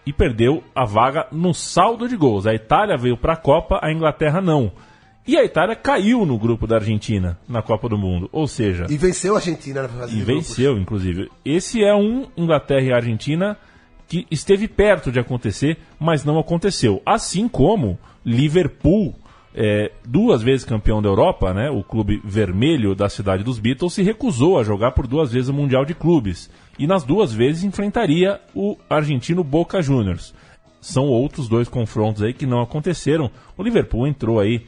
e 0.05 0.13
perdeu 0.13 0.63
a 0.75 0.85
vaga 0.85 1.27
no 1.31 1.53
saldo 1.53 2.09
de 2.09 2.17
gols. 2.17 2.47
A 2.47 2.55
Itália 2.55 2.97
veio 2.97 3.17
para 3.17 3.35
a 3.35 3.37
Copa, 3.37 3.79
a 3.83 3.93
Inglaterra 3.93 4.41
não. 4.41 4.73
E 5.27 5.37
a 5.37 5.45
Itália 5.45 5.77
caiu 5.77 6.25
no 6.25 6.39
grupo 6.39 6.67
da 6.67 6.77
Argentina 6.77 7.39
na 7.47 7.61
Copa 7.61 7.87
do 7.89 7.99
Mundo. 7.99 8.31
Ou 8.33 8.47
seja, 8.47 8.87
E 8.89 8.97
venceu 8.97 9.35
a 9.35 9.37
Argentina 9.37 9.83
na 9.83 9.89
fase 9.89 10.19
e 10.19 10.23
venceu, 10.23 10.79
inclusive. 10.79 11.31
Esse 11.45 11.85
é 11.85 11.95
um 11.95 12.27
Inglaterra 12.35 12.83
e 12.83 12.93
Argentina 12.95 13.59
que 14.09 14.27
esteve 14.31 14.67
perto 14.67 15.13
de 15.13 15.21
acontecer, 15.21 15.77
mas 16.01 16.25
não 16.25 16.39
aconteceu. 16.39 17.03
Assim 17.05 17.47
como 17.47 17.99
Liverpool, 18.25 19.15
é, 19.61 19.91
duas 20.07 20.41
vezes 20.41 20.65
campeão 20.65 21.03
da 21.03 21.09
Europa, 21.09 21.53
né, 21.53 21.69
o 21.69 21.83
clube 21.83 22.21
vermelho 22.25 22.95
da 22.95 23.09
cidade 23.09 23.43
dos 23.43 23.59
Beatles, 23.59 23.95
se 23.95 24.03
recusou 24.03 24.59
a 24.59 24.63
jogar 24.63 24.93
por 24.93 25.07
duas 25.09 25.33
vezes 25.33 25.49
o 25.49 25.53
Mundial 25.53 25.85
de 25.85 25.95
Clubes. 25.95 26.49
E 26.79 26.87
nas 26.87 27.03
duas 27.03 27.33
vezes 27.33 27.65
enfrentaria 27.65 28.41
o 28.55 28.77
argentino 28.89 29.43
Boca 29.43 29.83
Juniors. 29.83 30.33
São 30.81 31.07
outros 31.07 31.49
dois 31.49 31.69
confrontos 31.69 32.23
aí 32.23 32.33
que 32.33 32.47
não 32.47 32.63
aconteceram. 32.63 33.31
O 33.57 33.63
Liverpool 33.65 34.07
entrou 34.07 34.39
aí 34.39 34.65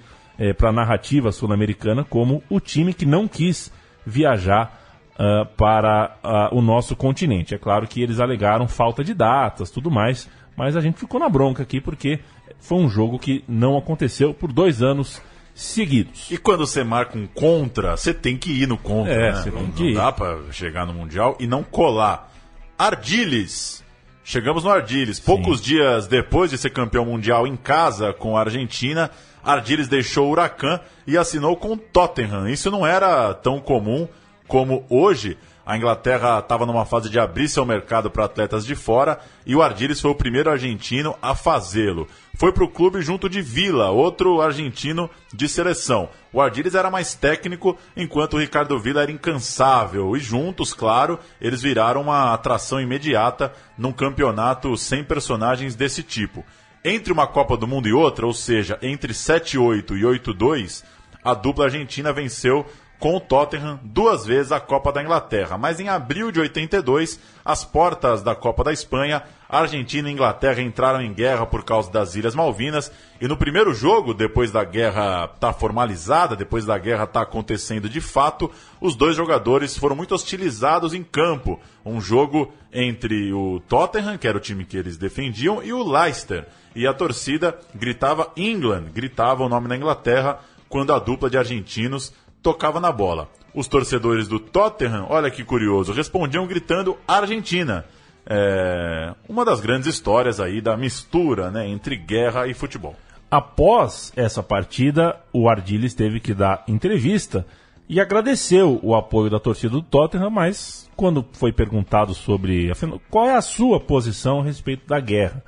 para 0.58 0.70
a 0.70 0.72
narrativa 0.72 1.30
sul-americana 1.30 2.02
como 2.02 2.42
o 2.50 2.58
time 2.58 2.92
que 2.92 3.06
não 3.06 3.28
quis 3.28 3.70
viajar 4.04 4.80
ah, 5.22 5.44
para 5.54 6.16
ah, 6.22 6.48
o 6.50 6.62
nosso 6.62 6.96
continente. 6.96 7.54
É 7.54 7.58
claro 7.58 7.86
que 7.86 8.00
eles 8.00 8.20
alegaram 8.20 8.66
falta 8.66 9.04
de 9.04 9.12
datas, 9.12 9.70
tudo 9.70 9.90
mais, 9.90 10.26
mas 10.56 10.76
a 10.76 10.80
gente 10.80 10.98
ficou 10.98 11.20
na 11.20 11.28
bronca 11.28 11.62
aqui 11.62 11.78
porque 11.78 12.20
foi 12.60 12.78
um 12.78 12.88
jogo 12.88 13.18
que 13.18 13.44
não 13.48 13.76
aconteceu 13.76 14.32
por 14.32 14.52
dois 14.52 14.82
anos 14.82 15.20
seguidos. 15.54 16.30
E 16.30 16.38
quando 16.38 16.66
você 16.66 16.84
marca 16.84 17.18
um 17.18 17.26
contra, 17.26 17.96
você 17.96 18.14
tem 18.14 18.36
que 18.36 18.50
ir 18.50 18.66
no 18.66 18.78
contra. 18.78 19.12
É, 19.12 19.32
né? 19.32 19.42
você 19.42 19.50
não, 19.50 19.62
não 19.62 19.92
dá 19.92 20.12
pra 20.12 20.38
chegar 20.52 20.86
no 20.86 20.94
Mundial 20.94 21.36
e 21.40 21.46
não 21.46 21.62
colar. 21.62 22.32
Ardiles. 22.78 23.84
Chegamos 24.22 24.64
no 24.64 24.70
Ardiles. 24.70 25.18
Poucos 25.18 25.60
dias 25.60 26.06
depois 26.06 26.50
de 26.50 26.58
ser 26.58 26.70
campeão 26.70 27.04
mundial 27.04 27.46
em 27.46 27.56
casa 27.56 28.12
com 28.12 28.36
a 28.36 28.40
Argentina, 28.40 29.10
Ardiles 29.42 29.88
deixou 29.88 30.28
o 30.28 30.30
Huracan 30.30 30.80
e 31.06 31.18
assinou 31.18 31.56
com 31.56 31.72
o 31.72 31.76
Tottenham. 31.76 32.48
Isso 32.48 32.70
não 32.70 32.86
era 32.86 33.34
tão 33.34 33.58
comum 33.58 34.06
como 34.46 34.84
hoje. 34.88 35.36
A 35.70 35.76
Inglaterra 35.76 36.40
estava 36.40 36.66
numa 36.66 36.84
fase 36.84 37.08
de 37.08 37.16
abrir 37.16 37.48
seu 37.48 37.64
mercado 37.64 38.10
para 38.10 38.24
atletas 38.24 38.66
de 38.66 38.74
fora 38.74 39.20
e 39.46 39.54
o 39.54 39.62
Ardiles 39.62 40.00
foi 40.00 40.10
o 40.10 40.16
primeiro 40.16 40.50
argentino 40.50 41.16
a 41.22 41.32
fazê-lo. 41.32 42.08
Foi 42.34 42.50
para 42.50 42.64
o 42.64 42.68
clube 42.68 43.00
junto 43.02 43.28
de 43.28 43.40
Vila, 43.40 43.88
outro 43.90 44.40
argentino 44.40 45.08
de 45.32 45.48
seleção. 45.48 46.08
O 46.32 46.40
Ardiles 46.40 46.74
era 46.74 46.90
mais 46.90 47.14
técnico, 47.14 47.78
enquanto 47.96 48.34
o 48.34 48.40
Ricardo 48.40 48.80
Vila 48.80 49.02
era 49.02 49.12
incansável. 49.12 50.16
E 50.16 50.18
juntos, 50.18 50.74
claro, 50.74 51.20
eles 51.40 51.62
viraram 51.62 52.00
uma 52.00 52.34
atração 52.34 52.80
imediata 52.80 53.52
num 53.78 53.92
campeonato 53.92 54.76
sem 54.76 55.04
personagens 55.04 55.76
desse 55.76 56.02
tipo. 56.02 56.44
Entre 56.84 57.12
uma 57.12 57.28
Copa 57.28 57.56
do 57.56 57.68
Mundo 57.68 57.86
e 57.86 57.92
outra, 57.92 58.26
ou 58.26 58.34
seja, 58.34 58.76
entre 58.82 59.12
7-8 59.12 59.96
e 59.96 60.02
8-2, 60.02 60.82
a 61.22 61.32
dupla 61.32 61.66
argentina 61.66 62.12
venceu 62.12 62.66
com 63.00 63.16
o 63.16 63.20
Tottenham 63.20 63.80
duas 63.82 64.26
vezes 64.26 64.52
a 64.52 64.60
Copa 64.60 64.92
da 64.92 65.02
Inglaterra. 65.02 65.56
Mas 65.56 65.80
em 65.80 65.88
abril 65.88 66.30
de 66.30 66.38
82, 66.38 67.18
às 67.42 67.64
portas 67.64 68.22
da 68.22 68.34
Copa 68.34 68.62
da 68.62 68.72
Espanha, 68.72 69.22
Argentina 69.48 70.08
e 70.08 70.12
Inglaterra 70.12 70.60
entraram 70.60 71.00
em 71.00 71.12
guerra 71.12 71.46
por 71.46 71.64
causa 71.64 71.90
das 71.90 72.14
Ilhas 72.14 72.34
Malvinas. 72.34 72.92
E 73.18 73.26
no 73.26 73.38
primeiro 73.38 73.72
jogo, 73.72 74.12
depois 74.12 74.52
da 74.52 74.62
guerra 74.62 75.30
estar 75.34 75.54
formalizada, 75.54 76.36
depois 76.36 76.66
da 76.66 76.76
guerra 76.76 77.04
estar 77.04 77.22
acontecendo 77.22 77.88
de 77.88 78.02
fato, 78.02 78.50
os 78.80 78.94
dois 78.94 79.16
jogadores 79.16 79.76
foram 79.76 79.96
muito 79.96 80.14
hostilizados 80.14 80.92
em 80.92 81.02
campo. 81.02 81.58
Um 81.84 82.02
jogo 82.02 82.52
entre 82.70 83.32
o 83.32 83.60
Tottenham, 83.66 84.18
que 84.18 84.28
era 84.28 84.36
o 84.36 84.40
time 84.40 84.66
que 84.66 84.76
eles 84.76 84.98
defendiam, 84.98 85.62
e 85.62 85.72
o 85.72 85.82
Leicester. 85.82 86.46
E 86.76 86.86
a 86.86 86.92
torcida 86.92 87.58
gritava 87.74 88.30
England, 88.36 88.90
gritava 88.92 89.42
o 89.42 89.48
nome 89.48 89.68
da 89.68 89.76
Inglaterra, 89.76 90.38
quando 90.68 90.92
a 90.92 90.98
dupla 90.98 91.28
de 91.28 91.38
argentinos 91.38 92.12
tocava 92.42 92.80
na 92.80 92.92
bola. 92.92 93.28
Os 93.54 93.66
torcedores 93.66 94.28
do 94.28 94.38
Tottenham, 94.38 95.06
olha 95.08 95.30
que 95.30 95.44
curioso, 95.44 95.92
respondiam 95.92 96.46
gritando 96.46 96.96
Argentina. 97.06 97.84
É 98.26 99.12
uma 99.28 99.44
das 99.44 99.60
grandes 99.60 99.88
histórias 99.88 100.38
aí 100.40 100.60
da 100.60 100.76
mistura 100.76 101.50
né, 101.50 101.66
entre 101.66 101.96
guerra 101.96 102.46
e 102.46 102.54
futebol. 102.54 102.94
Após 103.30 104.12
essa 104.16 104.42
partida, 104.42 105.18
o 105.32 105.48
Ardiles 105.48 105.94
teve 105.94 106.20
que 106.20 106.34
dar 106.34 106.64
entrevista 106.66 107.46
e 107.88 108.00
agradeceu 108.00 108.78
o 108.82 108.94
apoio 108.94 109.30
da 109.30 109.40
torcida 109.40 109.72
do 109.72 109.82
Tottenham, 109.82 110.30
mas 110.30 110.88
quando 110.96 111.26
foi 111.32 111.52
perguntado 111.52 112.14
sobre 112.14 112.70
afinal, 112.70 113.00
qual 113.10 113.26
é 113.26 113.34
a 113.34 113.42
sua 113.42 113.80
posição 113.80 114.40
a 114.40 114.44
respeito 114.44 114.86
da 114.86 115.00
guerra, 115.00 115.42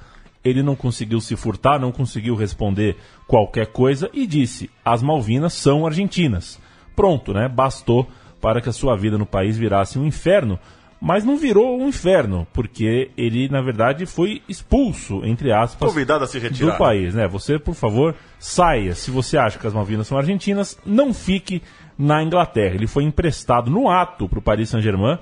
ele 0.45 0.63
não 0.63 0.75
conseguiu 0.75 1.21
se 1.21 1.37
furtar, 1.37 1.79
não 1.79 1.93
conseguiu 1.93 2.35
responder 2.35 2.97
qualquer 3.29 3.67
coisa 3.67 4.11
e 4.13 4.27
disse: 4.27 4.71
as 4.85 5.03
Malvinas 5.03 5.53
são 5.53 5.87
argentinas. 5.87 6.59
Pronto, 6.95 7.33
né? 7.33 7.49
Bastou 7.49 8.09
para 8.41 8.61
que 8.61 8.69
a 8.69 8.73
sua 8.73 8.97
vida 8.97 9.17
no 9.19 9.27
país 9.27 9.57
virasse 9.57 9.99
um 9.99 10.07
inferno. 10.07 10.59
Mas 11.05 11.25
não 11.25 11.37
virou 11.37 11.81
um 11.81 11.89
inferno, 11.89 12.47
porque 12.53 13.11
ele, 13.17 13.49
na 13.49 13.61
verdade, 13.61 14.07
foi 14.07 14.41
expulso, 14.49 15.21
entre 15.25 15.51
aspas, 15.53 15.89
Convidado 15.89 16.23
a 16.23 16.27
se 16.29 16.39
retirar. 16.39 16.71
do 16.73 16.79
país. 16.79 17.13
Né? 17.13 17.27
Você, 17.27 17.59
por 17.59 17.75
favor, 17.75 18.15
saia. 18.39 18.95
Se 18.95 19.11
você 19.11 19.37
acha 19.37 19.59
que 19.59 19.67
as 19.67 19.73
Malvinas 19.75 20.07
são 20.07 20.17
argentinas, 20.17 20.79
não 20.87 21.13
fique 21.13 21.61
na 21.99 22.23
Inglaterra. 22.23 22.77
Ele 22.77 22.87
foi 22.87 23.03
emprestado 23.03 23.69
no 23.69 23.89
ato 23.91 24.29
para 24.29 24.39
o 24.39 24.43
Paris 24.43 24.69
Saint-Germain. 24.69 25.19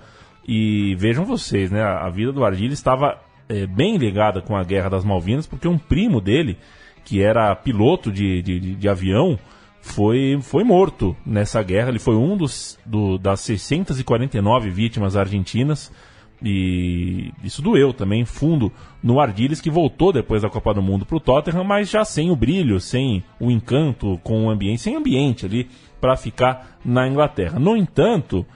E 0.46 0.94
vejam 0.96 1.24
vocês, 1.24 1.70
né? 1.70 1.82
a 1.82 2.08
vida 2.10 2.30
do 2.32 2.44
Ardila 2.44 2.72
estava 2.74 3.18
é, 3.48 3.66
bem 3.66 3.96
ligada 3.96 4.42
com 4.42 4.54
a 4.56 4.62
Guerra 4.64 4.90
das 4.90 5.04
Malvinas, 5.04 5.46
porque 5.46 5.66
um 5.68 5.78
primo 5.78 6.20
dele, 6.20 6.58
que 7.04 7.22
era 7.22 7.54
piloto 7.56 8.10
de, 8.12 8.42
de, 8.42 8.60
de- 8.60 8.74
de 8.74 8.88
avião, 8.88 9.38
foi, 9.81 10.39
foi 10.43 10.64
morto 10.64 11.16
nessa 11.24 11.62
guerra. 11.62 11.89
Ele 11.89 11.99
foi 11.99 12.16
um 12.16 12.37
dos 12.37 12.78
do, 12.85 13.18
das 13.18 13.41
649 13.41 14.70
vítimas 14.70 15.16
argentinas. 15.16 15.93
E 16.43 17.33
isso 17.45 17.61
doeu 17.61 17.93
também, 17.93 18.24
fundo, 18.24 18.72
no 19.03 19.20
Ardiles, 19.20 19.61
que 19.61 19.70
voltou 19.70 20.12
depois 20.12 20.43
da 20.43 20.49
Copa 20.49 20.72
do 20.72 20.81
Mundo 20.81 21.05
para 21.05 21.16
o 21.16 21.20
Tottenham, 21.20 21.64
mas 21.64 21.91
já 21.91 22.03
sem 22.03 22.31
o 22.31 22.37
brilho, 22.37 22.81
sem 22.81 23.22
o 23.39 23.51
encanto 23.51 24.18
com 24.22 24.47
o 24.47 24.51
ambiente, 24.51 24.81
sem 24.81 24.97
ambiente 24.97 25.45
ali 25.45 25.68
para 26.01 26.16
ficar 26.16 26.78
na 26.83 27.07
Inglaterra. 27.07 27.59
No 27.59 27.76
entanto, 27.76 28.47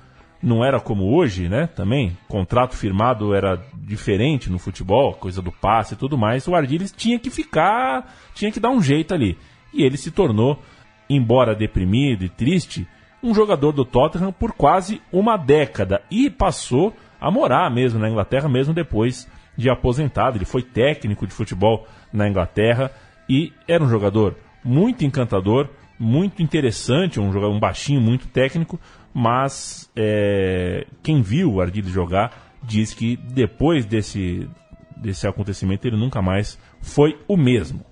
não 0.43 0.64
era 0.64 0.81
como 0.81 1.14
hoje, 1.14 1.49
né? 1.49 1.66
Também, 1.66 2.16
contrato 2.27 2.75
firmado 2.75 3.35
era 3.35 3.62
diferente 3.75 4.51
no 4.51 4.59
futebol, 4.59 5.12
coisa 5.12 5.43
do 5.43 5.53
passe 5.53 5.93
e 5.93 5.97
tudo 5.97 6.16
mais. 6.16 6.49
O 6.49 6.55
Ardiles 6.55 6.91
tinha 6.91 7.18
que 7.18 7.31
ficar, 7.31 8.14
tinha 8.35 8.51
que 8.51 8.61
dar 8.61 8.70
um 8.70 8.81
jeito 8.81 9.12
ali. 9.12 9.37
E 9.75 9.83
ele 9.83 9.97
se 9.97 10.11
tornou, 10.11 10.62
embora 11.09 11.55
deprimido 11.55 12.24
e 12.24 12.28
triste, 12.28 12.86
um 13.22 13.34
jogador 13.34 13.72
do 13.72 13.84
Tottenham 13.84 14.32
por 14.32 14.52
quase 14.52 15.00
uma 15.11 15.36
década 15.36 16.02
e 16.11 16.28
passou 16.28 16.94
a 17.20 17.30
morar 17.30 17.70
mesmo 17.70 17.98
na 17.98 18.09
Inglaterra, 18.09 18.48
mesmo 18.48 18.74
depois 18.74 19.26
de 19.57 19.70
aposentado. 19.70 20.36
Ele 20.36 20.44
foi 20.44 20.62
técnico 20.62 21.26
de 21.26 21.32
futebol 21.32 21.86
na 22.12 22.28
Inglaterra 22.28 22.90
e 23.28 23.52
era 23.66 23.82
um 23.82 23.88
jogador 23.88 24.36
muito 24.62 25.05
encantador, 25.05 25.68
muito 25.98 26.42
interessante, 26.42 27.18
um 27.18 27.32
jogador 27.32 27.55
um 27.55 27.61
baixinho 27.61 28.00
muito 28.00 28.26
técnico, 28.26 28.78
mas 29.12 29.90
é, 29.96 30.86
quem 31.02 31.22
viu 31.22 31.55
o 31.55 31.61
Ardiles 31.61 31.92
jogar 31.92 32.57
diz 32.62 32.92
que 32.92 33.16
depois 33.16 33.84
desse, 33.86 34.48
desse 34.96 35.26
acontecimento 35.26 35.86
ele 35.86 35.96
nunca 35.96 36.20
mais 36.20 36.59
foi 36.80 37.18
o 37.28 37.36
mesmo. 37.36 37.84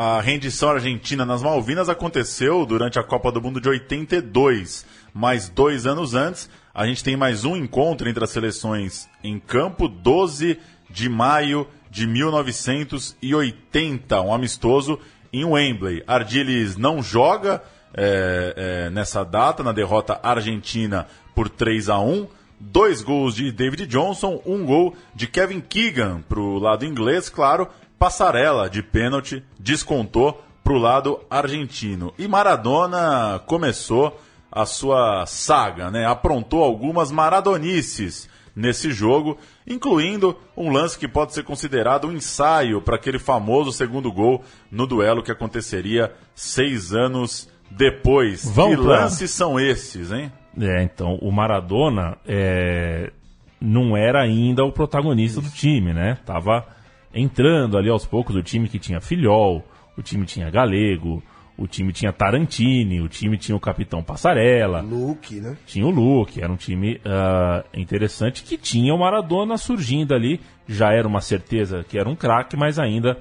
A 0.00 0.20
rendição 0.20 0.70
argentina 0.70 1.26
nas 1.26 1.42
Malvinas 1.42 1.88
aconteceu 1.88 2.64
durante 2.64 3.00
a 3.00 3.02
Copa 3.02 3.32
do 3.32 3.42
Mundo 3.42 3.60
de 3.60 3.68
82, 3.68 4.86
mas 5.12 5.48
dois 5.48 5.88
anos 5.88 6.14
antes 6.14 6.48
a 6.72 6.86
gente 6.86 7.02
tem 7.02 7.16
mais 7.16 7.44
um 7.44 7.56
encontro 7.56 8.08
entre 8.08 8.22
as 8.22 8.30
seleções 8.30 9.08
em 9.24 9.40
campo, 9.40 9.88
12 9.88 10.56
de 10.88 11.08
maio 11.08 11.66
de 11.90 12.06
1980, 12.06 14.20
um 14.20 14.32
amistoso 14.32 15.00
em 15.32 15.44
Wembley. 15.44 16.04
Ardiles 16.06 16.76
não 16.76 17.02
joga 17.02 17.60
é, 17.92 18.84
é, 18.86 18.90
nessa 18.90 19.24
data, 19.24 19.64
na 19.64 19.72
derrota 19.72 20.20
argentina 20.22 21.08
por 21.34 21.48
3 21.48 21.88
a 21.88 21.98
1 21.98 22.28
Dois 22.60 23.02
gols 23.02 23.36
de 23.36 23.52
David 23.52 23.86
Johnson, 23.86 24.42
um 24.44 24.66
gol 24.66 24.96
de 25.14 25.28
Kevin 25.28 25.60
Keegan 25.60 26.22
para 26.28 26.40
o 26.40 26.58
lado 26.58 26.84
inglês, 26.84 27.28
claro. 27.28 27.68
Passarela 27.98 28.68
de 28.70 28.82
pênalti 28.82 29.42
descontou 29.58 30.42
para 30.62 30.72
o 30.72 30.78
lado 30.78 31.20
argentino. 31.30 32.12
E 32.18 32.28
Maradona 32.28 33.40
começou 33.46 34.20
a 34.50 34.64
sua 34.66 35.24
saga, 35.26 35.90
né? 35.90 36.06
Aprontou 36.06 36.62
algumas 36.62 37.10
maradonices 37.10 38.28
nesse 38.54 38.90
jogo, 38.92 39.38
incluindo 39.66 40.36
um 40.56 40.70
lance 40.72 40.98
que 40.98 41.06
pode 41.06 41.32
ser 41.32 41.44
considerado 41.44 42.06
um 42.08 42.12
ensaio 42.12 42.80
para 42.82 42.96
aquele 42.96 43.18
famoso 43.18 43.72
segundo 43.72 44.10
gol 44.12 44.42
no 44.70 44.86
duelo 44.86 45.22
que 45.22 45.30
aconteceria 45.30 46.12
seis 46.34 46.92
anos 46.92 47.48
depois. 47.70 48.44
Vamos 48.50 48.76
que 48.76 48.82
pra- 48.82 49.00
lances 49.02 49.30
são 49.30 49.58
esses, 49.60 50.10
hein? 50.10 50.32
É, 50.60 50.82
então, 50.82 51.16
o 51.22 51.30
Maradona 51.30 52.16
é, 52.26 53.12
não 53.60 53.96
era 53.96 54.20
ainda 54.22 54.64
o 54.64 54.72
protagonista 54.72 55.40
do 55.40 55.50
time, 55.50 55.92
né? 55.92 56.18
Tava 56.26 56.66
entrando 57.12 57.76
ali 57.76 57.88
aos 57.88 58.06
poucos 58.06 58.36
o 58.36 58.42
time 58.42 58.68
que 58.68 58.78
tinha 58.78 59.00
Filhol, 59.00 59.64
o 59.96 60.02
time 60.02 60.24
tinha 60.26 60.50
Galego, 60.50 61.22
o 61.58 61.66
time 61.66 61.92
tinha 61.92 62.12
Tarantini, 62.12 63.00
o 63.00 63.08
time 63.08 63.36
tinha 63.36 63.56
o 63.56 63.60
Capitão 63.60 64.00
Passarela, 64.00 64.80
Luke, 64.80 65.40
né? 65.40 65.56
tinha 65.66 65.84
o 65.84 65.90
Luke, 65.90 66.40
era 66.40 66.52
um 66.52 66.56
time 66.56 67.00
ah, 67.04 67.64
interessante 67.74 68.44
que 68.44 68.56
tinha 68.56 68.94
o 68.94 68.98
Maradona 68.98 69.58
surgindo 69.58 70.14
ali. 70.14 70.40
Já 70.68 70.92
era 70.92 71.08
uma 71.08 71.20
certeza 71.20 71.84
que 71.88 71.98
era 71.98 72.08
um 72.08 72.14
craque, 72.14 72.56
mas 72.56 72.78
ainda 72.78 73.18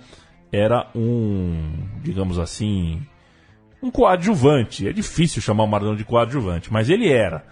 era 0.51 0.87
um, 0.95 1.71
digamos 2.03 2.37
assim, 2.37 3.01
um 3.81 3.89
coadjuvante. 3.89 4.87
É 4.87 4.93
difícil 4.93 5.41
chamar 5.41 5.63
o 5.63 5.67
Maradona 5.67 5.97
de 5.97 6.05
coadjuvante, 6.05 6.71
mas 6.71 6.89
ele 6.89 7.11
era. 7.11 7.43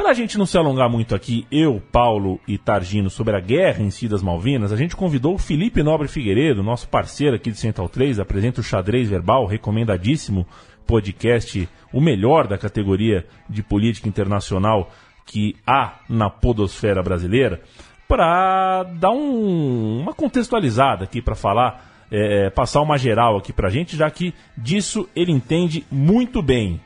Para 0.00 0.12
a 0.12 0.14
gente 0.14 0.38
não 0.38 0.46
se 0.46 0.56
alongar 0.56 0.88
muito 0.88 1.14
aqui, 1.14 1.46
eu, 1.52 1.78
Paulo 1.92 2.40
e 2.48 2.56
Targino, 2.56 3.10
sobre 3.10 3.36
a 3.36 3.38
guerra 3.38 3.82
em 3.82 3.90
si 3.90 4.08
das 4.08 4.22
Malvinas, 4.22 4.72
a 4.72 4.76
gente 4.76 4.96
convidou 4.96 5.34
o 5.34 5.38
Felipe 5.38 5.82
Nobre 5.82 6.08
Figueiredo, 6.08 6.62
nosso 6.62 6.88
parceiro 6.88 7.36
aqui 7.36 7.50
de 7.50 7.58
Central 7.58 7.86
3, 7.86 8.18
apresenta 8.18 8.62
o 8.62 8.64
Xadrez 8.64 9.10
Verbal, 9.10 9.44
recomendadíssimo 9.44 10.46
podcast, 10.86 11.68
o 11.92 12.00
melhor 12.00 12.46
da 12.46 12.56
categoria 12.56 13.26
de 13.46 13.62
política 13.62 14.08
internacional 14.08 14.90
que 15.26 15.54
há 15.66 16.00
na 16.08 16.30
podosfera 16.30 17.02
brasileira, 17.02 17.60
para 18.08 18.84
dar 18.84 19.10
um- 19.10 20.00
uma 20.00 20.14
contextualizada 20.14 21.04
aqui, 21.04 21.20
para 21.20 21.34
falar, 21.34 22.06
é, 22.10 22.48
passar 22.48 22.80
uma 22.80 22.96
geral 22.96 23.36
aqui 23.36 23.52
para 23.52 23.68
a 23.68 23.70
gente, 23.70 23.98
já 23.98 24.10
que 24.10 24.32
disso 24.56 25.06
ele 25.14 25.30
entende 25.30 25.84
muito 25.92 26.40
bem. 26.40 26.80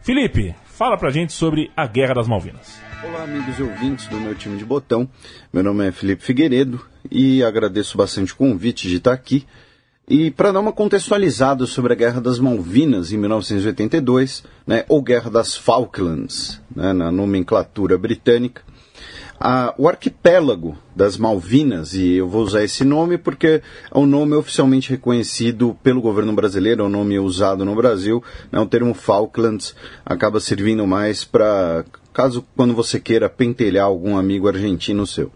Felipe, 0.00 0.54
fala 0.82 0.98
pra 0.98 1.10
gente 1.10 1.32
sobre 1.32 1.70
a 1.76 1.86
Guerra 1.86 2.14
das 2.14 2.26
Malvinas. 2.26 2.80
Olá, 3.04 3.22
amigos 3.22 3.56
e 3.56 3.62
ouvintes 3.62 4.08
do 4.08 4.18
meu 4.18 4.34
time 4.34 4.58
de 4.58 4.64
botão. 4.64 5.08
Meu 5.52 5.62
nome 5.62 5.86
é 5.86 5.92
Felipe 5.92 6.24
Figueiredo 6.24 6.84
e 7.08 7.40
agradeço 7.44 7.96
bastante 7.96 8.32
o 8.32 8.36
convite 8.36 8.88
de 8.88 8.96
estar 8.96 9.12
aqui. 9.12 9.46
E 10.08 10.32
para 10.32 10.50
dar 10.50 10.58
uma 10.58 10.72
contextualizada 10.72 11.66
sobre 11.66 11.92
a 11.92 11.94
Guerra 11.94 12.20
das 12.20 12.40
Malvinas 12.40 13.12
em 13.12 13.16
1982, 13.16 14.42
né, 14.66 14.84
ou 14.88 15.00
Guerra 15.00 15.30
das 15.30 15.56
Falklands, 15.56 16.60
né, 16.74 16.92
na 16.92 17.12
nomenclatura 17.12 17.96
britânica, 17.96 18.62
o 19.76 19.88
arquipélago 19.88 20.76
das 20.94 21.16
Malvinas, 21.16 21.94
e 21.94 22.14
eu 22.14 22.28
vou 22.28 22.42
usar 22.42 22.62
esse 22.62 22.84
nome 22.84 23.18
porque 23.18 23.62
é 23.90 23.98
um 23.98 24.06
nome 24.06 24.34
oficialmente 24.34 24.90
reconhecido 24.90 25.76
pelo 25.82 26.00
governo 26.00 26.32
brasileiro, 26.32 26.82
é 26.82 26.86
um 26.86 26.90
nome 26.90 27.18
usado 27.18 27.64
no 27.64 27.74
Brasil, 27.74 28.22
né, 28.52 28.60
o 28.60 28.66
termo 28.66 28.94
Falklands 28.94 29.74
acaba 30.04 30.38
servindo 30.38 30.86
mais 30.86 31.24
para 31.24 31.84
caso 32.12 32.44
quando 32.56 32.74
você 32.74 33.00
queira 33.00 33.28
pentelhar 33.28 33.86
algum 33.86 34.16
amigo 34.16 34.46
argentino 34.46 35.06
seu. 35.06 35.32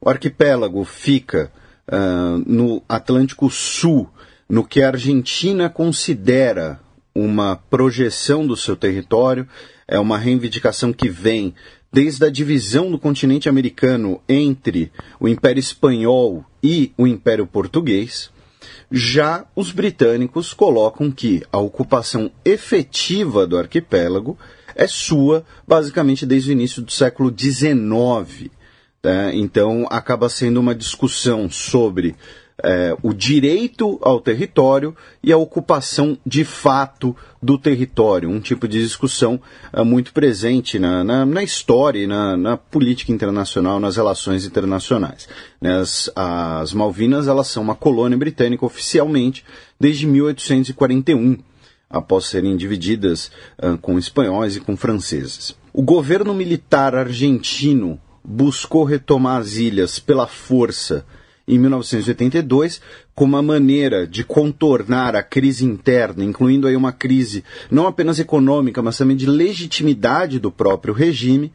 O 0.00 0.10
arquipélago 0.10 0.84
fica 0.84 1.50
ah, 1.88 2.38
no 2.46 2.82
Atlântico 2.88 3.48
Sul, 3.48 4.08
no 4.48 4.64
que 4.64 4.82
a 4.82 4.88
Argentina 4.88 5.68
considera 5.68 6.80
uma 7.14 7.56
projeção 7.56 8.46
do 8.46 8.56
seu 8.56 8.76
território, 8.76 9.46
é 9.86 9.98
uma 9.98 10.18
reivindicação 10.18 10.92
que 10.92 11.08
vem 11.08 11.54
desde 11.92 12.24
a 12.24 12.30
divisão 12.30 12.90
do 12.90 12.98
continente 12.98 13.48
americano 13.48 14.20
entre 14.28 14.92
o 15.18 15.28
Império 15.28 15.60
Espanhol 15.60 16.44
e 16.62 16.92
o 16.96 17.06
Império 17.06 17.46
Português. 17.46 18.30
Já 18.90 19.44
os 19.54 19.72
britânicos 19.72 20.52
colocam 20.52 21.10
que 21.10 21.42
a 21.52 21.58
ocupação 21.58 22.30
efetiva 22.44 23.46
do 23.46 23.56
arquipélago 23.56 24.38
é 24.74 24.86
sua 24.86 25.44
basicamente 25.66 26.24
desde 26.24 26.50
o 26.50 26.52
início 26.52 26.82
do 26.82 26.92
século 26.92 27.34
XIX. 27.36 28.50
tá? 29.02 29.34
Então 29.34 29.86
acaba 29.90 30.28
sendo 30.28 30.60
uma 30.60 30.74
discussão 30.74 31.50
sobre 31.50 32.14
eh, 32.62 32.96
o 33.02 33.12
direito 33.12 33.98
ao 34.02 34.20
território 34.20 34.96
e 35.22 35.32
a 35.32 35.36
ocupação 35.36 36.16
de 36.24 36.44
fato 36.44 37.16
do 37.42 37.56
território, 37.56 38.28
um 38.28 38.40
tipo 38.40 38.68
de 38.68 38.82
discussão 38.82 39.40
ah, 39.72 39.84
muito 39.84 40.12
presente 40.12 40.78
na, 40.78 41.02
na, 41.02 41.24
na 41.24 41.42
história 41.42 42.00
e 42.00 42.06
na, 42.06 42.36
na 42.36 42.56
política 42.56 43.12
internacional, 43.12 43.80
nas 43.80 43.96
relações 43.96 44.44
internacionais. 44.44 45.28
né? 45.60 45.80
As, 45.80 46.10
as 46.14 46.74
Malvinas 46.74 47.28
elas 47.28 47.48
são 47.48 47.62
uma 47.62 47.74
colônia 47.74 48.18
britânica 48.18 48.66
oficialmente 48.66 49.44
desde 49.78 50.06
1841 50.06 51.38
após 51.88 52.26
serem 52.26 52.56
divididas 52.56 53.30
ah, 53.58 53.78
com 53.80 53.98
espanhóis 53.98 54.56
e 54.56 54.60
com 54.60 54.76
franceses. 54.76 55.56
O 55.72 55.82
governo 55.82 56.34
militar 56.34 56.94
argentino 56.94 57.98
buscou 58.22 58.84
retomar 58.84 59.40
as 59.40 59.54
ilhas 59.54 59.98
pela 59.98 60.26
força 60.26 61.06
em 61.50 61.58
1982 61.58 62.80
como 63.14 63.36
uma 63.36 63.42
maneira 63.42 64.06
de 64.06 64.22
contornar 64.22 65.16
a 65.16 65.22
crise 65.22 65.64
interna, 65.64 66.24
incluindo 66.24 66.66
aí 66.66 66.76
uma 66.76 66.92
crise 66.92 67.44
não 67.70 67.86
apenas 67.86 68.18
econômica, 68.18 68.80
mas 68.80 68.96
também 68.96 69.16
de 69.16 69.26
legitimidade 69.26 70.38
do 70.38 70.50
próprio 70.50 70.94
regime. 70.94 71.52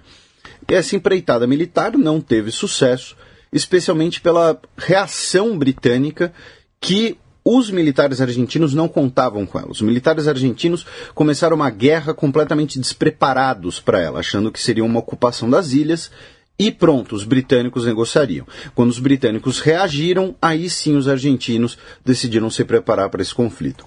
Essa 0.67 0.95
empreitada 0.95 1.47
militar 1.47 1.97
não 1.97 2.19
teve 2.19 2.51
sucesso, 2.51 3.15
especialmente 3.53 4.19
pela 4.19 4.59
reação 4.77 5.57
britânica 5.57 6.33
que 6.79 7.17
os 7.47 7.69
militares 7.69 8.19
argentinos 8.19 8.73
não 8.73 8.87
contavam 8.87 9.45
com 9.45 9.59
ela. 9.59 9.71
Os 9.71 9.81
militares 9.81 10.27
argentinos 10.27 10.85
começaram 11.13 11.55
uma 11.55 11.69
guerra 11.69 12.11
completamente 12.11 12.79
despreparados 12.79 13.79
para 13.79 14.01
ela, 14.01 14.19
achando 14.19 14.51
que 14.51 14.59
seria 14.59 14.83
uma 14.83 14.99
ocupação 14.99 15.47
das 15.47 15.71
ilhas 15.71 16.11
e 16.57 16.71
pronto, 16.71 17.15
os 17.15 17.25
britânicos 17.25 17.85
negociariam. 17.85 18.47
Quando 18.73 18.89
os 18.89 18.99
britânicos 18.99 19.59
reagiram, 19.59 20.35
aí 20.41 20.69
sim 20.69 20.95
os 20.95 21.07
argentinos 21.07 21.77
decidiram 22.03 22.49
se 22.49 22.63
preparar 22.63 23.09
para 23.09 23.21
esse 23.21 23.35
conflito. 23.35 23.85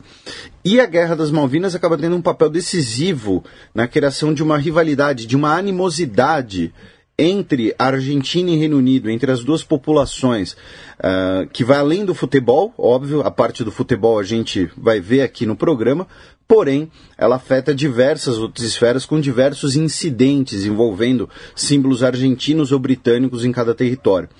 E 0.62 0.78
a 0.78 0.84
Guerra 0.84 1.16
das 1.16 1.30
Malvinas 1.30 1.74
acaba 1.74 1.96
tendo 1.96 2.16
um 2.16 2.22
papel 2.22 2.50
decisivo 2.50 3.42
na 3.74 3.88
criação 3.88 4.34
de 4.34 4.42
uma 4.42 4.58
rivalidade, 4.58 5.26
de 5.26 5.34
uma 5.34 5.56
animosidade 5.56 6.72
entre 7.18 7.74
a 7.76 7.86
Argentina 7.86 8.50
e 8.50 8.56
Reino 8.56 8.76
Unido, 8.76 9.10
entre 9.10 9.32
as 9.32 9.42
duas 9.42 9.64
populações, 9.64 10.56
ah, 11.00 11.46
que 11.52 11.64
vai 11.64 11.78
além 11.78 12.04
do 12.04 12.14
futebol, 12.14 12.72
óbvio, 12.78 13.22
a 13.22 13.30
parte 13.30 13.64
do 13.64 13.72
futebol 13.72 14.20
a 14.20 14.22
gente 14.22 14.70
vai 14.76 15.00
ver 15.00 15.22
aqui 15.22 15.44
no 15.44 15.56
programa, 15.56 16.06
porém, 16.48 16.90
ela 17.18 17.36
afeta 17.36 17.74
diversas 17.74 18.38
outras 18.38 18.66
esferas 18.66 19.04
com 19.04 19.20
diversos 19.20 19.76
incidentes 19.76 20.64
envolvendo 20.64 21.28
símbolos 21.54 22.02
argentinos 22.02 22.72
ou 22.72 22.78
britânicos 22.78 23.44
em 23.44 23.52
cada 23.52 23.74
território. 23.74 24.30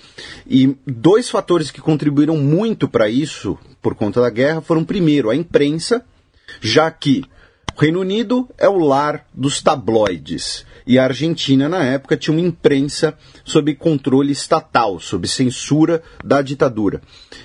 E 0.47 0.75
dois 0.87 1.29
fatores 1.29 1.69
que 1.69 1.79
contribuíram 1.79 2.35
muito 2.35 2.89
para 2.89 3.07
isso, 3.07 3.57
por 3.79 3.93
conta 3.93 4.19
da 4.19 4.29
guerra, 4.31 4.59
foram, 4.59 4.83
primeiro, 4.83 5.29
a 5.29 5.35
imprensa, 5.35 6.03
já 6.59 6.89
que 6.89 7.23
o 7.77 7.79
Reino 7.79 8.01
Unido 8.01 8.49
é 8.57 8.67
o 8.67 8.79
lar 8.79 9.27
dos 9.31 9.61
tabloides. 9.61 10.65
E 10.87 10.97
a 10.97 11.03
Argentina, 11.03 11.69
na 11.69 11.83
época, 11.83 12.17
tinha 12.17 12.35
uma 12.35 12.45
imprensa 12.45 13.15
sob 13.45 13.75
controle 13.75 14.31
estatal, 14.31 14.99
sob 14.99 15.27
censura 15.27 16.01
da 16.25 16.41
ditadura. 16.41 16.99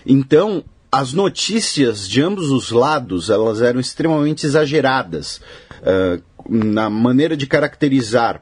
Então, 0.07 0.65
as 0.95 1.13
notícias 1.13 2.09
de 2.09 2.23
ambos 2.23 2.53
os 2.53 2.71
lados 2.71 3.29
elas 3.29 3.61
eram 3.61 3.81
extremamente 3.81 4.47
exageradas 4.47 5.41
eh, 5.83 6.21
na 6.49 6.89
maneira 6.89 7.37
de 7.37 7.49
caracterizar 7.49 8.41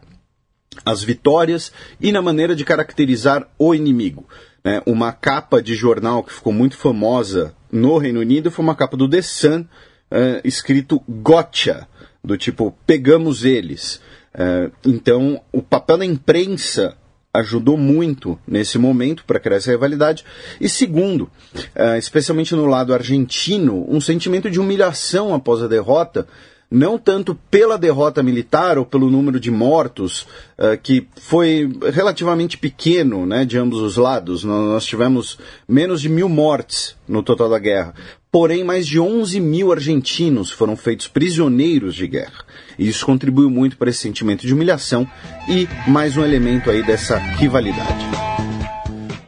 as 0.84 1.02
vitórias 1.02 1.72
e 1.98 2.12
na 2.12 2.20
maneira 2.20 2.54
de 2.54 2.62
caracterizar 2.62 3.48
o 3.58 3.74
inimigo. 3.74 4.28
né? 4.62 4.82
uma 4.84 5.12
capa 5.12 5.62
de 5.62 5.74
jornal 5.74 6.22
que 6.22 6.34
ficou 6.34 6.52
muito 6.52 6.76
famosa 6.76 7.54
no 7.70 7.96
Reino 7.96 8.20
Unido 8.20 8.50
foi 8.50 8.62
uma 8.62 8.74
capa 8.74 8.98
do 8.98 9.08
The 9.08 9.22
Sun, 9.22 9.64
eh, 10.10 10.42
escrito 10.44 11.02
Gotcha, 11.08 11.88
do 12.22 12.36
tipo, 12.36 12.76
pegamos 12.86 13.46
eles. 13.46 13.98
Eh, 14.34 14.70
então, 14.84 15.40
o 15.50 15.62
papel 15.62 15.96
da 15.96 16.04
imprensa 16.04 16.98
ajudou 17.34 17.78
muito 17.78 18.38
nesse 18.46 18.76
momento 18.76 19.24
para 19.24 19.40
criar 19.40 19.56
essa 19.56 19.70
rivalidade. 19.70 20.22
E 20.60 20.68
segundo, 20.68 21.30
eh, 21.74 21.96
especialmente 21.96 22.54
no 22.54 22.66
lado 22.66 22.92
argentino, 22.92 23.86
um 23.88 24.00
sentimento 24.02 24.50
de 24.50 24.60
humilhação 24.60 25.34
após 25.34 25.62
a 25.62 25.66
derrota, 25.66 26.28
não 26.72 26.98
tanto 26.98 27.34
pela 27.50 27.78
derrota 27.78 28.22
militar 28.22 28.78
ou 28.78 28.86
pelo 28.86 29.10
número 29.10 29.38
de 29.38 29.50
mortos, 29.50 30.26
eh, 30.56 30.76
que 30.76 31.06
foi 31.16 31.70
relativamente 31.92 32.56
pequeno 32.56 33.26
né, 33.26 33.44
de 33.44 33.58
ambos 33.58 33.80
os 33.80 33.96
lados. 33.96 34.42
Nós 34.42 34.62
nós 34.72 34.86
tivemos 34.86 35.38
menos 35.68 36.00
de 36.00 36.08
mil 36.08 36.28
mortes 36.28 36.96
no 37.06 37.22
total 37.22 37.48
da 37.48 37.58
guerra. 37.58 37.94
Porém, 38.30 38.64
mais 38.64 38.86
de 38.86 38.98
11 38.98 39.38
mil 39.40 39.70
argentinos 39.70 40.50
foram 40.50 40.74
feitos 40.74 41.06
prisioneiros 41.06 41.94
de 41.94 42.06
guerra. 42.06 42.44
E 42.78 42.88
isso 42.88 43.04
contribuiu 43.04 43.50
muito 43.50 43.76
para 43.76 43.90
esse 43.90 43.98
sentimento 43.98 44.46
de 44.46 44.54
humilhação 44.54 45.06
e 45.46 45.68
mais 45.86 46.16
um 46.16 46.24
elemento 46.24 46.70
aí 46.70 46.82
dessa 46.82 47.18
rivalidade. 47.18 48.06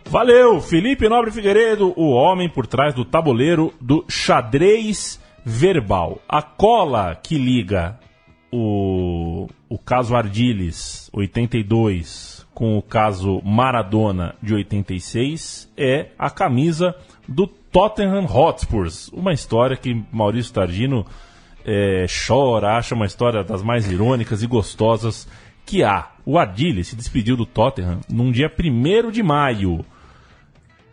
Valeu, 0.07 0.61
Felipe 0.61 1.09
Nobre 1.09 1.31
Figueiredo, 1.31 1.93
o 1.97 2.11
homem 2.11 2.49
por 2.49 2.67
trás 2.67 2.95
do 2.95 3.05
tabuleiro 3.05 3.75
do 3.81 4.05
xadrez 4.09 5.21
verbal. 5.45 6.21
A 6.29 6.43
cola 6.43 7.15
que 7.15 7.37
liga 7.37 7.99
o, 8.51 9.49
o 9.69 9.79
caso 9.79 10.15
Ardiles 10.15 11.11
82 11.13 12.47
com 12.55 12.79
o 12.79 12.83
caso 12.83 13.43
Maradona 13.45 14.37
de 14.41 14.55
86 14.55 15.73
é 15.77 16.11
a 16.17 16.31
camisa 16.31 16.95
do 17.29 17.47
Tottenham 17.47 18.27
Hotspurs. 18.27 19.09
Uma 19.09 19.33
história 19.33 19.77
que 19.77 20.05
Maurício 20.13 20.53
Targino 20.53 21.05
é, 21.65 22.07
chora, 22.27 22.77
acha 22.77 22.95
uma 22.95 23.07
história 23.07 23.43
das 23.43 23.63
mais 23.63 23.91
irônicas 23.91 24.43
e 24.43 24.47
gostosas 24.47 25.27
que 25.67 25.83
há. 25.83 26.11
O 26.25 26.39
Ardiles 26.39 26.89
se 26.89 26.97
despediu 26.97 27.37
do 27.37 27.45
Tottenham 27.45 28.01
num 28.09 28.31
dia 28.31 28.49
1 28.49 29.11
de 29.11 29.23
maio 29.23 29.85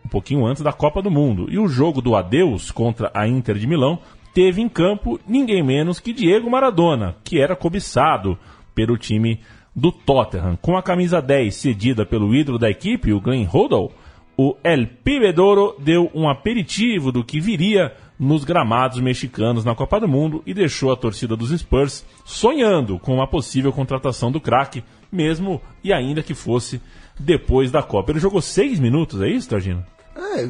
um 0.04 0.08
pouquinho 0.08 0.44
antes 0.44 0.62
da 0.62 0.72
Copa 0.72 1.00
do 1.00 1.10
Mundo. 1.10 1.46
E 1.48 1.58
o 1.58 1.68
jogo 1.68 2.02
do 2.02 2.16
adeus 2.16 2.70
contra 2.72 3.10
a 3.14 3.26
Inter 3.26 3.56
de 3.56 3.66
Milão 3.66 4.00
teve 4.34 4.60
em 4.60 4.68
campo 4.68 5.20
ninguém 5.26 5.62
menos 5.62 6.00
que 6.00 6.12
Diego 6.12 6.50
Maradona, 6.50 7.16
que 7.24 7.40
era 7.40 7.56
cobiçado 7.56 8.38
pelo 8.74 8.96
time 8.96 9.40
do 9.74 9.90
Tottenham. 9.90 10.56
Com 10.60 10.76
a 10.76 10.82
camisa 10.82 11.20
10 11.20 11.54
cedida 11.54 12.04
pelo 12.04 12.34
ídolo 12.34 12.58
da 12.58 12.70
equipe, 12.70 13.12
o 13.12 13.20
Glenn 13.20 13.46
Hoddle, 13.46 13.90
o 14.36 14.56
El 14.64 14.86
Pibedoro 15.04 15.76
deu 15.78 16.10
um 16.14 16.28
aperitivo 16.28 17.12
do 17.12 17.24
que 17.24 17.40
viria 17.40 17.94
nos 18.18 18.44
gramados 18.44 19.00
mexicanos 19.00 19.64
na 19.64 19.74
Copa 19.74 19.98
do 19.98 20.08
Mundo 20.08 20.42
e 20.46 20.54
deixou 20.54 20.92
a 20.92 20.96
torcida 20.96 21.36
dos 21.36 21.50
Spurs 21.50 22.06
sonhando 22.24 22.98
com 22.98 23.14
uma 23.14 23.26
possível 23.26 23.72
contratação 23.72 24.30
do 24.30 24.40
craque, 24.40 24.84
mesmo 25.10 25.60
e 25.82 25.92
ainda 25.92 26.22
que 26.22 26.34
fosse 26.34 26.80
depois 27.18 27.70
da 27.70 27.82
Copa. 27.82 28.12
Ele 28.12 28.20
jogou 28.20 28.40
seis 28.40 28.78
minutos, 28.78 29.20
é 29.20 29.28
isso, 29.28 29.48
Targino? 29.48 29.84
É, 30.14 30.46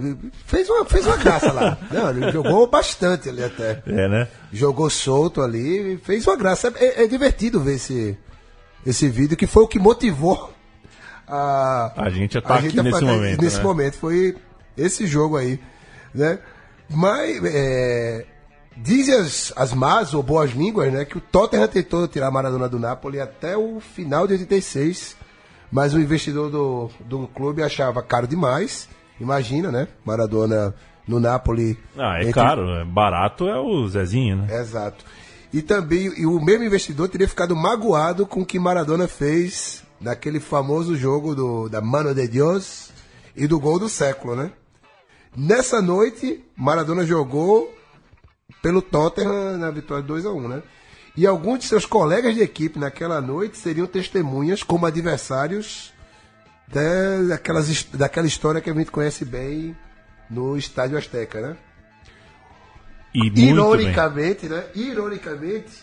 fez 0.47 0.69
uma, 0.69 0.85
fez 0.85 1.07
uma 1.07 1.17
graça 1.17 1.53
lá. 1.53 1.79
Não, 1.91 2.11
ele 2.11 2.33
jogou 2.33 2.67
bastante 2.67 3.29
ali 3.29 3.45
até. 3.45 3.83
É, 3.87 4.09
né? 4.09 4.29
Jogou 4.53 4.91
solto 4.91 5.41
ali, 5.41 5.97
fez 5.99 6.27
uma 6.27 6.37
graça. 6.37 6.73
É, 6.77 7.05
é 7.05 7.07
divertido 7.07 7.61
ver 7.61 7.75
esse, 7.77 8.17
esse 8.85 9.09
vídeo, 9.09 9.37
que 9.37 9.47
foi 9.47 9.63
o 9.63 9.69
que 9.69 9.79
motivou 9.79 10.53
a, 11.29 11.93
A 11.97 12.11
gente 12.11 12.35
já 12.35 12.43
tá 12.43 12.57
aqui 12.57 12.77
nesse 12.77 12.91
fazer- 12.91 13.05
momento, 13.05 13.41
Nesse 13.43 13.57
né? 13.59 13.63
momento, 13.63 13.95
foi 13.97 14.37
esse 14.77 15.07
jogo 15.07 15.37
aí, 15.37 15.61
né? 16.15 16.39
Mas, 16.91 17.41
é, 17.45 18.27
dizem 18.77 19.15
as, 19.15 19.53
as 19.57 19.73
más 19.73 20.13
ou 20.13 20.23
boas 20.23 20.51
línguas, 20.51 20.93
né, 20.93 21.05
que 21.05 21.17
o 21.17 21.21
Tottenham 21.21 21.69
tentou 21.69 22.07
tirar 22.09 22.27
a 22.27 22.31
Maradona 22.31 22.69
do 22.69 22.79
Napoli 22.79 23.21
até 23.21 23.57
o 23.57 23.81
final 23.81 24.27
de 24.27 24.35
86, 24.35 25.17
mas 25.71 25.95
o 25.95 26.01
investidor 26.01 26.51
do, 26.51 26.91
do 27.01 27.29
clube 27.29 27.63
achava 27.63 28.03
caro 28.03 28.27
demais. 28.27 28.89
Imagina, 29.23 29.71
né? 29.71 29.87
Maradona 30.05 30.75
no 31.07 31.21
Napoli. 31.21 31.79
Ah, 31.97 32.19
é 32.19 32.23
entre- 32.23 32.33
caro, 32.33 32.69
é 32.71 32.85
barato 32.85 33.49
é 33.49 33.59
o 33.59 33.87
Zezinho, 33.89 34.37
né? 34.37 34.61
Exato. 34.61 35.05
E 35.53 35.63
também 35.63 36.13
e 36.19 36.27
o 36.27 36.41
mesmo 36.41 36.65
investidor 36.65 37.09
teria 37.09 37.29
ficado 37.29 37.55
magoado 37.55 38.27
com 38.27 38.41
o 38.41 38.47
que 38.47 38.59
Maradona 38.59 39.07
fez 39.07 39.85
naquele 40.01 40.41
famoso 40.41 40.97
jogo 40.97 41.35
do, 41.35 41.69
da 41.69 41.81
Mano 41.81 42.15
de 42.15 42.27
Deus 42.27 42.91
e 43.37 43.47
do 43.47 43.61
gol 43.61 43.79
do 43.79 43.89
século, 43.89 44.35
né? 44.35 44.51
Nessa 45.37 45.81
noite, 45.81 46.45
Maradona 46.57 47.07
jogou 47.07 47.73
pelo 48.61 48.83
Tottenham 48.83 49.57
na 49.57 49.71
vitória 49.71 50.03
2 50.03 50.27
a 50.27 50.31
1 50.31 50.49
né? 50.49 50.63
E 51.17 51.27
alguns 51.27 51.61
de 51.61 51.67
seus 51.67 51.85
colegas 51.85 52.35
de 52.35 52.41
equipe 52.43 52.79
naquela 52.79 53.21
noite 53.21 53.59
seriam 53.59 53.87
testemunhas 53.87 54.63
como 54.63 54.87
adversários 54.87 55.92
da- 56.73 57.23
daquelas, 57.29 57.85
daquela 57.93 58.27
história 58.27 58.61
que 58.61 58.71
a 58.71 58.75
gente 58.75 58.91
conhece 58.91 59.25
bem 59.25 59.77
no 60.31 60.57
Estádio 60.57 60.97
Azteca, 60.99 61.41
né? 61.41 61.57
E 63.15 63.31
bem. 63.31 63.51
Ironicamente, 63.51 64.47
né? 64.49 64.65
Ironicamente, 64.75 65.83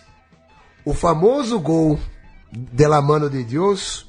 o 0.83 0.93
famoso 0.93 1.59
gol 1.59 1.99
de 2.51 2.87
la 2.87 3.01
mano 3.01 3.29
de 3.29 3.43
Deus 3.43 4.07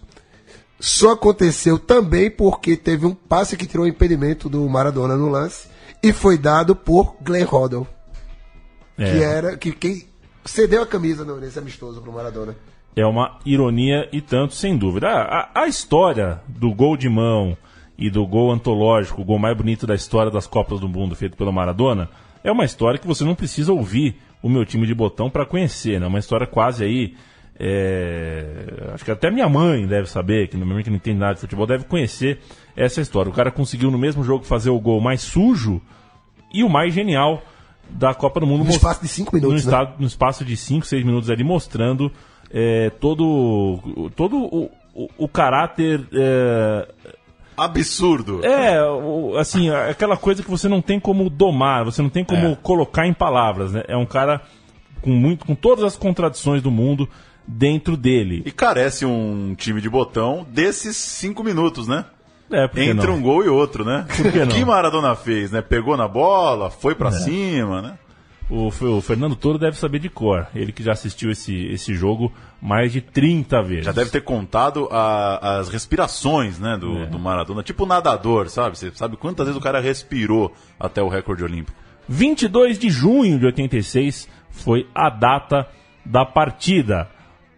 só 0.78 1.12
aconteceu 1.12 1.78
também 1.78 2.30
porque 2.30 2.76
teve 2.76 3.04
um 3.04 3.14
passe 3.14 3.56
que 3.56 3.66
tirou 3.66 3.84
o 3.84 3.88
impedimento 3.88 4.48
do 4.48 4.66
Maradona 4.68 5.14
no 5.16 5.28
lance 5.28 5.68
e 6.02 6.10
foi 6.12 6.38
dado 6.38 6.74
por 6.74 7.16
Glenn 7.20 7.44
Hoddle, 7.44 7.86
É. 8.96 9.12
que 9.12 9.22
era 9.22 9.56
que 9.58 9.72
quem 9.72 10.08
cedeu 10.46 10.82
a 10.82 10.86
camisa 10.86 11.22
nesse 11.38 11.58
amistoso 11.58 12.00
pro 12.00 12.10
Maradona. 12.10 12.56
É 12.96 13.06
uma 13.06 13.38
ironia 13.46 14.08
e 14.12 14.20
tanto, 14.20 14.54
sem 14.54 14.76
dúvida. 14.76 15.08
A, 15.08 15.22
a- 15.40 15.62
a 15.62 15.66
história 15.68 16.40
do 16.48 16.72
gol 16.74 16.96
de 16.96 17.08
mão 17.08 17.56
e 17.96 18.10
do 18.10 18.26
gol 18.26 18.50
antológico, 18.50 19.22
o 19.22 19.24
gol 19.24 19.38
mais 19.38 19.56
bonito 19.56 19.86
da 19.86 19.94
história 19.94 20.30
das 20.30 20.46
Copas 20.46 20.80
do 20.80 20.88
Mundo 20.88 21.14
feito 21.14 21.36
pelo 21.36 21.52
Maradona, 21.52 22.08
é 22.42 22.50
uma 22.50 22.64
história 22.64 22.98
que 22.98 23.06
você 23.06 23.22
não 23.24 23.34
precisa 23.34 23.72
ouvir 23.72 24.16
o 24.42 24.48
meu 24.48 24.64
time 24.64 24.86
de 24.86 24.94
botão 24.94 25.28
para 25.30 25.44
conhecer, 25.46 26.00
né? 26.00 26.06
Uma 26.06 26.18
história 26.18 26.46
quase 26.46 26.82
aí. 26.84 27.14
é, 27.58 28.90
Acho 28.94 29.04
que 29.04 29.10
até 29.10 29.30
minha 29.30 29.48
mãe 29.48 29.86
deve 29.86 30.08
saber, 30.08 30.48
que 30.48 30.56
no 30.56 30.64
momento 30.66 30.84
que 30.84 30.90
não 30.90 30.96
entende 30.96 31.18
nada 31.18 31.34
de 31.34 31.40
futebol, 31.40 31.66
deve 31.66 31.84
conhecer 31.84 32.40
essa 32.76 33.00
história. 33.00 33.30
O 33.30 33.34
cara 33.34 33.50
conseguiu 33.50 33.90
no 33.90 33.98
mesmo 33.98 34.24
jogo 34.24 34.44
fazer 34.44 34.70
o 34.70 34.80
gol 34.80 35.00
mais 35.00 35.20
sujo 35.20 35.80
e 36.52 36.64
o 36.64 36.68
mais 36.68 36.92
genial 36.94 37.42
da 37.90 38.14
Copa 38.14 38.40
do 38.40 38.46
Mundo. 38.46 38.64
No 38.64 38.70
espaço 38.70 39.02
de 39.02 39.08
cinco 39.08 39.34
minutos, 39.34 39.64
No, 39.64 39.70
né? 39.70 39.76
estado- 39.78 39.94
no 40.00 40.06
espaço 40.06 40.44
de 40.44 40.56
5, 40.56 40.86
6 40.86 41.04
minutos 41.04 41.28
ali, 41.30 41.44
mostrando 41.44 42.10
é, 42.52 42.90
todo, 42.90 44.10
todo 44.16 44.36
o, 44.38 44.70
o, 44.94 45.08
o 45.18 45.28
caráter. 45.28 46.06
É, 46.12 46.88
Absurdo. 47.56 48.40
é, 48.44 48.78
assim, 49.38 49.68
aquela 49.70 50.16
coisa 50.16 50.42
que 50.42 50.50
você 50.50 50.66
não 50.68 50.80
tem 50.80 50.98
como 50.98 51.28
domar, 51.28 51.84
você 51.84 52.00
não 52.00 52.08
tem 52.08 52.24
como 52.24 52.46
É. 52.48 52.56
colocar 52.62 53.06
em 53.06 53.12
palavras, 53.12 53.72
né? 53.72 53.82
É 53.86 53.96
um 53.96 54.06
cara 54.06 54.40
com, 55.02 55.10
muito, 55.10 55.44
com 55.44 55.54
todas 55.54 55.84
as 55.84 55.94
contradições 55.96 56.62
do 56.62 56.70
mundo 56.70 57.06
dentro 57.46 57.96
dele. 57.98 58.42
E 58.46 58.50
carece 58.50 59.04
um 59.04 59.54
time 59.54 59.80
de 59.80 59.90
botão 59.90 60.46
desses 60.48 60.96
cinco 60.96 61.44
minutos, 61.44 61.86
né? 61.86 62.06
É, 62.50 62.64
Entre 62.64 63.06
não? 63.06 63.14
um 63.16 63.22
gol 63.22 63.44
e 63.44 63.48
outro, 63.48 63.84
né? 63.84 64.06
Por 64.16 64.32
que 64.32 64.46
que 64.46 64.64
Maradona 64.64 65.14
fez, 65.14 65.50
né? 65.52 65.60
Pegou 65.62 65.96
na 65.96 66.08
bola, 66.08 66.68
foi 66.70 66.94
pra 66.94 67.08
É. 67.08 67.12
cima, 67.12 67.80
né? 67.82 67.98
O, 68.50 68.66
o 68.66 69.00
Fernando 69.00 69.36
Toro 69.36 69.58
deve 69.58 69.76
saber 69.76 70.00
de 70.00 70.08
cor. 70.08 70.46
Ele 70.54 70.72
que 70.72 70.82
já 70.82 70.92
assistiu 70.92 71.30
esse, 71.30 71.66
esse 71.66 71.94
jogo 71.94 72.32
mais 72.60 72.92
de 72.92 73.00
30 73.00 73.62
vezes. 73.62 73.84
Já 73.84 73.92
deve 73.92 74.10
ter 74.10 74.22
contado 74.22 74.88
a- 74.90 75.58
as 75.60 75.68
respirações, 75.68 76.58
né, 76.58 76.76
do, 76.76 76.98
É. 77.04 77.06
do 77.06 77.18
Maradona. 77.18 77.62
Tipo 77.62 77.86
nadador, 77.86 78.48
sabe? 78.48 78.76
Você 78.76 78.90
sabe 78.92 79.16
quantas 79.16 79.46
vezes 79.46 79.58
o 79.60 79.62
cara 79.62 79.78
respirou 79.80 80.52
até 80.78 81.00
o 81.02 81.08
recorde 81.08 81.44
olímpico. 81.44 81.78
22 82.08 82.76
de 82.78 82.90
junho 82.90 83.38
de 83.38 83.46
86 83.46 84.28
foi 84.50 84.88
a 84.92 85.08
data 85.08 85.68
da 86.04 86.24
partida. 86.26 87.08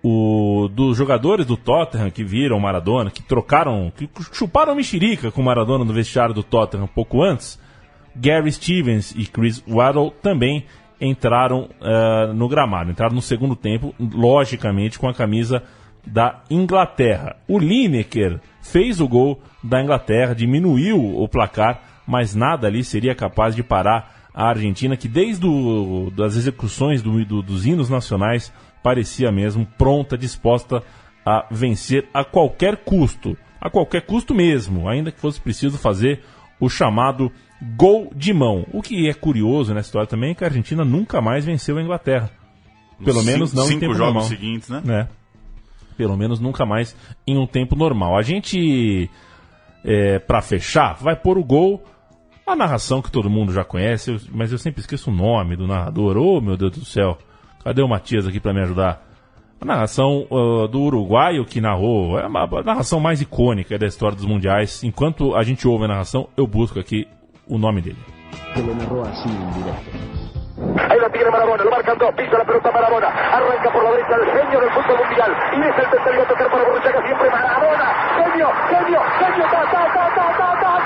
O, 0.04 0.68
dos 0.72 0.96
jogadores 0.96 1.46
do 1.46 1.56
Tottenham 1.56 2.10
que 2.10 2.24
viram 2.24 2.58
Maradona, 2.58 3.08
que 3.08 3.22
trocaram, 3.22 3.90
que 3.96 4.10
chuparam 4.32 4.74
mexerica 4.74 5.30
com 5.30 5.40
Maradona 5.42 5.84
no 5.84 5.92
vestiário 5.92 6.34
do 6.34 6.42
Tottenham 6.42 6.84
um 6.84 6.88
pouco 6.88 7.22
antes, 7.22 7.56
Gary 8.16 8.50
Stevens 8.50 9.14
e 9.16 9.24
Chris 9.26 9.62
Waddle 9.66 10.10
também 10.20 10.66
entraram 11.02 11.68
eh, 11.82 12.32
no 12.32 12.48
gramado, 12.48 12.90
entraram 12.90 13.14
no 13.14 13.20
segundo 13.20 13.56
tempo, 13.56 13.92
logicamente 13.98 14.98
com 14.98 15.08
a 15.08 15.12
camisa 15.14 15.62
da 16.06 16.40
Inglaterra. 16.48 17.36
O 17.48 17.58
Lineker 17.58 18.40
fez 18.62 19.00
o 19.00 19.08
gol 19.08 19.40
da 19.62 19.82
Inglaterra, 19.82 20.34
diminuiu 20.34 20.98
o 21.20 21.28
placar, 21.28 21.80
mas 22.06 22.34
nada 22.34 22.68
ali 22.68 22.84
seria 22.84 23.14
capaz 23.14 23.54
de 23.54 23.62
parar 23.62 24.30
a 24.34 24.48
Argentina, 24.48 24.96
que 24.96 25.08
desde 25.08 25.46
o, 25.46 26.10
das 26.16 26.36
execuções 26.36 27.02
do- 27.02 27.24
do- 27.24 27.42
dos 27.42 27.66
hinos 27.66 27.90
nacionais 27.90 28.52
parecia 28.82 29.30
mesmo 29.30 29.66
pronta, 29.76 30.16
disposta 30.16 30.82
a 31.26 31.46
vencer 31.50 32.08
a 32.14 32.24
qualquer 32.24 32.78
custo, 32.78 33.36
a 33.60 33.68
qualquer 33.68 34.02
custo 34.02 34.34
mesmo, 34.34 34.88
ainda 34.88 35.12
que 35.12 35.20
fosse 35.20 35.40
preciso 35.40 35.76
fazer 35.78 36.20
o 36.58 36.68
chamado 36.68 37.30
gol 37.76 38.10
de 38.14 38.32
mão. 38.32 38.66
O 38.72 38.82
que 38.82 39.08
é 39.08 39.14
curioso 39.14 39.72
nessa 39.74 39.88
história 39.88 40.06
também 40.08 40.30
é 40.30 40.34
que 40.34 40.44
a 40.44 40.48
Argentina 40.48 40.84
nunca 40.84 41.20
mais 41.20 41.44
venceu 41.44 41.78
a 41.78 41.82
Inglaterra. 41.82 42.30
Pelo 43.04 43.20
Cinco- 43.20 43.30
menos 43.32 43.52
não 43.52 43.64
em 43.70 43.78
tempo 43.78 43.94
jogos 43.94 43.98
normal. 44.14 44.22
seguintes, 44.24 44.68
né? 44.68 44.82
É. 44.88 45.08
Pelo 45.96 46.16
menos 46.16 46.40
nunca 46.40 46.64
mais 46.64 46.96
em 47.26 47.36
um 47.36 47.46
tempo 47.46 47.76
normal. 47.76 48.16
A 48.16 48.22
gente, 48.22 49.10
é, 49.84 50.18
para 50.18 50.40
fechar, 50.40 50.94
vai 51.00 51.14
pôr 51.16 51.36
o 51.38 51.44
gol. 51.44 51.82
A 52.46 52.56
narração 52.56 53.00
que 53.00 53.10
todo 53.10 53.30
mundo 53.30 53.52
já 53.52 53.64
conhece, 53.64 54.18
mas 54.32 54.50
eu 54.50 54.58
sempre 54.58 54.80
esqueço 54.80 55.10
o 55.10 55.14
nome 55.14 55.54
do 55.56 55.66
narrador. 55.66 56.16
Ô, 56.16 56.40
meu 56.40 56.56
Deus 56.56 56.72
do 56.72 56.84
céu. 56.84 57.16
Cadê 57.62 57.82
o 57.82 57.88
Matias 57.88 58.26
aqui 58.26 58.40
para 58.40 58.52
me 58.52 58.60
ajudar? 58.62 59.08
A 59.60 59.64
narração 59.64 60.26
ah, 60.28 60.66
do 60.66 60.80
uruguaio 60.80 61.44
que 61.44 61.60
narrou, 61.60 62.18
é 62.18 62.26
uma- 62.26 62.42
a 62.44 62.62
narração 62.64 62.98
mais 62.98 63.20
icônica 63.20 63.78
da 63.78 63.86
história 63.86 64.16
dos 64.16 64.26
mundiais. 64.26 64.82
Enquanto 64.82 65.36
a 65.36 65.42
gente 65.44 65.68
ouve 65.68 65.84
a 65.84 65.88
narração, 65.88 66.28
eu 66.36 66.46
busco 66.48 66.80
aqui 66.80 67.06
o 67.48 67.58
nome 67.58 67.82
dele. 67.82 67.98
Ahí 70.88 70.98
lo 71.00 71.10
tiene 71.10 71.30
Marabona, 71.30 71.64
lo 71.64 71.70
marcan 71.70 71.98
dos, 71.98 72.12
pisa 72.14 72.38
la 72.38 72.44
pelota 72.44 72.70
Marabona, 72.70 73.08
arranca 73.08 73.70
por 73.72 73.82
la 73.82 73.90
derecha 73.90 74.14
el 74.14 74.26
genio 74.30 74.60
del 74.60 74.70
fútbol 74.70 74.98
mundial, 74.98 75.36
y 75.56 75.60
es 75.60 75.78
el 75.78 75.90
tercero 75.90 76.22
a 76.22 76.28
tocar 76.28 76.50
para 76.50 76.64
Borruchaga, 76.64 77.06
siempre 77.06 77.30
Marabona, 77.30 77.86
genio, 78.16 78.48
genio, 78.68 79.00
genio, 79.18 79.44
ta, 79.50 79.62
ta, 79.72 79.82
ta, 79.92 80.04
ta, 80.14 80.26
ta, 80.38 80.60
ta, 80.60 80.81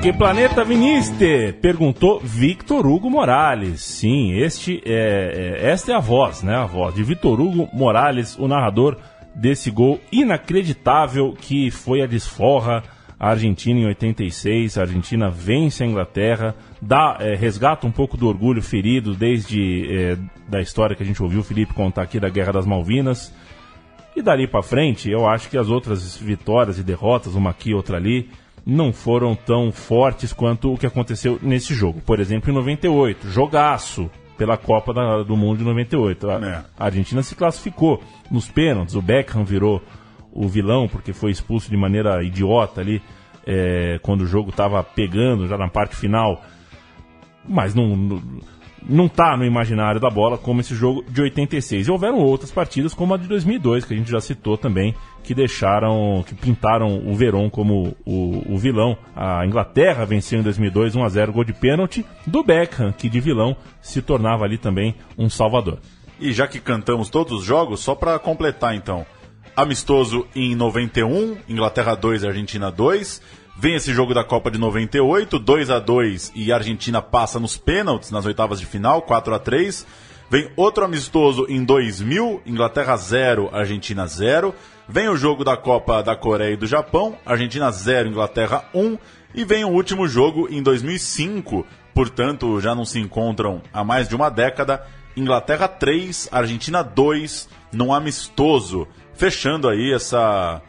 Que 0.00 0.12
planeta 0.12 0.64
viniste? 0.64 1.54
Perguntou 1.62 2.20
Victor 2.20 2.86
Hugo 2.86 3.08
Morales. 3.08 3.80
Sim, 3.80 4.32
este 4.32 4.82
é, 4.84 5.60
é- 5.62 5.70
esta 5.70 5.92
é 5.92 5.94
a 5.94 6.00
voz, 6.00 6.42
né? 6.42 6.54
A 6.54 6.66
voz 6.66 6.94
de 6.94 7.02
Victor 7.02 7.40
Hugo 7.40 7.68
Morales, 7.72 8.36
o 8.38 8.46
narrador 8.46 8.98
desse 9.34 9.70
gol 9.70 9.98
inacreditável 10.12 11.32
que 11.32 11.70
foi 11.70 12.02
a 12.02 12.06
desforra 12.06 12.82
a 13.18 13.30
Argentina 13.30 13.80
em 13.80 13.86
86. 13.86 14.76
A 14.76 14.82
Argentina 14.82 15.30
vence 15.30 15.82
a 15.82 15.86
Inglaterra, 15.86 16.54
dá, 16.82 17.16
é, 17.20 17.34
resgata 17.34 17.86
um 17.86 17.92
pouco 17.92 18.16
do 18.16 18.28
orgulho 18.28 18.62
ferido 18.62 19.14
desde 19.14 19.86
é, 19.90 20.18
da 20.48 20.60
história 20.60 20.94
que 20.94 21.02
a 21.02 21.06
gente 21.06 21.22
ouviu 21.22 21.40
o 21.40 21.44
Felipe 21.44 21.72
contar 21.72 22.02
aqui 22.02 22.20
da 22.20 22.28
Guerra 22.28 22.52
das 22.52 22.66
Malvinas. 22.66 23.32
E 24.14 24.20
dali 24.22 24.46
pra 24.46 24.62
frente, 24.62 25.10
eu 25.10 25.26
acho 25.26 25.48
que 25.48 25.56
as 25.56 25.68
outras 25.68 26.16
vitórias 26.16 26.78
e 26.78 26.82
derrotas, 26.82 27.34
uma 27.34 27.50
aqui 27.50 27.72
outra 27.72 27.96
ali, 27.96 28.28
não 28.66 28.92
foram 28.92 29.34
tão 29.34 29.70
fortes 29.70 30.32
quanto 30.32 30.72
o 30.72 30.78
que 30.78 30.86
aconteceu 30.86 31.38
nesse 31.42 31.74
jogo. 31.74 32.00
Por 32.00 32.18
exemplo, 32.20 32.50
em 32.50 32.54
98, 32.54 33.28
jogaço 33.28 34.10
pela 34.38 34.56
Copa 34.56 34.92
da- 34.94 35.22
do 35.22 35.36
Mundo 35.36 35.58
de 35.58 35.64
98. 35.64 36.30
A, 36.30 36.64
a 36.78 36.84
Argentina 36.86 37.22
se 37.22 37.34
classificou 37.34 38.02
nos 38.30 38.48
pênaltis, 38.48 38.94
o 38.94 39.02
Beckham 39.02 39.44
virou 39.44 39.82
o 40.32 40.48
vilão 40.48 40.88
porque 40.88 41.12
foi 41.12 41.30
expulso 41.30 41.70
de 41.70 41.76
maneira 41.76 42.22
idiota 42.22 42.80
ali 42.80 43.00
é, 43.46 44.00
quando 44.02 44.22
o 44.22 44.26
jogo 44.26 44.50
estava 44.50 44.82
pegando 44.82 45.46
já 45.46 45.56
na 45.58 45.68
parte 45.68 45.94
final 45.94 46.42
mas 47.46 47.74
não, 47.74 47.94
não, 47.94 48.22
não 48.88 49.08
tá 49.08 49.36
no 49.36 49.44
imaginário 49.44 50.00
da 50.00 50.08
bola 50.10 50.38
como 50.38 50.60
esse 50.60 50.74
jogo 50.74 51.04
de 51.08 51.20
86. 51.20 51.86
E 51.86 51.90
houveram 51.90 52.18
outras 52.18 52.50
partidas, 52.50 52.94
como 52.94 53.12
a 53.14 53.16
de 53.18 53.28
2002, 53.28 53.84
que 53.84 53.92
a 53.94 53.96
gente 53.96 54.10
já 54.10 54.20
citou 54.20 54.56
também, 54.56 54.94
que 55.24 55.34
deixaram, 55.34 56.22
que 56.26 56.34
pintaram 56.34 57.08
o 57.08 57.16
Verón 57.16 57.48
como 57.48 57.96
o, 58.04 58.54
o 58.54 58.58
vilão. 58.58 58.96
A 59.16 59.44
Inglaterra 59.44 60.04
venceu 60.04 60.38
em 60.38 60.42
2002 60.42 60.94
1 60.94 61.02
a 61.02 61.08
0 61.08 61.32
gol 61.32 61.44
de 61.44 61.52
pênalti 61.52 62.04
do 62.26 62.44
Beckham, 62.44 62.92
que 62.92 63.08
de 63.08 63.18
vilão 63.18 63.56
se 63.80 64.02
tornava 64.02 64.44
ali 64.44 64.58
também 64.58 64.94
um 65.18 65.30
salvador. 65.30 65.78
E 66.20 66.32
já 66.32 66.46
que 66.46 66.60
cantamos 66.60 67.08
todos 67.08 67.40
os 67.40 67.44
jogos, 67.44 67.80
só 67.80 67.94
para 67.94 68.18
completar 68.18 68.74
então. 68.74 69.04
Amistoso 69.56 70.26
em 70.34 70.54
91, 70.54 71.38
Inglaterra 71.48 71.94
2, 71.94 72.24
Argentina 72.24 72.70
2. 72.70 73.22
Vem 73.56 73.76
esse 73.76 73.94
jogo 73.94 74.12
da 74.12 74.24
Copa 74.24 74.50
de 74.50 74.58
98, 74.58 75.38
2 75.38 75.70
a 75.70 75.78
2 75.78 76.32
e 76.34 76.52
a 76.52 76.56
Argentina 76.56 77.00
passa 77.00 77.38
nos 77.38 77.56
pênaltis 77.56 78.10
nas 78.10 78.26
oitavas 78.26 78.58
de 78.58 78.66
final, 78.66 79.02
4 79.02 79.34
a 79.34 79.38
3. 79.38 79.86
Vem 80.30 80.50
outro 80.56 80.84
amistoso 80.84 81.46
em 81.48 81.64
2000, 81.64 82.42
Inglaterra 82.46 82.96
0, 82.96 83.50
Argentina 83.52 84.06
0. 84.06 84.54
Vem 84.88 85.08
o 85.08 85.16
jogo 85.16 85.44
da 85.44 85.56
Copa 85.56 86.02
da 86.02 86.16
Coreia 86.16 86.54
e 86.54 86.56
do 86.56 86.66
Japão, 86.66 87.16
Argentina 87.24 87.70
0, 87.70 88.08
Inglaterra 88.08 88.64
1. 88.74 88.98
E 89.34 89.44
vem 89.44 89.64
o 89.64 89.68
último 89.68 90.06
jogo 90.06 90.48
em 90.50 90.62
2005, 90.62 91.66
portanto 91.92 92.60
já 92.60 92.74
não 92.74 92.84
se 92.84 92.98
encontram 92.98 93.62
há 93.72 93.84
mais 93.84 94.08
de 94.08 94.16
uma 94.16 94.30
década. 94.30 94.86
Inglaterra 95.16 95.68
3, 95.68 96.28
Argentina 96.32 96.82
2, 96.82 97.48
num 97.72 97.92
amistoso. 97.92 98.88
Fechando 99.14 99.68
aí 99.68 99.92
essa 99.92 100.60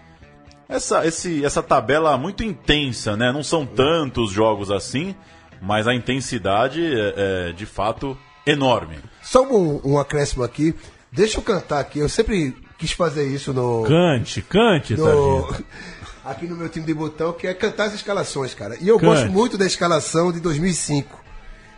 essa, 0.68 1.06
esse, 1.06 1.46
essa 1.46 1.62
tabela 1.62 2.18
muito 2.18 2.44
intensa, 2.44 3.16
né? 3.16 3.32
Não 3.32 3.44
são 3.44 3.66
tantos 3.66 4.32
jogos 4.32 4.72
assim, 4.72 5.16
mas 5.62 5.88
a 5.88 5.94
intensidade 5.94 6.84
é, 6.84 7.14
é, 7.18 7.52
de 7.52 7.66
fato 7.66 8.18
enorme. 8.46 8.98
Só 9.22 9.44
um, 9.44 9.82
um 9.84 10.00
acréscimo 10.00 10.44
aqui. 10.44 10.76
Deixa 11.12 11.38
eu 11.40 11.44
cantar 11.44 11.80
aqui. 11.80 12.00
Eu 12.00 12.10
sempre 12.10 12.56
quis 12.78 12.92
fazer 12.92 13.28
isso 13.28 13.54
no. 13.54 13.84
Cante, 13.84 14.42
cante, 14.42 14.96
no, 14.96 15.54
aqui 16.24 16.48
no 16.48 16.56
meu 16.56 16.68
time 16.68 16.86
de 16.86 16.94
botão, 16.94 17.34
que 17.34 17.48
é 17.48 17.54
cantar 17.54 17.86
as 17.86 17.94
escalações, 17.94 18.54
cara. 18.54 18.78
E 18.82 18.88
eu 18.88 19.00
Cante. 19.00 19.06
gosto 19.06 19.32
muito 19.32 19.58
da 19.58 19.66
escalação 19.66 20.32
de 20.32 20.40
2005, 20.40 21.24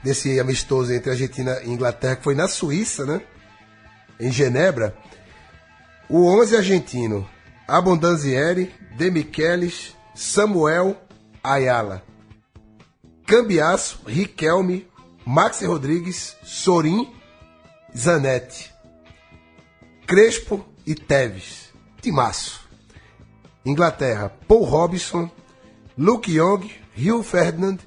desse 0.04 0.40
amistoso 0.40 0.94
entre 0.94 1.12
Argentina 1.12 1.60
e 1.64 1.70
Inglaterra, 1.70 2.16
que 2.16 2.24
foi 2.24 2.36
na 2.36 2.48
Suíça, 2.48 3.06
né? 3.06 3.22
Em 4.20 4.32
Genebra. 4.32 4.96
O 6.10 6.26
11 6.42 6.56
argentino, 6.56 7.28
Abondanzieri, 7.68 8.74
De 8.96 9.12
Michelis, 9.12 9.94
Samuel, 10.16 10.96
Ayala. 11.44 12.02
Cambiaço, 13.26 14.00
Riquelme, 14.08 14.88
Maxi 15.28 15.66
Rodrigues, 15.66 16.38
Sorin, 16.42 17.06
Zanetti. 17.94 18.72
Crespo 20.08 20.66
e 20.86 20.96
Teves. 20.96 21.68
Timaço. 22.02 22.62
Inglaterra, 23.66 24.32
Paul 24.48 24.64
Robinson, 24.64 25.30
Luke 25.98 26.32
Young, 26.32 26.72
Hugh 26.96 27.24
Ferdinand, 27.24 27.80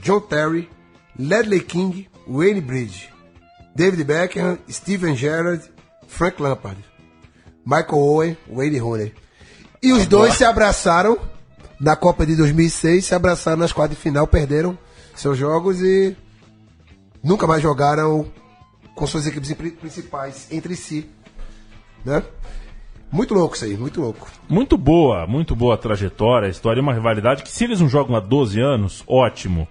John 0.00 0.20
Terry, 0.20 0.70
Ledley 1.18 1.60
King, 1.60 2.08
Wayne 2.26 2.62
Bridge, 2.62 3.12
David 3.74 4.06
Beckham, 4.06 4.58
Steven 4.66 5.14
Gerrard, 5.14 5.70
Frank 6.08 6.40
Lampard, 6.40 6.82
Michael 7.66 7.98
Owen, 7.98 8.38
Wayne 8.48 8.78
Rooney. 8.78 9.14
E 9.82 9.92
os 9.92 10.06
dois 10.06 10.32
se 10.32 10.44
abraçaram 10.44 11.18
na 11.78 11.94
Copa 11.94 12.24
de 12.24 12.34
2006, 12.36 13.04
se 13.04 13.14
abraçaram 13.14 13.58
nas 13.58 13.72
quartas 13.72 13.98
de 13.98 14.02
final, 14.02 14.26
perderam 14.26 14.78
seus 15.14 15.36
jogos 15.36 15.82
e 15.82 16.16
nunca 17.26 17.46
mais 17.46 17.62
jogaram 17.62 18.26
com 18.94 19.06
suas 19.06 19.26
equipes 19.26 19.52
pri- 19.52 19.72
principais 19.72 20.48
entre 20.50 20.74
si, 20.76 21.06
né? 22.04 22.22
Muito 23.12 23.34
louco 23.34 23.54
isso 23.54 23.64
aí, 23.64 23.76
muito 23.76 24.00
louco. 24.00 24.28
Muito 24.48 24.76
boa, 24.76 25.26
muito 25.26 25.54
boa 25.54 25.74
a 25.74 25.78
trajetória, 25.78 26.48
a 26.48 26.50
história, 26.50 26.82
uma 26.82 26.92
rivalidade 26.94 27.42
que 27.42 27.48
se 27.50 27.64
eles 27.64 27.80
não 27.80 27.88
jogam 27.88 28.16
há 28.16 28.20
12 28.20 28.60
anos, 28.60 29.04
ótimo. 29.06 29.66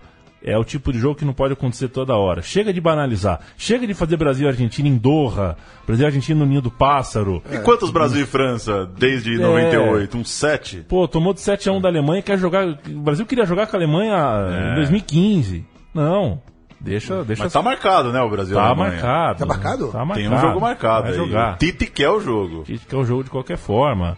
É 0.48 0.56
o 0.56 0.64
tipo 0.64 0.94
de 0.94 1.00
jogo 1.00 1.16
que 1.16 1.26
não 1.26 1.34
pode 1.34 1.54
acontecer 1.54 1.88
toda 1.88 2.16
hora. 2.16 2.44
Chega 2.44 2.72
de 2.72 2.80
banalizar. 2.80 3.40
Chega 3.58 3.88
de 3.88 3.96
fazer 3.96 4.16
Brasil 4.16 4.46
e 4.46 4.48
Argentina 4.48 4.88
em 4.88 4.96
Doha. 4.96 5.58
Brasil 5.88 6.04
e 6.04 6.06
Argentina 6.06 6.40
no 6.40 6.46
Ninho 6.46 6.62
do 6.62 6.70
Pássaro. 6.70 7.42
E 7.52 7.58
quantos 7.60 7.90
Brasil 7.90 8.22
e 8.22 8.28
França 8.28 8.86
desde 8.86 9.34
É. 9.34 9.38
98? 9.40 10.16
Uns 10.16 10.30
sete? 10.30 10.86
Pô, 10.88 11.08
tomou 11.08 11.34
de 11.34 11.42
7 11.42 11.68
a 11.68 11.72
1 11.72 11.82
da 11.82 11.90
Alemanha, 11.90 12.22
quer 12.22 12.38
jogar. 12.38 12.64
O 12.68 13.00
Brasil 13.00 13.26
queria 13.26 13.44
jogar 13.44 13.66
com 13.66 13.76
a 13.76 13.80
Alemanha 13.80 14.16
É. 14.16 14.72
em 14.74 14.76
2015. 14.76 15.66
Não. 15.92 16.40
Deixa, 16.86 17.24
deixa 17.24 17.44
Mas 17.46 17.52
tá 17.54 17.64
marcado, 17.64 18.14
né, 18.14 18.22
o 18.22 18.30
Brasil 18.30 18.56
Tá 18.56 18.76
marcado. 18.76 19.40
Tá 19.40 19.46
marcado? 19.48 19.88
Tá 19.92 20.06
marcado. 20.06 20.20
Tem 20.20 20.30
um 20.30 20.40
jogo 20.40 20.62
marcado 20.62 21.04
Vai 21.04 21.12
aí. 21.14 21.18
jogar. 21.18 21.56
O 21.56 21.58
Tite 21.58 21.88
quer 21.88 22.10
o 22.10 22.20
jogo. 22.20 22.62
Tite 22.64 22.86
quer 22.86 22.96
o 22.96 23.04
jogo 23.04 23.24
de 23.24 23.32
qualquer 23.32 23.58
forma. 23.58 24.16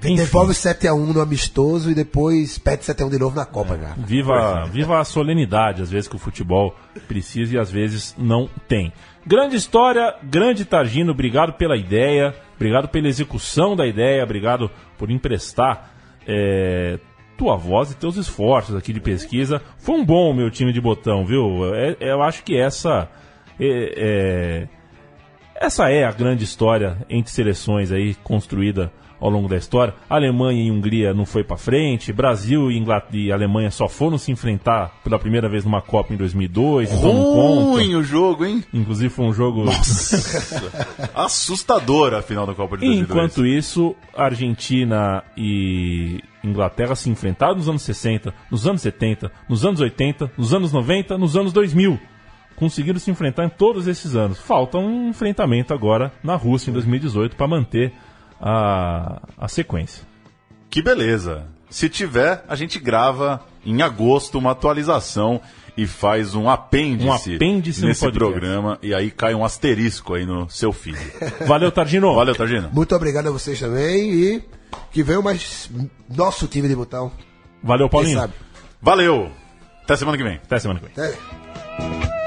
Devolve 0.00 0.54
7x1 0.54 1.12
no 1.12 1.20
amistoso 1.20 1.90
e 1.90 1.94
depois 1.94 2.56
pede 2.56 2.84
7x1 2.84 3.10
de 3.10 3.18
novo 3.18 3.36
na 3.36 3.44
Copa, 3.44 3.76
cara. 3.76 3.96
Viva, 3.98 4.64
viva 4.72 4.98
a 4.98 5.04
solenidade, 5.04 5.82
às 5.82 5.90
vezes 5.90 6.08
que 6.08 6.16
o 6.16 6.18
futebol 6.18 6.74
precisa 7.06 7.56
e 7.56 7.58
às 7.58 7.70
vezes 7.70 8.14
não 8.16 8.48
tem. 8.66 8.90
Grande 9.26 9.56
história, 9.56 10.14
grande 10.22 10.64
Targino, 10.64 11.10
obrigado 11.10 11.52
pela 11.54 11.76
ideia, 11.76 12.34
obrigado 12.56 12.88
pela 12.88 13.08
execução 13.08 13.76
da 13.76 13.86
ideia, 13.86 14.22
obrigado 14.22 14.70
por 14.96 15.10
emprestar 15.10 15.90
é, 16.26 16.98
tua 17.38 17.56
voz 17.56 17.92
e 17.92 17.96
teus 17.96 18.16
esforços 18.16 18.74
aqui 18.74 18.92
de 18.92 19.00
pesquisa. 19.00 19.62
Foi 19.78 19.94
um 19.94 20.04
bom 20.04 20.34
meu 20.34 20.50
time 20.50 20.72
de 20.72 20.80
botão, 20.80 21.24
viu? 21.24 21.72
É- 21.74 21.96
eu 22.00 22.20
acho 22.20 22.42
que 22.42 22.56
essa 22.58 23.08
é, 23.60 23.94
é- 23.96 24.68
essa 25.54 25.88
é 25.88 26.04
a 26.04 26.10
grande 26.12 26.42
história 26.44 26.98
entre 27.08 27.30
seleções 27.32 27.92
aí 27.92 28.14
construída 28.24 28.92
ao 29.20 29.28
longo 29.30 29.48
da 29.48 29.56
história. 29.56 29.94
Alemanha 30.08 30.62
e 30.62 30.70
Hungria 30.70 31.12
não 31.12 31.24
foi 31.26 31.42
pra 31.42 31.56
frente, 31.56 32.12
Brasil 32.12 32.70
e, 32.70 32.78
Inglaterra, 32.78 33.16
e 33.16 33.32
Alemanha 33.32 33.70
só 33.70 33.88
foram 33.88 34.16
se 34.16 34.30
enfrentar 34.30 34.92
pela 35.02 35.18
primeira 35.18 35.48
vez 35.48 35.64
numa 35.64 35.82
Copa 35.82 36.14
em 36.14 36.16
2002, 36.16 36.92
então 36.92 37.72
Ruim 37.72 37.96
o 37.96 38.02
jogo, 38.02 38.44
hein? 38.44 38.62
Inclusive 38.72 39.08
foi 39.12 39.24
um 39.24 39.32
jogo 39.32 39.64
Assustadora 41.14 42.18
a 42.18 42.22
final 42.22 42.46
da 42.46 42.54
Copa 42.54 42.76
de 42.76 42.84
2002. 42.86 43.10
Enquanto 43.10 43.46
isso, 43.46 43.94
Argentina 44.16 45.24
e 45.36 46.20
Inglaterra 46.48 46.94
se 46.94 47.10
enfrentaram 47.10 47.56
nos 47.56 47.68
anos 47.68 47.82
60, 47.82 48.34
nos 48.50 48.66
anos 48.66 48.82
70, 48.82 49.30
nos 49.48 49.64
anos 49.64 49.80
80, 49.80 50.32
nos 50.36 50.54
anos 50.54 50.72
90, 50.72 51.18
nos 51.18 51.36
anos 51.36 51.52
2000. 51.52 51.98
Conseguiram 52.56 52.98
se 52.98 53.10
enfrentar 53.10 53.44
em 53.44 53.48
todos 53.48 53.86
esses 53.86 54.16
anos. 54.16 54.38
Falta 54.38 54.78
um 54.78 55.10
enfrentamento 55.10 55.72
agora 55.72 56.12
na 56.22 56.34
Rússia 56.34 56.70
em 56.70 56.72
2018 56.72 57.36
para 57.36 57.46
manter 57.46 57.92
a, 58.40 59.22
a 59.36 59.48
sequência. 59.48 60.04
Que 60.68 60.82
beleza. 60.82 61.46
Se 61.70 61.88
tiver, 61.88 62.44
a 62.48 62.56
gente 62.56 62.78
grava 62.78 63.44
em 63.64 63.82
agosto 63.82 64.38
uma 64.38 64.52
atualização 64.52 65.40
e 65.78 65.86
faz 65.86 66.34
um 66.34 66.50
apêndice, 66.50 67.06
Um 67.06 67.12
apêndice 67.12 67.82
no 67.82 67.86
nesse 67.86 68.10
programa 68.10 68.76
e 68.82 68.92
aí 68.92 69.12
cai 69.12 69.32
um 69.32 69.44
asterisco 69.44 70.14
aí 70.14 70.26
no 70.26 70.50
seu 70.50 70.72
feed. 70.72 70.98
Valeu, 71.46 71.70
Targino. 71.70 72.12
Valeu, 72.16 72.34
Targino. 72.34 72.68
Muito 72.72 72.96
obrigado 72.96 73.28
a 73.28 73.30
vocês 73.30 73.60
também 73.60 74.10
e 74.12 74.42
que 74.90 75.04
venham 75.04 75.22
mais 75.22 75.70
nosso 76.08 76.48
time 76.48 76.66
de 76.66 76.74
botão. 76.74 77.12
Valeu, 77.62 77.88
Paulinho. 77.88 78.28
Valeu. 78.82 79.30
Até 79.84 79.94
semana 79.94 80.18
que 80.18 80.24
vem. 80.24 80.34
Até 80.34 80.58
semana 80.58 80.80
que 80.80 80.86
vem. 80.86 81.06
Até. 81.06 82.17